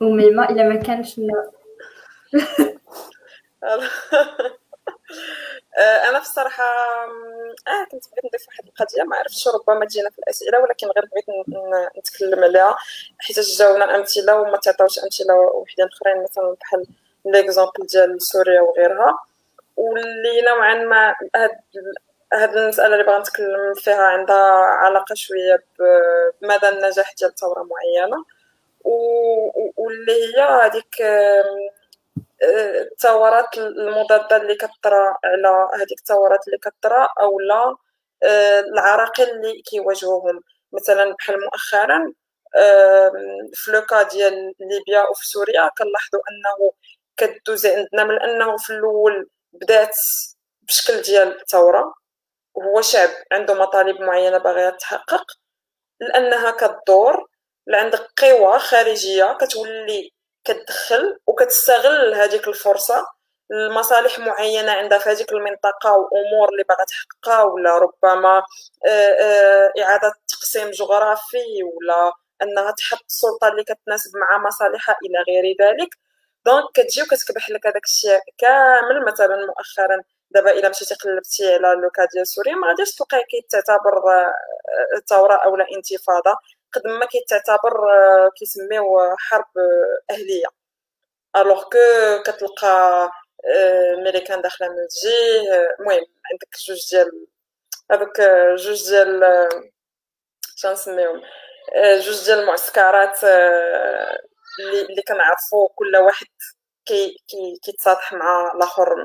[0.00, 1.20] وميمة إلا ما كانش
[6.08, 6.64] أنا في الصراحة
[7.68, 11.24] آه كنت بغيت نضيف واحد القضية ما عرفتش ربما تجينا في الأسئلة ولكن غير بغيت
[11.98, 12.76] نتكلم عليها
[13.18, 16.86] حيت جاونا أمثلة وما تعطاوش أمثلة وحدين أخرين مثلا بحال
[17.24, 19.18] l'exemple ديال سوريا وغيرها.
[19.76, 21.50] واللي نوعا ما هاد
[22.32, 28.24] هاد المسألة اللي بغا نتكلم فيها عندها علاقة شوية بمدى النجاح ديال ثورة معينة.
[29.76, 31.02] واللي هي هذيك
[32.42, 37.76] الثورات المضادة اللي كطرا على هذيك الثورات اللي كطرا أو لا
[38.24, 40.40] آه، العراقيل اللي كيواجهوهم.
[40.72, 42.12] مثلا بحال مؤخرا
[43.54, 46.72] في لوكا ديال ليبيا وفي سوريا كنلاحظوا أنه
[47.16, 49.96] كدوز عندنا من أنه في الأول بدات
[50.62, 51.94] بشكل ديال الثورة.
[52.54, 55.24] وهو شعب عنده مطالب معينة باغية تحقق
[56.00, 57.28] لأنها كدور
[57.66, 60.12] لعندك قوى خارجية كتولي
[60.44, 63.06] كتدخل وكتستغل هذيك الفرصة
[63.50, 68.42] لمصالح معينة عندها في هذيك المنطقة وأمور اللي باغا تحققها ولا ربما
[68.86, 72.12] آه، آه، إعادة تقسيم جغرافي ولا
[72.42, 75.88] أنها تحط السلطة اللي كتناسب مع مصالحها إلى غير ذلك.
[76.46, 81.91] donc كتجي وكتكبح لك هذاك الشيء كامل مثلا مؤخرا دابا إلا مشيتي قلبتي على le
[81.91, 84.32] cas ديال سوريا ما غاديش تلقاي كيتعتبر آه،
[85.08, 86.36] ثوره أو انتفاضه
[86.72, 88.84] قد ما كيتعتبر آه، كيسميو
[89.18, 89.46] حرب
[90.10, 90.46] أهلية.
[91.36, 93.10] alors que كتلقى
[93.54, 97.26] آه، ميريكان داخلة من الجهة المهم عندك جوج ديال
[97.90, 98.20] هذوك
[98.58, 99.24] جوج ديال
[100.56, 101.22] شنسميهم
[101.76, 103.24] جوج ديال المعسكرات
[104.60, 106.26] اللي كنعرفوا كل واحد
[106.86, 108.96] كي كي كيتصالح مع الآخر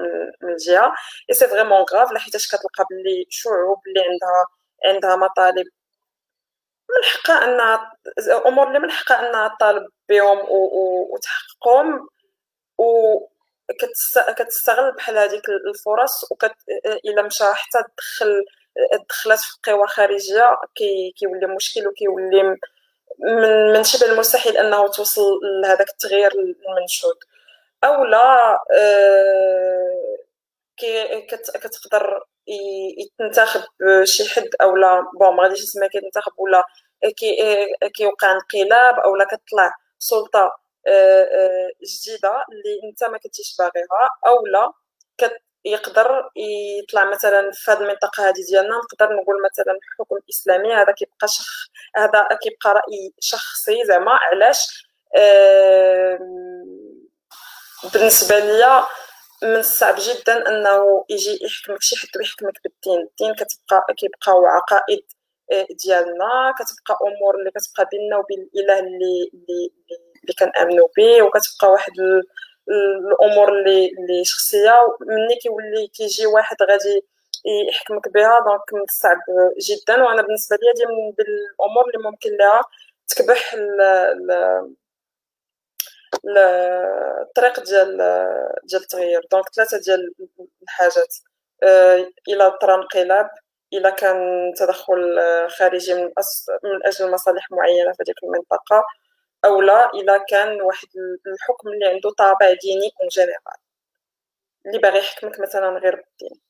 [0.41, 0.93] من الجهه
[1.29, 4.45] et c'est vraiment grave لحيتاش كتلقى بلي شعوب اللي عندها
[4.85, 5.67] عندها مطالب
[6.91, 7.91] من حقها انها
[8.47, 10.39] أمور اللي من حقها انها تطالب بهم
[11.13, 12.09] وتحققهم
[12.77, 13.19] و
[14.37, 16.55] كتستغل بحال هذيك الفرص وكت
[17.05, 18.45] إلا مشى حتى تدخل
[19.09, 22.57] دخلت في قوى خارجية كي كيولي مشكل وكيولي من
[23.73, 27.17] من شبه المستحيل أنه توصل لهذاك التغيير المنشود.
[27.83, 30.17] أو لا آه،
[30.77, 31.21] كي
[31.53, 32.23] كتقدر
[32.97, 33.61] يتنتخب
[34.03, 35.01] شي حد أو لا.
[35.19, 36.63] bon ما غاديش نسميها كيتنتخب ولا
[37.17, 37.35] كي
[37.95, 44.45] كيوقع انقلاب أو لا كتطلع سلطة آه، آه، جديدة اللي أنت ما كنتيش باغيها أو
[44.45, 44.73] لا
[45.65, 46.29] يقدر
[46.79, 48.77] يطلع مثلا في هذه المنطقة هذه ديالنا.
[48.77, 54.11] نقدر نقول مثلا الحكم الإسلامي هذا كيبقى شخ هذا كيبقى رأي شخصي زعما.
[54.11, 54.87] علاش؟
[57.93, 58.83] بالنسبة ليا
[59.43, 63.07] من الصعب جدا أنه يجي يحكمك شي حد ويحكمك بالدين.
[63.07, 65.03] الدين كتبقى كيبقاو عقائد
[65.51, 69.71] آه، ديالنا كتبقى أمور اللي كتبقى بيننا وبين الإله اللي اللي
[70.23, 71.91] اللي كنأمنوا به وكتبقى واحد
[72.69, 74.79] الأمور اللي اللي شخصية.
[75.01, 77.01] ملي كيولي كيجي واحد غادي
[77.69, 79.17] يحكمك بها donc من الصعب
[79.69, 80.03] جدا.
[80.03, 82.61] وأنا بالنسبة لي هذه من الأمور اللي ممكن لها
[83.07, 83.55] تكبح
[87.21, 87.97] الطريق ديال
[88.63, 89.21] ديال التغيير.
[89.31, 90.13] دونك ثلاثة ديال
[90.63, 91.15] الحاجات.
[91.63, 93.29] آه، إلى طرا انقلاب
[93.73, 94.17] الا كان
[94.57, 95.19] تدخل
[95.49, 96.03] خارجي من,
[96.63, 98.83] من أجل مصالح معينة في هذيك المنطقة
[99.45, 100.87] أو لا الا كان واحد
[101.27, 103.57] الحكم اللي عنده طابع ديني أون جينيرال
[104.65, 106.41] اللي باغي يحكمك مثلا غير بالدين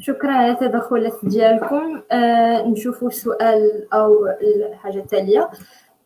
[0.00, 2.02] شكرا على التدخلات ديالكم.
[2.12, 4.26] آه نشوفوا السؤال أو
[4.72, 5.50] الحاجة التاليه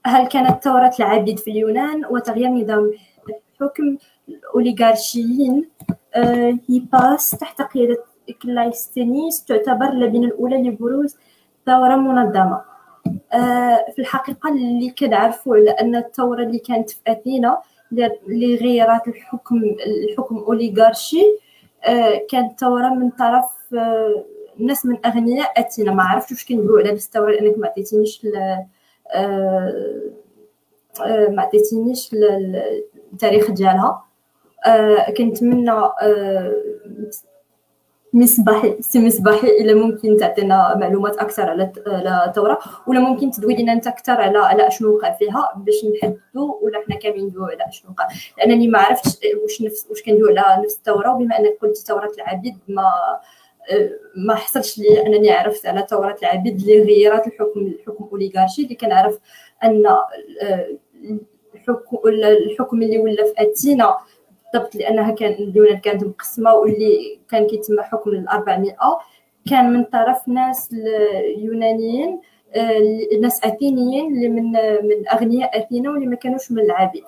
[0.07, 2.93] هل كانت ثورة العبيد في اليونان وتغيير نظام
[3.29, 3.97] الحكم
[4.29, 5.71] الأوليغارشيين؟
[6.15, 8.05] آه باس تحت قيادة
[8.43, 11.17] كلايستينيس تعتبر اللبنة الأولى لبروز
[11.67, 12.61] ثورة منظمة.
[13.33, 17.59] آه في الحقيقة اللي كنعرفوا على أن الثورة اللي كانت في أثينا
[17.93, 19.63] اللي غيرت الحكم
[20.09, 21.44] الحكم أوليغارشي آه
[22.31, 24.25] كانت ثورة من طرف آه،
[24.59, 25.93] ناس من أغنياء أتينا.
[25.93, 28.67] ما عرفتش واش كندوي على الثوره لأنك ما عطيتينيش آه،
[31.01, 32.11] آه، ما عطيتينيش
[33.13, 34.05] التاريخ ديالها.
[35.17, 35.73] كنتمنى
[38.15, 41.73] مصباحي سي مصباحي إلا ممكن تعطينا معلومات أكثر على
[42.27, 46.83] الثوره ولا ممكن تدوي لنا أنت أكثر على على أشنو وقع فيها باش نحددوا ولا
[46.87, 48.09] حنا كاملين ندويو على أشنو وقع.
[48.39, 52.59] لأنني ما عرفتش واش نفس واش كندوي على نفس الثوره وبما أنك قلتي ثوره العبيد
[52.69, 52.93] ما
[54.17, 59.19] ما حصلش لي أنني عرفت على ثوره العبيد اللي غيرت الحكم الحكم أوليغارشي اللي كنعرف
[59.65, 60.69] أن آه،
[62.47, 63.97] الحكم اللي ولا في أتينا
[64.55, 68.77] بالضبط لأنها كان اليونان كانت مقسمة واللي كان كيتم حكم ال 400
[69.51, 70.75] كان من طرف ناس
[71.39, 72.21] يونانيين
[72.55, 74.53] آه، ناس أثينيين اللي من
[74.89, 77.05] من أغنياء أثينا واللي ما كانوش من العبيد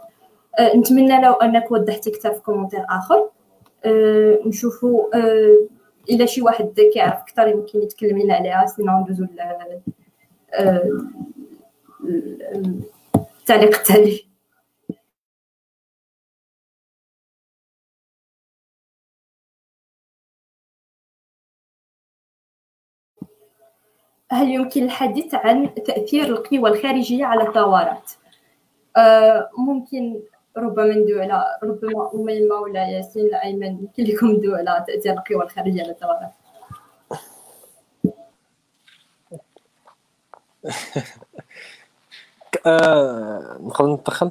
[0.59, 3.29] آه، نتمنى لو أنك وضحتي أكثر في كومنتير آخر.
[4.47, 5.09] نشوفوا
[6.11, 8.67] الا شي واحد كيعرف أكثر يمكن يتكلم لنا عليها.
[8.67, 9.27] سينو ندوزو
[13.41, 14.26] التعليق التالي.
[24.33, 28.13] هل يمكن الحديث عن تأثير القوى الخارجية على الثورات؟
[28.97, 30.21] آه ممكن
[30.57, 35.45] ربما ندوي على ربما أميمة ولا ياسين ولا أيمن يمكن لكم ندوي على تأثير القوى
[35.45, 36.33] الخارجية على الثورات
[43.61, 44.31] نقدر ندخل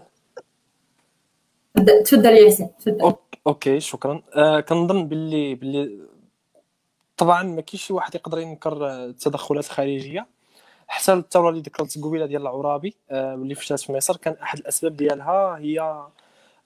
[2.06, 3.16] تفضل ياسين تفضل.
[3.48, 4.22] أوكي شكرا.
[4.36, 6.00] آه كنظن باللي باللي
[7.18, 10.28] طبعا ما كاينش واحد يقدر ينكر التدخلات الخارجية.
[10.88, 14.98] حتى الثوره اللي ذكرت قبيله ديال العرابي آه اللي فشلت في مصر كان أحد الأسباب
[14.98, 15.80] ديالها هي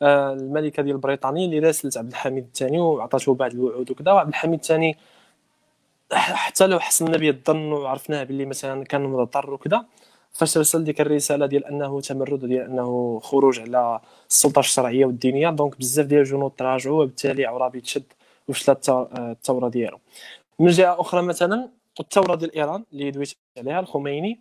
[0.02, 4.60] آه الملكة ديال بريطانيا اللي راسلت عبد الحميد الثاني وعطاته بعض الوعود وكذا وعبد الحميد
[4.60, 4.98] الثاني
[6.14, 9.86] حتى لو حسنا به الظن وعرفناه باللي مثلا كان مضطر وكذا
[10.34, 14.00] فاش رسل ديك الرسالة ديال أنه تمرد ديال أنه خروج على
[14.30, 18.04] السلطة الشرعية والدينية donc بزاف ديال الجنود تراجعوا وبالتالي عرابي تشد
[18.48, 18.90] وفشلت
[19.20, 20.00] الثورة ديالو.
[20.60, 21.69] من جهه أخرى مثلا
[21.99, 24.40] الثوره ديال ايران اللي دويت عليها الخميني.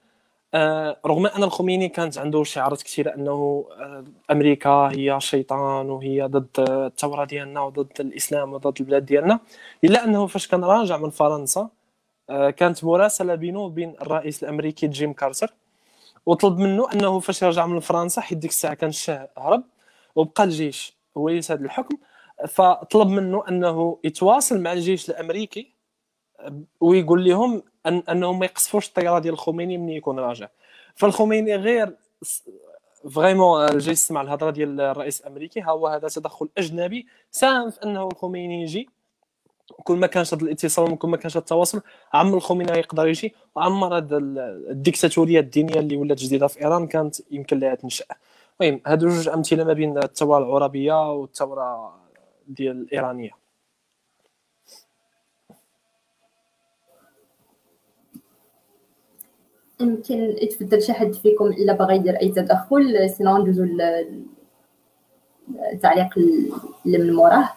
[0.55, 6.49] آه رغم أن الخميني كانت عنده شعارات كثيرة أنه آه أمريكا هي شيطان وهي ضد
[6.59, 9.41] الثوره ديالنا وضد الإسلام وضد البلاد ديالنا
[9.85, 11.69] إلا أنه فاش كان راجع من فرنسا
[12.31, 15.55] آه كانت مراسلة بينه وبين الرئيس الأمريكي جيم كارتر
[16.27, 19.63] وطلب منه أنه فاش رجع من فرنسا حيت ديك الساعة كان الشاه هرب
[20.17, 21.97] وبقى الجيش هو هذا الحكم.
[22.49, 25.78] فطلب منه أنه يتواصل مع الجيش الأمريكي
[26.81, 30.49] ويقول لهم أن أنهم ما يقصفوش الطيارة ديال الخميني ملي يكون راجع.
[30.95, 31.97] فالخميني غير
[33.15, 35.61] فريمون جاي يسمع الهضرة ديال الرئيس الأمريكي.
[35.61, 37.07] ها هو هذا تدخل أجنبي.
[37.31, 38.89] ساهم في أنه الخميني يجي.
[39.85, 41.81] كل ما كانش هذا الاتصال وكل ما كانش التواصل
[42.13, 43.35] عمر الخميني يقدر يجي.
[43.57, 44.17] وعمر هذا
[44.71, 48.05] الديكتاتورية الدينية اللي ولات جديدة في إيران كانت يمكن لها تنشأ.
[48.61, 51.99] المهم هادو جوج أمثلة ما بين الثورة العربية والثورة
[52.49, 53.31] ديال الإيرانية.
[59.81, 63.67] يمكن يتفضل شي حد فيكم إلا بغى يدير أي تدخل سينو ندوزو
[65.73, 66.19] التعليق
[66.87, 67.49] اللي من موراه.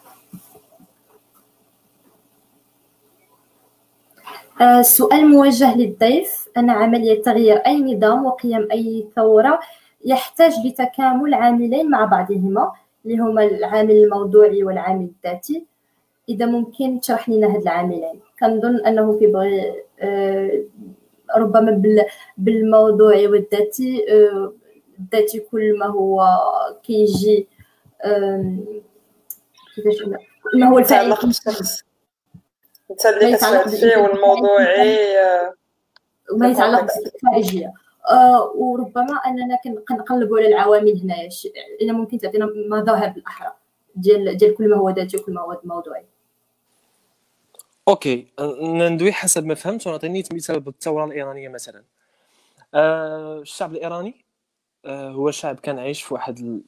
[4.60, 6.48] السؤال آه، موجه للضيف.
[6.56, 9.60] أن عملية تغيير أي نظام وقيام أي ثورة
[10.04, 12.72] يحتاج لتكامل عاملين مع بعضهما
[13.04, 15.66] اللي هما العامل الموضوعي والعامل الذاتي.
[16.28, 18.20] إذا ممكن تشرح لنا هاد العاملين.
[18.40, 19.74] كنظن أنه كيبغي
[21.36, 21.82] ربما
[22.36, 24.52] بالموضوعي والذاتي آه،
[24.98, 26.26] الذاتي كل ما هو
[26.82, 27.48] كيجي
[29.74, 30.02] كيفاش
[30.54, 31.08] ما هو الفاعل
[32.90, 34.98] انت اللي فيه والموضوعي
[36.32, 37.72] وما يتعلق بالخارجيه
[38.10, 41.28] آه وربما أننا كنقلبوا على العوامل هنايا.
[41.80, 43.52] إلا ممكن تعطينا مظاهر بالاحرى
[43.94, 46.06] ديال ديال كل ما هو ذاتي وكل ما هو موضوعي.
[47.88, 48.26] OK
[48.62, 51.84] ندوي حسب ما فهمت ونعطيني مثال بالثوره الإيرانية مثلا.
[52.74, 54.24] آه الشعب الإيراني
[54.84, 56.62] آه هو شعب كان عايش في واحد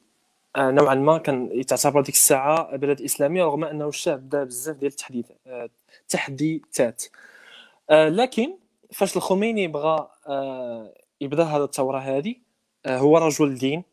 [0.55, 4.91] آه نوعا ما كان يتعتبر ديك الساعة بلد اسلامي رغم أنه الشاه دار بزاف ديال
[4.91, 5.71] التحديثات
[6.09, 7.03] تحديثات.
[7.91, 8.57] لكن
[8.93, 10.09] فاش الخميني بغى
[11.21, 12.35] يبدأ هذه الثورة هذه
[12.87, 13.83] هو رجل دين.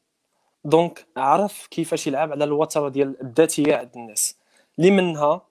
[0.64, 4.36] donc عرف كيفاش يلعب على الوتر ديال الذاتية عند الناس.
[4.78, 5.42] اللي منها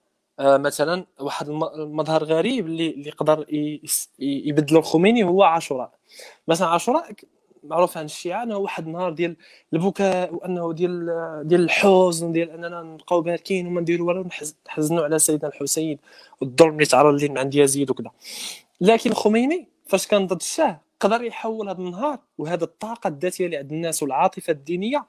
[0.42, 3.46] مثلا واحد المظهر غريب اللي اللي يقدر
[4.18, 5.90] يبدلو الخميني هو عاشوراء.
[6.48, 7.12] مثلا عاشوراء
[7.64, 9.36] معروف عن الشيعة إنه واحد النهار ديال
[9.72, 11.06] البكاء وإنه ديال
[11.44, 14.26] ديال الحزن ديال إننا نبقاو باركين وما نديرو والو
[14.66, 15.98] نحزنوا على سيدنا الحسين
[16.40, 18.10] والظلم اللي تعرض ليه من عند يزيد وكذا.
[18.80, 23.72] لكن الخميني فاش كان ضد الشاه قدر يحول هذا النهار وهذا الطاقة الذاتية اللي عند
[23.72, 25.06] الناس والعاطفة الدينية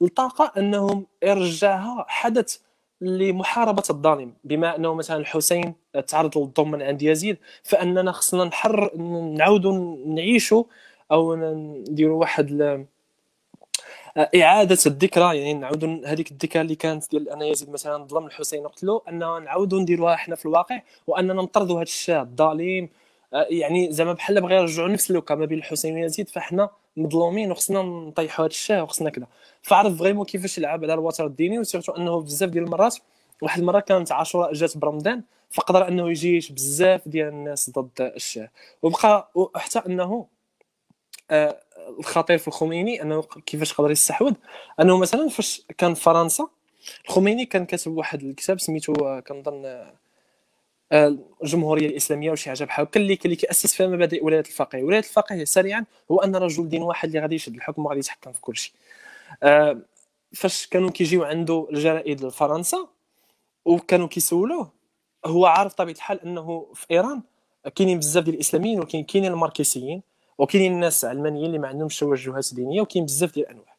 [0.00, 2.58] لطاقه إنهم يرجعها حدث
[3.00, 4.32] لمحاربة الظالم.
[4.44, 5.74] بما أنه مثلا الحسين
[6.06, 8.96] تعرض للظلم من عند يزيد فأننا خصنا نحر
[9.36, 10.64] نعاودوا نعيشوا
[11.12, 12.86] أو نديروا واحد
[14.16, 15.38] إعادة الذكرى.
[15.38, 19.80] يعني نعاودوا هذيك الذكرى اللي كانت ديال أن يزيد مثلا ظلم الحسين وقتلو أن نعاودوا
[19.80, 22.88] نديروها إحنا في الواقع وأننا نطردوا هذا الشاه الظالم.
[23.32, 28.44] يعني زعما بحال بغى يرجعوا نفس اللوكا ما بين الحسين ويزيد فإحنا مظلومين وخصنا نطيحوا
[28.44, 29.26] هذا الشاه وخصنا كذا
[29.62, 32.96] فعرف vraiment كيفاش يلعب على الوتر الديني و surtout انه بزاف ديال المرات
[33.42, 38.48] واحد المرة كانت عاشوراء جات برمضان فقدر انه يجيش بزاف ديال الناس ضد الشاه
[38.82, 40.26] وبقى حتى انه
[41.30, 41.60] آه،
[41.98, 44.32] الخطير في الخميني انه كيفاش قدر يستحوذ.
[44.80, 46.48] انه مثلا فاش كان فرنسا
[47.04, 49.94] الخميني كان كاتب واحد الكتاب سميتو آه، كنظن آه،
[50.92, 54.82] الجمهورية الإسلامية وشي حاجة بحال هكا اللي اللي كيأسس فيها مبادئ ولاية الفقيه.
[54.82, 58.40] ولاية الفقيه سريعا هو أن رجل دين واحد اللي غادي يشد الحكم وغادي يتحكم في
[58.40, 58.72] كل شيء.
[60.32, 62.88] فاش كانوا كيجيو عنده الجرائد لفرنسا
[63.64, 64.70] وكانوا كيسولوه
[65.26, 67.22] هو عارف طبيعة الحال أنه في إيران
[67.74, 70.02] كاينين بزاف ديال الإسلاميين ولكن كاينين الماركسيين
[70.38, 73.76] وكاينين الناس علمانيين اللي ما عندهمش توجهات دينية وكاين بزاف ديال الأنواع.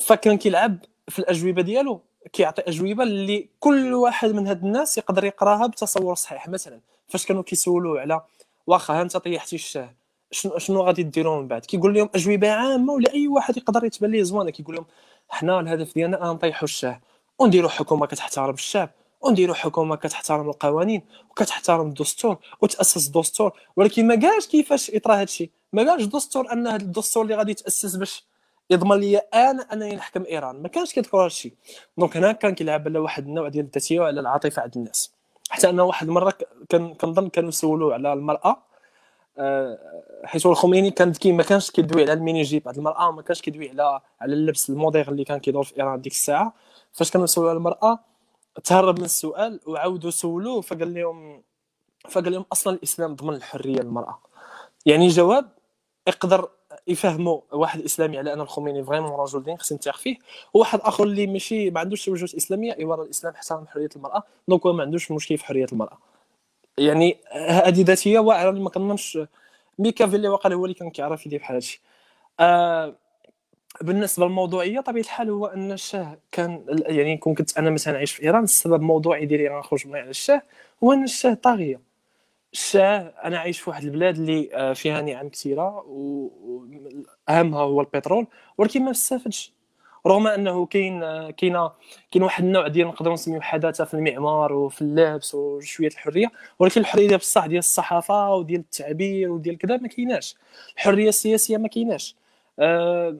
[0.00, 0.78] فكان كيلعب
[1.08, 2.00] في الأجوبة ديالو
[2.32, 6.48] كيعطي أجوبة اللي كل واحد من هاد الناس يقدر يقراها بتصور صحيح.
[6.48, 8.20] مثلا فاش كانوا كيسولوه على
[8.66, 9.94] واخا أنت طيحتي الشاه
[10.30, 14.10] شنو شنو غادي ديروا من بعد؟ كيقول لهم أجوبة عامة ولا أي واحد يقدر يتبان
[14.10, 14.86] ليه زوينه كيقول لهم
[15.28, 17.00] حنا الهدف ديالنا نطيحوا الشاه.
[17.38, 18.90] ونديروا حكومة كتحترم الشعب.
[19.20, 21.02] ونديروا حكومة كتحترم القوانين.
[21.30, 22.36] وكتحترم الدستور.
[22.60, 23.52] وتأسس دستور.
[23.76, 27.50] ولكن ما قالش كيفاش يطرى هذا الشيء ما قالش دستور أن هذا الدستور اللي غادي
[27.50, 28.24] يتأسس باش
[28.70, 30.62] يضمن لي أنا أنني نحكم إيران.
[30.62, 31.52] ما كانش كيذكر هذا الشيء.
[31.98, 35.12] donc هنا كان كيلعب على واحد النوع ديال الذاتيه وعلى العاطفة عند الناس.
[35.50, 36.32] حتى أنه واحد المرة
[36.68, 38.62] كان كنظن كانوا سولوه على المرأة
[39.38, 39.78] آه،
[40.24, 43.70] حيت الخميني كان ذكي ما كانش كيدوي على ال mini-jupe عند المرأة ما كانش كيدوي
[43.70, 46.54] على على اللبس ال moderne اللي كان كيدور في إيران ديك الساعة.
[46.92, 47.98] فاش كانوا يسولوا على المرأة
[48.64, 51.42] تهرب من السؤال وعاودوا سولوه فقال لهم
[52.10, 54.18] فقال لهم أصلا الإسلام ضمن الحرية للمراه
[54.86, 55.48] يعني جواب
[56.08, 56.48] يقدر
[56.86, 60.16] يفهموا واحد إسلامي على أن الخميني vraiment رجل دين خصني نثق فيه.
[60.54, 64.22] وواحد آخر اللي ماشي ما عندوش توجهات إسلامية يورى الإسلام احترام حرية المرأة.
[64.48, 65.98] donc ما عندوش مشكل في حرية المرأة.
[66.78, 69.18] يعني هذه ذاتية واعرة ما كنظنش.
[69.78, 71.82] ميكافيلي وقال هو اللي كان كيعرف يدير بحال هادشي.
[72.40, 72.94] آه
[73.80, 78.22] بالنسبة للموضوعيه طبيعة الحال هو أن الشاه كان يعني كون كنت أنا مثلا عايش في
[78.22, 80.42] إيران السبب الموضوعي ديالي غنخرج من على الشاه
[80.84, 81.80] هو أن الشاه طاغية.
[82.54, 85.84] الشاه أنا عايش في واحد البلاد اللي آه، فيها نعم كثيرة
[87.28, 88.26] واهمها هو البترول
[88.58, 89.52] ولكن ما استفدش
[90.06, 91.68] رغم أنه كاين آه، كاين
[92.10, 96.26] كاين واحد النوع ديال نقدروا نسميو حداثه في المعمار وفي اللبس وشوية الحرية
[96.58, 100.36] ولكن الحرية ديال بصح ديال الصحافة وديال التعبير وديال كذا ما كايناش.
[100.76, 102.16] الحرية السياسية ما كايناش.
[102.58, 103.16] أه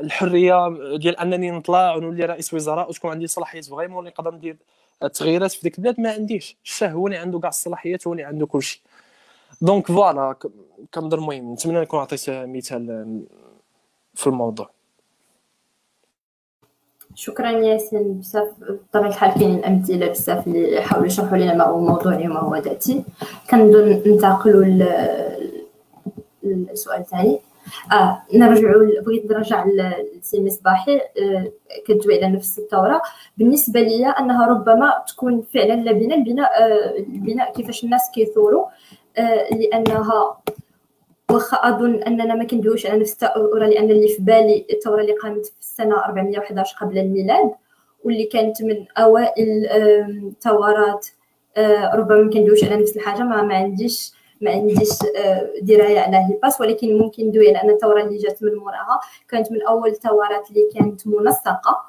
[0.00, 4.56] الحرية ديال أنني نطلع ونولي رئيس وزراء وتكون عندي صلاحيات vraiment اللي نقدر ندير
[5.02, 6.56] التغييرات في ديك البلاد ما عنديش.
[6.64, 8.82] الشاه هو اللي عنده كاع الصلاحيات هو اللي عنده كل شيء
[9.60, 10.36] donc voilà
[10.94, 13.22] كنظن المهم نتمنى نكون عطيت مثال
[14.14, 14.70] في الموضوع.
[17.14, 22.28] شكرا ياسين بزاف بطبيعة الحال كاينين أمثلة بزاف اللي يحاولوا يشرحوا لنا ما هو موضوعي
[22.28, 23.04] وما هو ذاتي.
[23.50, 24.64] كنظن ننتقلوا
[26.42, 27.40] للسؤال الثاني
[27.92, 29.64] آه نرجعوا بغيت نرجع
[30.18, 31.52] لسي مصباحي آه
[31.86, 33.02] كدوي على نفس الثوره
[33.38, 38.66] بالنسبة لي أنها ربما تكون فعلا لبنه البناء آه البناء كيفاش الناس كيثوروا
[39.18, 40.36] آه لأنها
[41.30, 45.46] واخا أظن أننا ما كندويوش على نفس الثوره لأن اللي في بالي الثورة اللي قامت
[45.46, 47.50] في السنة 411 قبل الميلاد
[48.04, 51.06] واللي كانت من أوائل الثورات
[51.56, 56.16] آه، ربما ما كندويوش على نفس الحاجة ما, ما عنديش ما عنديش آه، دراية على
[56.16, 60.50] هيباس ولكن ممكن ندوي على ان الثوره اللي جات من موراها كانت من أول الثورات
[60.50, 61.84] اللي كانت منسقة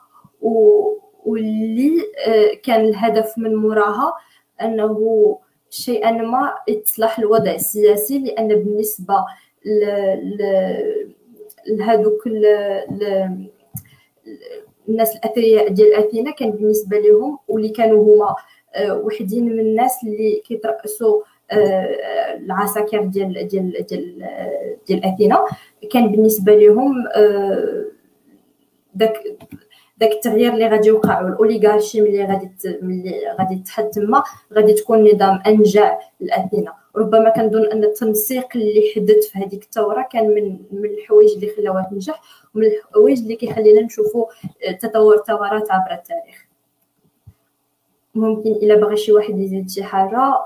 [1.26, 1.91] واللي
[2.27, 4.13] آه، كان الهدف من موراها
[4.61, 5.38] أنه
[5.69, 9.26] شيئا ما يتصلح الوضع السياسي لأن بالنسبة
[11.67, 12.27] لهذوك
[14.89, 18.35] الناس الأثرياء ديال أثينا كان بالنسبة لهم واللي كانوا هما
[18.76, 21.21] آه، وحدين من الناس اللي كيترأسوا
[21.51, 24.27] العساكر ديال ديال ديال
[24.88, 25.45] ديال أثينا.
[25.91, 27.85] كان بالنسبة لهم آه،
[28.93, 29.13] داك
[29.97, 32.51] داك التغيير اللي غادي يوقع والأوليغارشي ملي غادي
[32.81, 34.23] ملي غادي تحد تما
[34.53, 36.73] غادي تكون نظام انجع لأثينا.
[36.95, 41.88] ربما كنظن أن التنسيق اللي حدث في هذيك الثورة كان من من الحوايج اللي خلاوها
[41.91, 42.21] تنجح
[42.55, 44.26] ومن الحوايج اللي كيخلينا نشوفوا
[44.81, 46.45] تطور ثورات عبر التاريخ.
[48.15, 50.45] ممكن إلا بغى شي واحد يزيد شي حاجة؟ آه،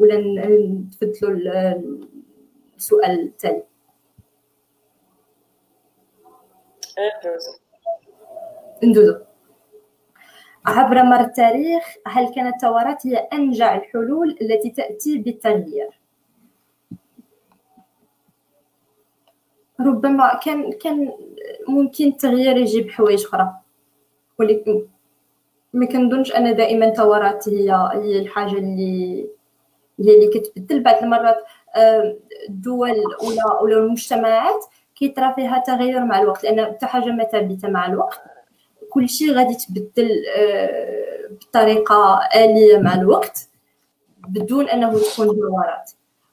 [0.00, 1.74] ولا نتبدلوا
[2.76, 3.62] السؤال التالي.
[8.84, 9.16] ندوزو
[10.66, 16.00] عبر مر التاريخ هل كانت الثورات هي أنجع الحلول التي تأتي بالتغيير؟
[19.80, 21.12] ربما كان كان
[21.68, 23.54] ممكن التغيير يجيب حوايج أخرى.
[24.38, 24.86] ولكن
[25.72, 29.28] ما كنظنش أن دائما الثورات هي هي الحاجة اللي
[30.00, 31.44] اللي كتبدل بعض المرات
[32.48, 34.64] الدول ولا ولا المجتمعات
[34.96, 38.20] كيطرا فيها تغير مع الوقت لأن حتى حاجة ما ثابته مع الوقت.
[38.90, 43.48] كل شيء غادي تبدل آه، بطريقة آلية مع الوقت
[44.28, 45.90] بدون أنه تكون ثورات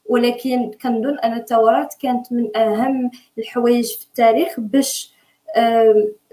[0.09, 5.13] ولكن كنظن أن الثورات كانت من أهم الحوايج في التاريخ باش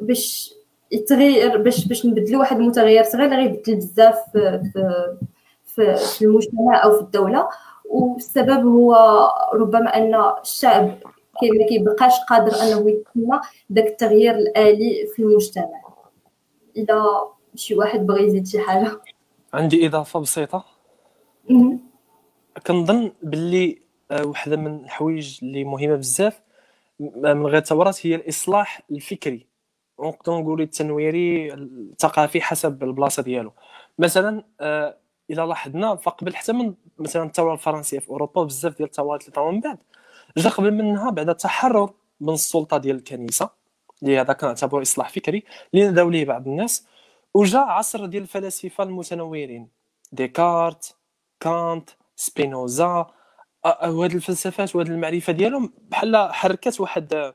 [0.00, 0.54] باش
[0.92, 3.02] يتغير باش باش نبدلوا واحد المتغير.
[3.02, 5.16] صغير غيبدل بزاف في,
[5.82, 7.48] في, المجتمع أو في الدولة
[7.84, 8.96] والسبب هو
[9.54, 10.98] ربما أن الشعب
[11.42, 13.40] ما كيبقاش قادر أنه يتم
[13.70, 15.82] داك التغيير الآلي في المجتمع.
[16.76, 17.04] اذا
[17.54, 19.00] شي واحد بغى يزيد شي حاجة.
[19.54, 20.64] عندي إضافة بسيطة.
[22.66, 26.42] كنظن باللي آه، واحدة من الحوايج اللي مهمة بزاف
[27.00, 29.46] من غير الثورات هي الإصلاح الفكري.
[30.00, 33.52] نقدر نقول التنويري الثقافي حسب البلاصة ديالو.
[33.98, 34.96] مثلا آه،
[35.30, 39.52] الا لاحظنا فقبل حتى من مثلا الثورة الفرنسية في أوروبا بزاف ديال الثورات اللي طراو
[39.52, 39.78] من بعد
[40.36, 41.90] جا قبل منها بعد التحرر
[42.20, 43.50] من السلطة ديال الكنيسة
[44.02, 45.44] اللي هذا كنعتبره إصلاح فكري
[45.74, 46.86] اللي نداو ليه بعض الناس
[47.34, 49.68] وجا عصر ديال الفلاسفة المتنورين
[50.12, 50.96] ديكارت
[51.40, 53.06] كانت سبينوزا
[53.64, 57.34] وهاد الفلسفات وهاد المعرفة ديالهم بحال حركت واحد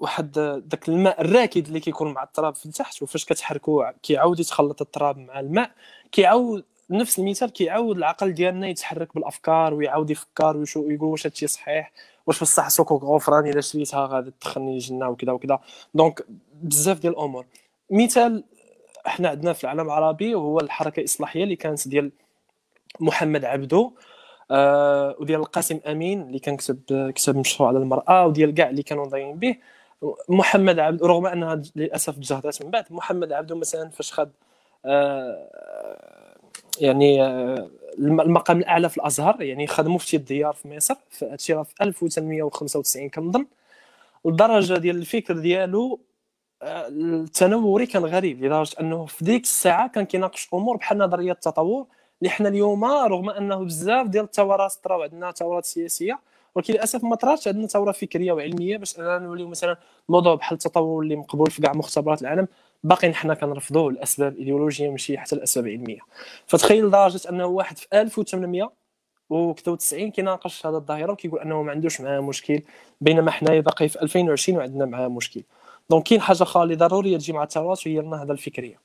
[0.00, 0.32] واحد
[0.66, 5.40] داك الماء الراكد اللي كيكون مع التراب في التحت وفاش كتحركو كيعاود يتخلط التراب مع
[5.40, 5.70] الماء
[6.12, 11.92] كيعاود نفس المثال كيعاود العقل ديالنا يتحرك بالأفكار ويعاود يفكر ويقول واش هادشي صحيح
[12.26, 15.58] واش بصح صكوك الغفران إلا شريتها غادي تدخلني الجنة وكذا وكذا.
[15.94, 16.26] donc
[16.62, 17.46] بزاف ديال الأمور.
[17.90, 18.44] مثال
[19.06, 22.12] إحنا عندنا في العالم العربي وهو الحركة الإصلاحية اللي كانت ديال
[23.00, 23.92] محمد عبدو
[24.50, 29.06] آه وديال القاسم أمين اللي كان كتب كتاب مشروع على المرأة وديال كاع اللي كانوا
[29.06, 29.56] ضايعين به.
[30.28, 34.30] محمد عبدو رغم انها للأسف تجهدت من بعد محمد عبدو مثلا فاش خد
[34.84, 36.36] آه
[36.80, 41.74] يعني آه المقام الأعلى في الأزهر يعني خد مفتي الديار في مصر في هادشي في
[41.82, 43.46] 1895 كنظن
[44.24, 46.00] لدرجه ديال الفكر ديالو
[46.62, 51.86] آه، التنوري كان غريب لدرجة أنه في ديك الساعة كان كيناقش أمور بحال نظرية التطور
[52.22, 56.20] اللي حنا اليوم رغم أنه بزاف ديال الثورات طراو عندنا ثورات سياسية
[56.54, 59.76] ولكن للأسف ما طراتش عندنا ثورة فكرية وعلمية باش أننا نوليو مثلا
[60.08, 62.48] موضوع بحال التطور اللي مقبول في كاع مختبرات العالم.
[62.84, 65.98] باقي حنا كنرفضوه لاسباب ايديولوجيه ماشي حتى لاسباب علميه
[66.46, 68.72] فتخيل لدرجه أنه واحد في 1800
[69.32, 72.62] و90 كيناقش هذا الظاهرة وكيقول أنه ما عندوش معاه مشكل
[73.00, 75.42] بينما حنايا باقي في 2020 وعندنا معاه مشكل.
[75.90, 78.80] donc كاين حاجة أخرى اللي ضرورية تجي مع الثورات وهي النهضة الفكرية.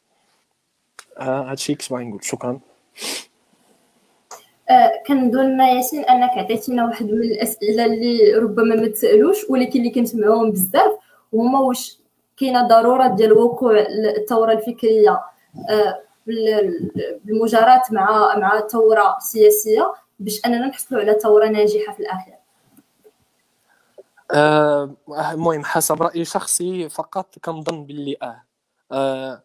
[1.18, 2.24] آه هذا الشيء كنت باغي نقول.
[2.24, 2.50] شكرا.
[2.52, 2.60] آه
[5.08, 10.92] كنظن ياسين أنك عطيتينا واحد من الأسئلة اللي ربما ما تسألوش ولكن اللي كنسمعوهم بزاف
[11.32, 12.00] وهما واش
[12.38, 13.80] كاينة ضرورة ديال وقوع
[14.18, 15.22] الثورة الفكرية
[15.70, 16.02] آه،
[17.26, 22.36] بالمجاراة مع مع ثورة سياسية باش أننا نحصلوا على ثورة ناجحة في الأخير.
[24.32, 24.96] آه،
[25.32, 28.44] المهم أه حسب رأيي شخصي فقط كنظن باللي آه,
[28.92, 29.42] آه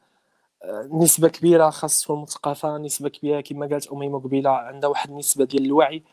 [0.93, 6.05] نسبة كبيرة خاصه المثقفة نسبة كبيرة كما قالت اميمه قبيله عندها واحد النسبة ديال الوعي.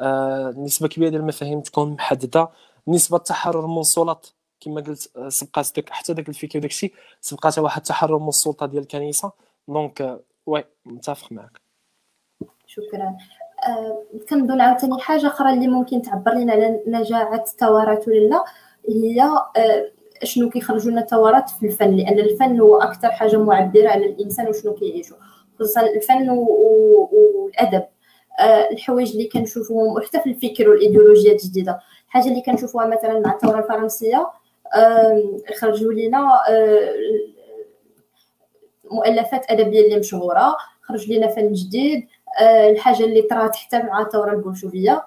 [0.00, 2.48] آه نسبة كبيرة ديال المفاهيم تكون محددة.
[2.88, 7.58] نسبة تحرر من السلط كما قلت آه، سبقات داك حتى داك الفكر داك الشيء سبقات
[7.58, 9.32] واحد التحرر من السلطة ديال الكنيسة.
[9.68, 11.60] donc آه، oui متفق معك
[12.66, 13.16] شكرا.
[13.68, 18.44] آه كنظن عاوتاني حاجة أخرى اللي ممكن تعبر لنا على نجاعة الثورات ولا لا
[18.88, 19.22] هي
[19.56, 19.90] آه
[20.22, 24.74] شنو كيخرجوا لنا ثورات في الفن لأن الفن هو أكثر حاجة معبرة على الإنسان وشنو
[24.74, 25.16] كيعيشوا
[25.58, 27.82] خصوصا الفن والادب
[28.40, 31.80] آه الحوايج اللي كنشوفوهم وحتى في الفكر والايديولوجيات الجديدة.
[32.06, 34.30] الحاجة اللي كنشوفوها مثلا مع الثورة الفرنسية
[35.60, 36.94] خرجوا لنا آه
[38.90, 42.06] مؤلفات أدبية اللي مشهورة خرج لنا فن جديد
[42.40, 45.04] آه الحاجة اللي طرات حتى مع الثورة البولشوفية.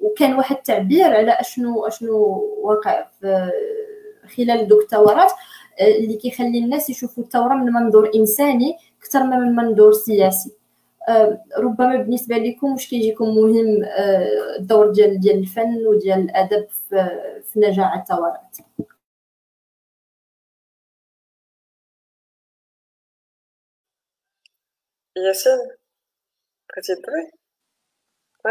[0.00, 2.16] وكان واحد التعبير على أشنو أشنو
[2.62, 3.50] واقع في
[4.28, 5.32] خلال دوك الثورات
[5.80, 10.52] آه، اللي كيخلي الناس يشوفوا الثوره من منظور إنساني أكثر من منظور سياسي.
[11.08, 16.66] آه، ربما بالنسبة لكم واش كيجيكم مهم آه، الدور ديال ديال الفن وديال الأدب
[17.44, 18.56] في نجاح الثورات
[25.16, 25.58] ياسين
[26.68, 27.30] بغيتي تدوي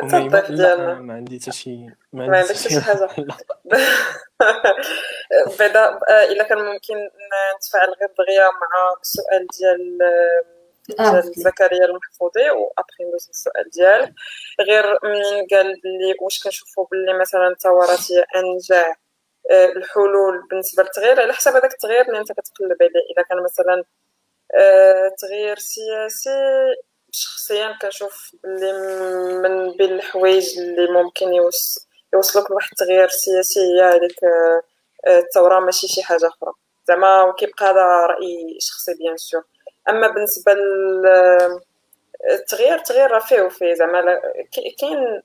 [0.03, 3.09] ما الضيف ديالنا ما عندي حتى شي ما عندكش شي حاجة.
[5.59, 6.95] بعدا آه، إلا كان ممكن
[7.57, 9.99] نتفاعل غير دغيا مع السؤال ديال
[10.99, 14.13] آه، ديال زكريا المحفوظي وأبخي ندوز السؤال ديالك
[14.61, 18.95] غير منين قال بلي واش كنشوفوا بلي مثلا الثورات هي انجع
[19.51, 23.05] آه، الحلول بالنسبة للتغيير؟ على حسب هذاك التغيير اللي أنت كتقلب عليه.
[23.15, 23.83] اذا كان مثلا
[25.21, 26.29] تغيير سياسي
[27.15, 28.73] شخصيا كنشوف بلي
[29.41, 35.87] من بين الحوايج اللي ممكن يوص يوصلوك لواحد التغيير سياسي هي هذيك آه، الثورة ماشي
[35.87, 36.51] شي حاجة أخرى.
[36.87, 39.43] زعما كيبقى هذا رايي شخصي بيان سور.
[39.89, 40.53] أما بالنسبة
[42.31, 43.73] للتغيير التغيير راه فيه وفيه.
[43.73, 44.21] زعما
[44.79, 45.21] كاين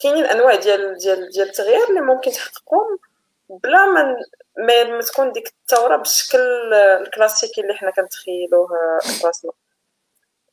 [0.00, 2.98] كاينين أنواع ديال ديال ديال التغيير اللي ممكن تحققهم
[3.50, 4.16] بلا ما
[4.56, 6.38] ما تكون ديك الثورة بالشكل
[6.74, 8.68] الكلاسيكي اللي حنا كنتخيلوه
[9.24, 9.52] راسنا.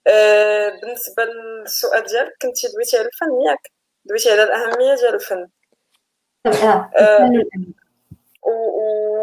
[0.08, 3.72] آه، بالنسبة للسؤال ديالك كنتي دويتي على الفن ياك؟
[4.06, 5.48] دويتي على الأهمية ديال الفن.
[6.46, 7.30] آه, آه،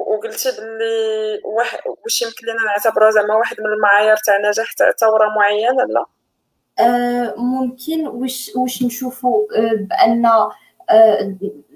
[0.06, 5.28] وقلتي باللي واحد واش يمكن لنا نعتبروها زعما واحد من المعايير تاع نجاح تاع ثورة
[5.36, 6.04] معينة لا؟
[6.78, 8.06] آه ممكن.
[8.06, 10.30] واش واش نشوفوا بأن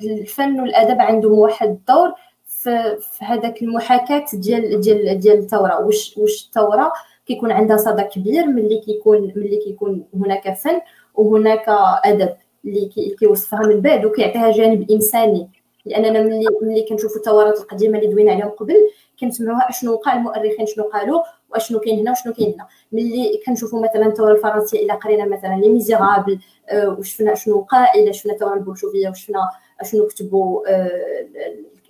[0.03, 2.15] الفن والأدب عندهم واحد الدور
[2.47, 5.81] في, في هذاك المحاكاة ديال ديال ديال الثورة.
[5.81, 6.93] واش واش الثورة
[7.27, 10.81] كيكون عندها صدى كبير ملي كيكون ملي كيكون هناك فن
[11.15, 11.65] وهناك
[12.05, 12.35] أدب
[12.65, 15.49] اللي كيوصفها من بعد وكيعطيها جانب إنساني.
[15.85, 18.75] لأننا ملي ملي كنشوفوا الثورات القديمة اللي دوينا عليهم قبل
[19.21, 21.21] كنسمعوها أشنو وقع المؤرخين شنو قالوا
[21.51, 22.67] وأشنو كاين هنا وشنو كاين هنا.
[22.93, 26.39] ملي كنشوفوا مثلا الثوره الفرنسية إلى قرينا مثلا لي ميزيرابل
[26.69, 29.41] آه وشفنا شنو وقع إلى شفنا الثوره البولشوفية وشفنا
[29.81, 31.27] أشنو كتبوا آه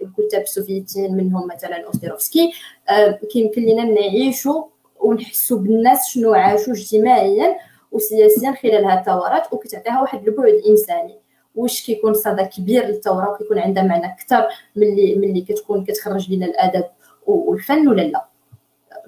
[0.03, 2.53] الكتاب السوفيتيين منهم مثلا أوستيروفسكي.
[2.89, 4.65] آه كيمكن لنا نعيشوا
[5.01, 7.57] ونحسوا بالناس شنو عاشوا اجتماعيا
[7.93, 11.21] وسياسيا خلال هذه الثورات وكتعطيها واحد البعد انساني
[11.55, 16.85] واش كيكون صدى كبير للثورة وكيكون عندها معنى أكثر ملي ملي كتكون كتخرج لنا الأدب
[17.27, 18.27] والفن ولا لا؟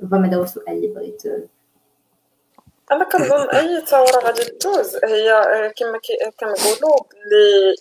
[0.02, 1.22] ربما هذا هو السؤال اللي بغيت
[2.92, 5.98] أنا كنظن أي ثورة غادي تدوز هي كما
[6.40, 7.74] كنقولوا بلي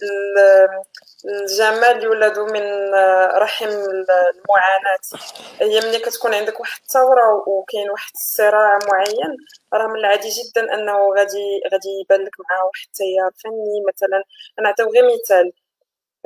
[1.25, 2.93] الجمال يولد من
[3.37, 4.99] رحم المعاناة.
[5.61, 9.37] هي ملي كتكون عندك واحد الثورة وكاين واحد الصراع معين
[9.73, 13.83] راه من العادي جدا أنه غادي غادي يبان لك معاه واحد التيار فني.
[13.87, 14.23] مثلا
[14.61, 15.51] نعطيو غير مثال.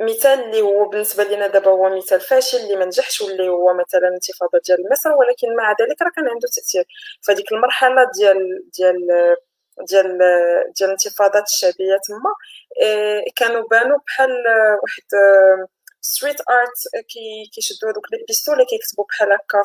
[0.00, 4.08] مثال اللي هو بالنسبة لنا دابا هو مثال فاشل اللي ما نجحش واللي هو مثلا
[4.08, 6.84] الانتفاضه ديال مصر ولكن مع ذلك راه كان عنده تأثير.
[7.22, 8.38] فديك المرحلة ديال
[8.78, 8.96] ديال
[9.88, 10.18] ديال
[10.76, 12.32] ديال الانتفاضات الشعبية تما.
[12.82, 14.30] آه، كانوا بانوا بحال
[14.82, 15.02] واحد
[16.00, 19.62] street art كي كيشدوا هذوك les pistolets كيكتبوا بحال هكا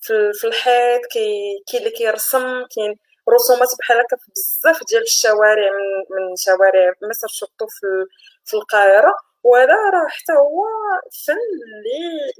[0.00, 1.28] في في الحيط كي
[1.72, 2.66] كاين اللي كيرسم.
[2.76, 2.96] كاين
[3.34, 7.86] رسومات بحال هكا في بزاف ديال الشوارع من من شوارع مصر شفتو في
[8.44, 9.12] في القاهرة.
[9.44, 10.64] وهذا راه حتى هو
[11.26, 11.34] فن
[11.66, 12.32] اللي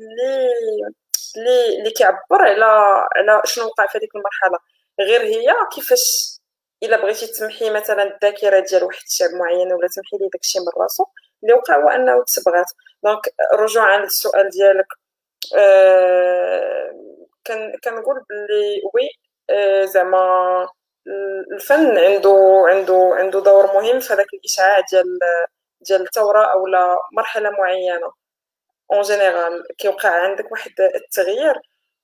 [1.36, 2.64] اللي اللي كيعبر على
[3.16, 4.58] على شنو وقع في هذيك المرحلة.
[5.00, 6.38] غير هي كيفاش
[6.82, 11.04] إلا بغيتي تمحي مثلا الذاكرة ديال واحد الشعب معين ولا تمحي ليه داكشي من راسو
[11.42, 12.66] اللي وقع هو أنه تبغات.
[13.04, 13.20] donc
[13.54, 14.86] رجوعا للسؤال ديالك
[15.56, 16.90] آه
[17.84, 19.08] كنقول باللي oui
[19.50, 20.68] آه زعما
[21.52, 25.18] الفن عنده عنده عنده دور مهم في هذاك الإشعاع ديال
[25.80, 28.12] ديال الثورة أو لا مرحلة معينة.
[28.92, 31.54] en général كيوقع عندك واحد التغيير.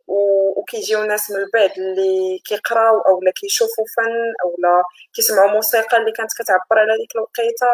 [0.08, 4.82] وكيجيو ناس من البعد اللي كيقراو أو لا كيشوفوا فن أو لا
[5.14, 7.66] كيسمعوا موسيقى اللي كانت كتعبر على ديك الوقيتة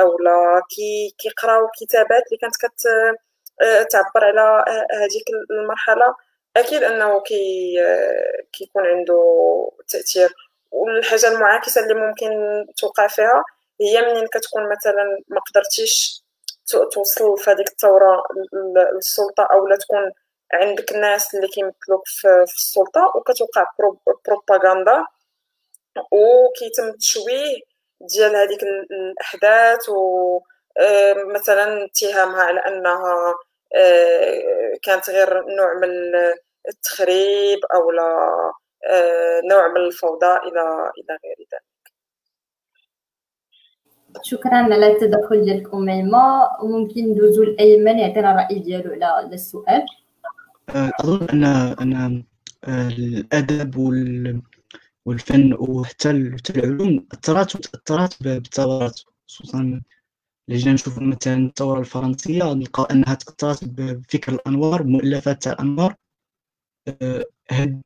[0.00, 2.86] أو لا كي كيقراو كتابات اللي كانت كت
[3.62, 6.14] آه، تعبر على هذيك المرحلة.
[6.56, 7.74] أكيد أنه كي
[8.52, 9.22] كيكون عنده
[9.88, 10.34] تأثير.
[10.70, 12.30] والحاجة المعاكسة اللي ممكن
[12.76, 13.44] توقع فيها
[13.80, 16.24] هي منين كتكون مثلا ما قدرتيش
[16.92, 18.22] توصل في هذيك الثورة
[18.96, 20.12] للسلطة أو لا تكون
[20.52, 23.66] عندك ناس اللي كيمثلوك في السلطة وكتوقع
[24.26, 25.04] بروباغندا
[26.12, 27.60] وكيتم التشويه
[28.00, 30.40] ديال هذيك الأحداث و
[30.80, 33.34] آه، مثلا اتهامها على أنها
[33.76, 35.90] آه، كانت غير نوع من
[36.68, 38.02] التخريب أو لا
[38.90, 41.62] آه، نوع من الفوضى إلى إلى غير ذلك.
[44.22, 49.86] شكرا على التدخل ديالك اميمه وممكن ندوزو لايمن يعطينا الراي ديالو على السؤال.
[50.68, 51.44] أظن ان
[51.94, 52.24] أن
[52.68, 53.76] الأدب
[55.06, 59.80] والفن وحتى العلوم أثرت وتأثرت بالثورات خصوصا
[60.50, 65.94] جينا نشوف مثلا الثورة الفرنسية نلقاو أنها تأثرت بفكر الأنوار بمؤلفات تاع الأنوار.
[67.02, 67.26] آه،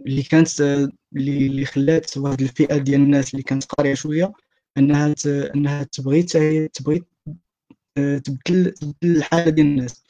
[0.06, 0.60] اللي كانت
[1.16, 4.32] اللي خلات واحد الفئة ديال الناس اللي كانت قارية شوية
[4.78, 6.22] أنها أنها تبغي
[6.68, 7.02] تبغي
[7.98, 10.04] آه، تبدل الحالة ديال الناس.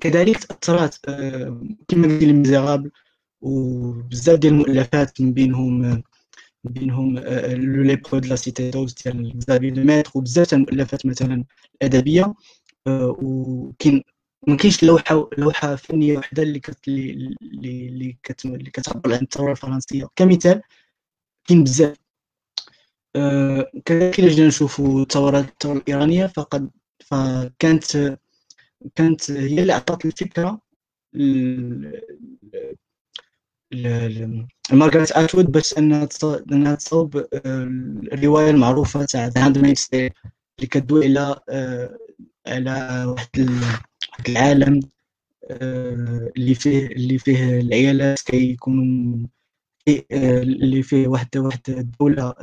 [0.00, 2.90] كذلك تاثرت آه، كما قلت لي
[3.40, 5.80] وبزاف ديال المؤلفات من بينهم
[6.64, 11.44] من بينهم Le Lépreux de la cité d'Aoste ديال Xavier de Maistre وبزاف المؤلفات مثلا
[11.82, 12.34] الأدبية
[12.88, 14.02] وكاين
[14.48, 19.50] ما كاينش لوحة لوحة فنية وحدة اللي كت اللي اللي كت اللي كتعبر عن الثورة
[19.52, 20.08] الفرنسية.
[20.16, 20.62] كمثال
[21.48, 21.96] كاين بزاف.
[23.84, 26.70] كذلك إلا جينا نشوفوا الثورة الإيرانية فقد
[27.06, 28.18] فكانت
[28.94, 30.60] كانت هي اللي عطات الفكرة
[34.72, 37.28] مارغريت أتوود باش إنها تصوب آه،
[38.12, 40.10] الرواية المعروفة تاع The Handmaid اللي
[40.70, 41.98] كتدوي على آه،
[42.46, 43.28] على واحد
[44.28, 44.80] العالم
[45.50, 49.26] آه، اللي فيه اللي فيه العيالات كيكونوا
[50.12, 52.34] اللي فيه واحد واحد الدولة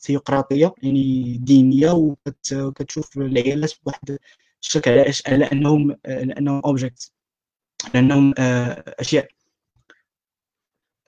[0.00, 4.18] ثيوقراطية يعني دينية وكتشوف العيالات بواحد
[4.62, 4.90] الشكل
[5.26, 7.12] على انهم لأنهم اوبجيكت
[7.94, 9.28] لأنهم أشياء.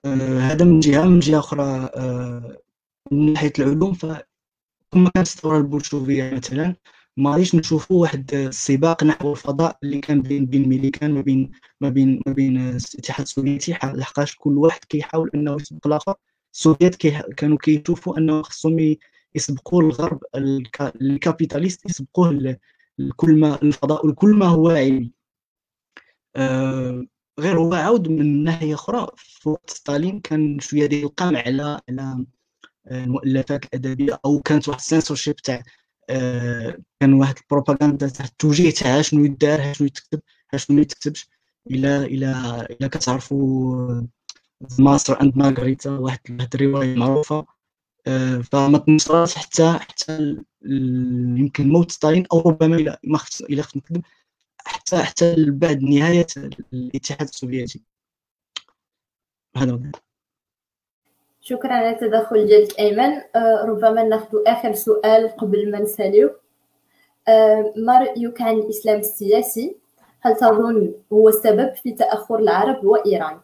[0.05, 1.05] آه، هذا من جهة.
[1.05, 1.63] من جهة أخرى
[1.97, 2.59] آه،
[3.13, 6.77] من ناحية العلوم فكما كانت الثوره البولشوفية مثلا.
[7.17, 11.51] ما غاديش نشوفوا واحد السباق نحو الفضاء اللي كان بين بين الميريكان ما بين
[11.81, 13.73] ما بين ما بين الاتحاد السوفيتي.
[13.73, 16.15] لحقاش كل واحد كيحاول أنه يسبق الآخر.
[16.55, 18.97] السوفيت كي كانوا كيشوفوا أنه خصهم
[19.35, 20.21] يسبقوا الغرب
[21.03, 22.31] ال capitaliste يسبقوه
[23.17, 25.13] كل ما الفضاء وكل ما هو علمي.
[26.37, 27.07] آه،
[27.41, 32.27] غير هو عاود من ناحية أخرى في وقت ستالين كان شوية ديال القمع على على
[32.89, 35.63] آه، المؤلفات الادبيه أو كانت واحد السنسورشيب تاع
[36.11, 40.21] آه، كان واحد البروباغندا تاع التوجيه تاع شنو يدار شنو يتكتب
[40.57, 41.29] شنو ما يتكتبش
[41.71, 42.33] إلى إلى
[42.71, 44.03] إلى كتعرفوا
[44.79, 47.47] Master and Margarita واحد الرواية معروفة.
[48.07, 54.03] آه، فما تنشرش حتى حتى يمكن موت ستالين أو ربما إلى ما إلى نكذب
[54.67, 56.27] حتى حتى بعد نهاية
[56.73, 57.83] الاتحاد السوفيتي.
[59.57, 59.81] هذا
[61.41, 63.23] شكرا على التدخل ديالك أيمن.
[63.37, 66.31] آه ربما ناخذ آخر سؤال قبل ما نساليو
[67.29, 69.77] آه ما رأيك عن الإسلام السياسي؟
[70.21, 73.41] هل تظن هو السبب في تأخر العرب وإيران؟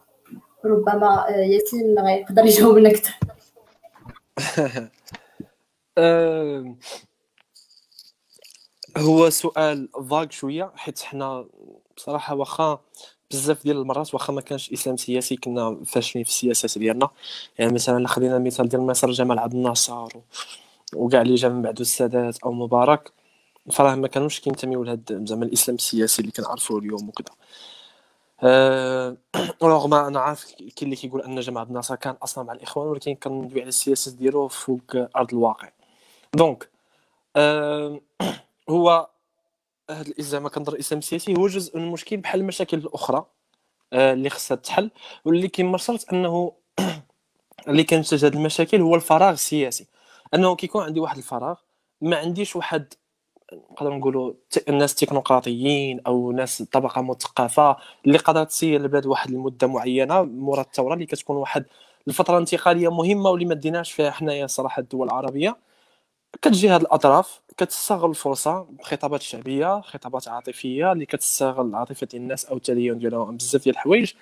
[0.65, 3.13] ربما آه ياسين غيقدر يجاوبنا أكثر.
[8.99, 11.45] هو سؤال فاغ شوية حيت حنا
[11.97, 12.79] بصراحة واخا
[13.31, 17.09] بزاف ديال المرات واخا ما كانش اسلام سياسي كنا فاشلين في السياسات ديالنا.
[17.59, 20.07] يعني مثلا خلينا مثال ديال مصر جمال عبد الناصر
[20.95, 23.11] وكاع اللي جا من بعدو السادات أو مبارك.
[23.71, 27.35] فراه ما كانوش كينتميو لهاد زعما الإسلام السياسي اللي كنعرفوه اليوم وكذا
[28.43, 29.17] أه...
[29.63, 33.15] رغم أنا عارف كاين اللي كيقول أن جمال عبد الناصر كان أصلا مع الإخوان ولكن
[33.15, 34.81] كان ندوي على السياسات ديالو فوق
[35.15, 35.69] أرض الواقع.
[36.33, 36.69] دونك
[37.35, 38.01] أه...
[38.69, 39.09] هو
[39.89, 43.25] هذا زعما كنظر الإسلام السياسي هو جزء من المشكل بحال المشاكل الأخرى
[43.93, 44.91] آه، اللي خصها تحل.
[45.25, 46.53] واللي كما شرط أنه
[47.67, 49.87] اللي كنتج هذه المشاكل هو الفراغ السياسي.
[50.33, 51.55] أنه كيكون عندي واحد الفراغ
[52.01, 52.93] ما عنديش واحد
[53.71, 54.33] نقدر نقولوا
[54.67, 60.93] الناس تكنوقراطيين أو ناس طبقة مثقفة اللي قدرت تسير البلاد واحد المدة معينة مورا الثوره
[60.93, 61.65] اللي كتكون واحد
[62.07, 65.57] الفترة انتقاليه مهمة واللي ما ديناش فيها حنايا صراحة الدول العربية.
[66.41, 72.57] كتجي هاد الأطراف كتستغل الفرصة بخطابات شعبية خطابات عاطفية اللي كتستغل العاطفه ديال الناس أو
[72.57, 74.13] التدين ديالهم بزاف ديال الحوايج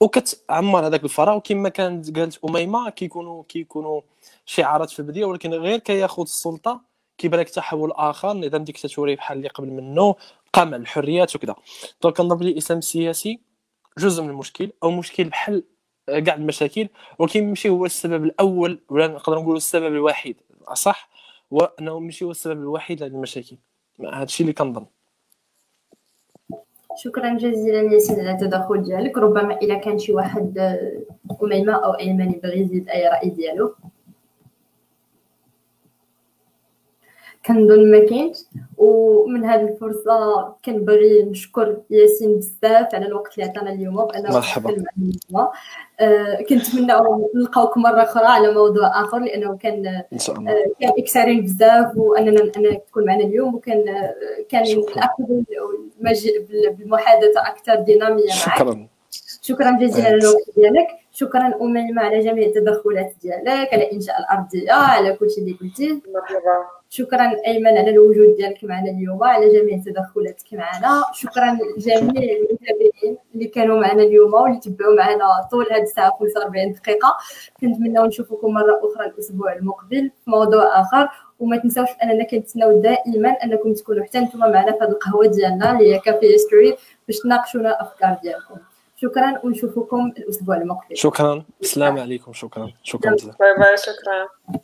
[0.00, 1.36] وكتعمر هذاك الفراغ.
[1.36, 4.00] وكما كانت قالت أميمة كيكونوا كيكونوا
[4.46, 6.80] شعارات في البدايه ولكن غير كياخذ السلطة
[7.18, 10.14] كيبان لك تحول آخر نظام ديكتاتوري بحال اللي قبل منه
[10.52, 11.54] قمع الحريات وكذا.
[12.02, 13.40] donc كنظن بلي الاسلام السياسي
[13.98, 15.64] جزء من المشكل أو مشكل بحال
[16.06, 16.88] كاع المشاكل.
[17.18, 20.36] ولكن ماشي هو السبب الأول ولا نقدر نقول السبب الوحيد
[20.74, 21.11] صح
[21.52, 23.56] وانه ماشي هو السبب الوحيد للمشاكل
[24.00, 24.86] هذا الشيء اللي كنظن.
[26.96, 29.18] شكرا جزيلا ياسين على التدخل ديالك.
[29.18, 30.58] ربما إلا كان شي واحد
[31.42, 33.74] أميمة أو أيمن يبغي يزيد أي رأي ديالو.
[37.46, 38.38] كنظن ما كاينش.
[38.76, 44.84] ومن هذه الفرصة كنبغي نشكر ياسين بزاف على الوقت اللي عطانا اليوم بانه مرحبا.
[46.00, 46.92] آه كنتمنى
[47.34, 50.06] نلقاوكم مرة أخرى على موضوع آخر لأنه كان آه
[50.80, 54.14] كان اكسارين بزاف وأننا أنا تكون معنا اليوم وكان آه
[54.48, 55.24] كان الأخذ
[56.78, 58.58] بالمحادثة أكثر دينامية معك.
[58.58, 58.86] شكرا.
[59.42, 60.88] شكرا جزيلا على الوقت ديالك.
[61.12, 66.00] شكرا أميمة على جميع التدخلات ديالك على إنشاء الأرضية على كل شيء اللي قلتيه.
[66.14, 66.81] مرحبا.
[66.94, 71.04] شكرا أيمن على الوجود ديالك معنا اليوم على جميع تدخلاتك معنا.
[71.14, 77.16] شكرا لجميع المتابعين اللي كانوا معنا اليوم واللي تبعوا معنا طول هذه الساعة 45 دقيقة.
[77.60, 81.08] كنتمنى نشوفكم مرة أخرى الأسبوع المقبل في موضوع آخر.
[81.40, 85.94] وما تنساوش أننا كنتسناو دائما أنكم تكونوا حتى نتوما معنا في هذه القهوة ديالنا اللي
[85.94, 86.76] هي Café Street
[87.08, 88.56] باش تناقشونا الافكار ديالكم.
[88.96, 90.96] شكرا ونشوفكم الأسبوع المقبل.
[90.96, 91.44] شكرا.
[91.60, 92.32] السلام عليكم.
[92.32, 92.72] شكرا.
[92.82, 93.10] شكرا.
[93.10, 94.62] باي باي شكرا.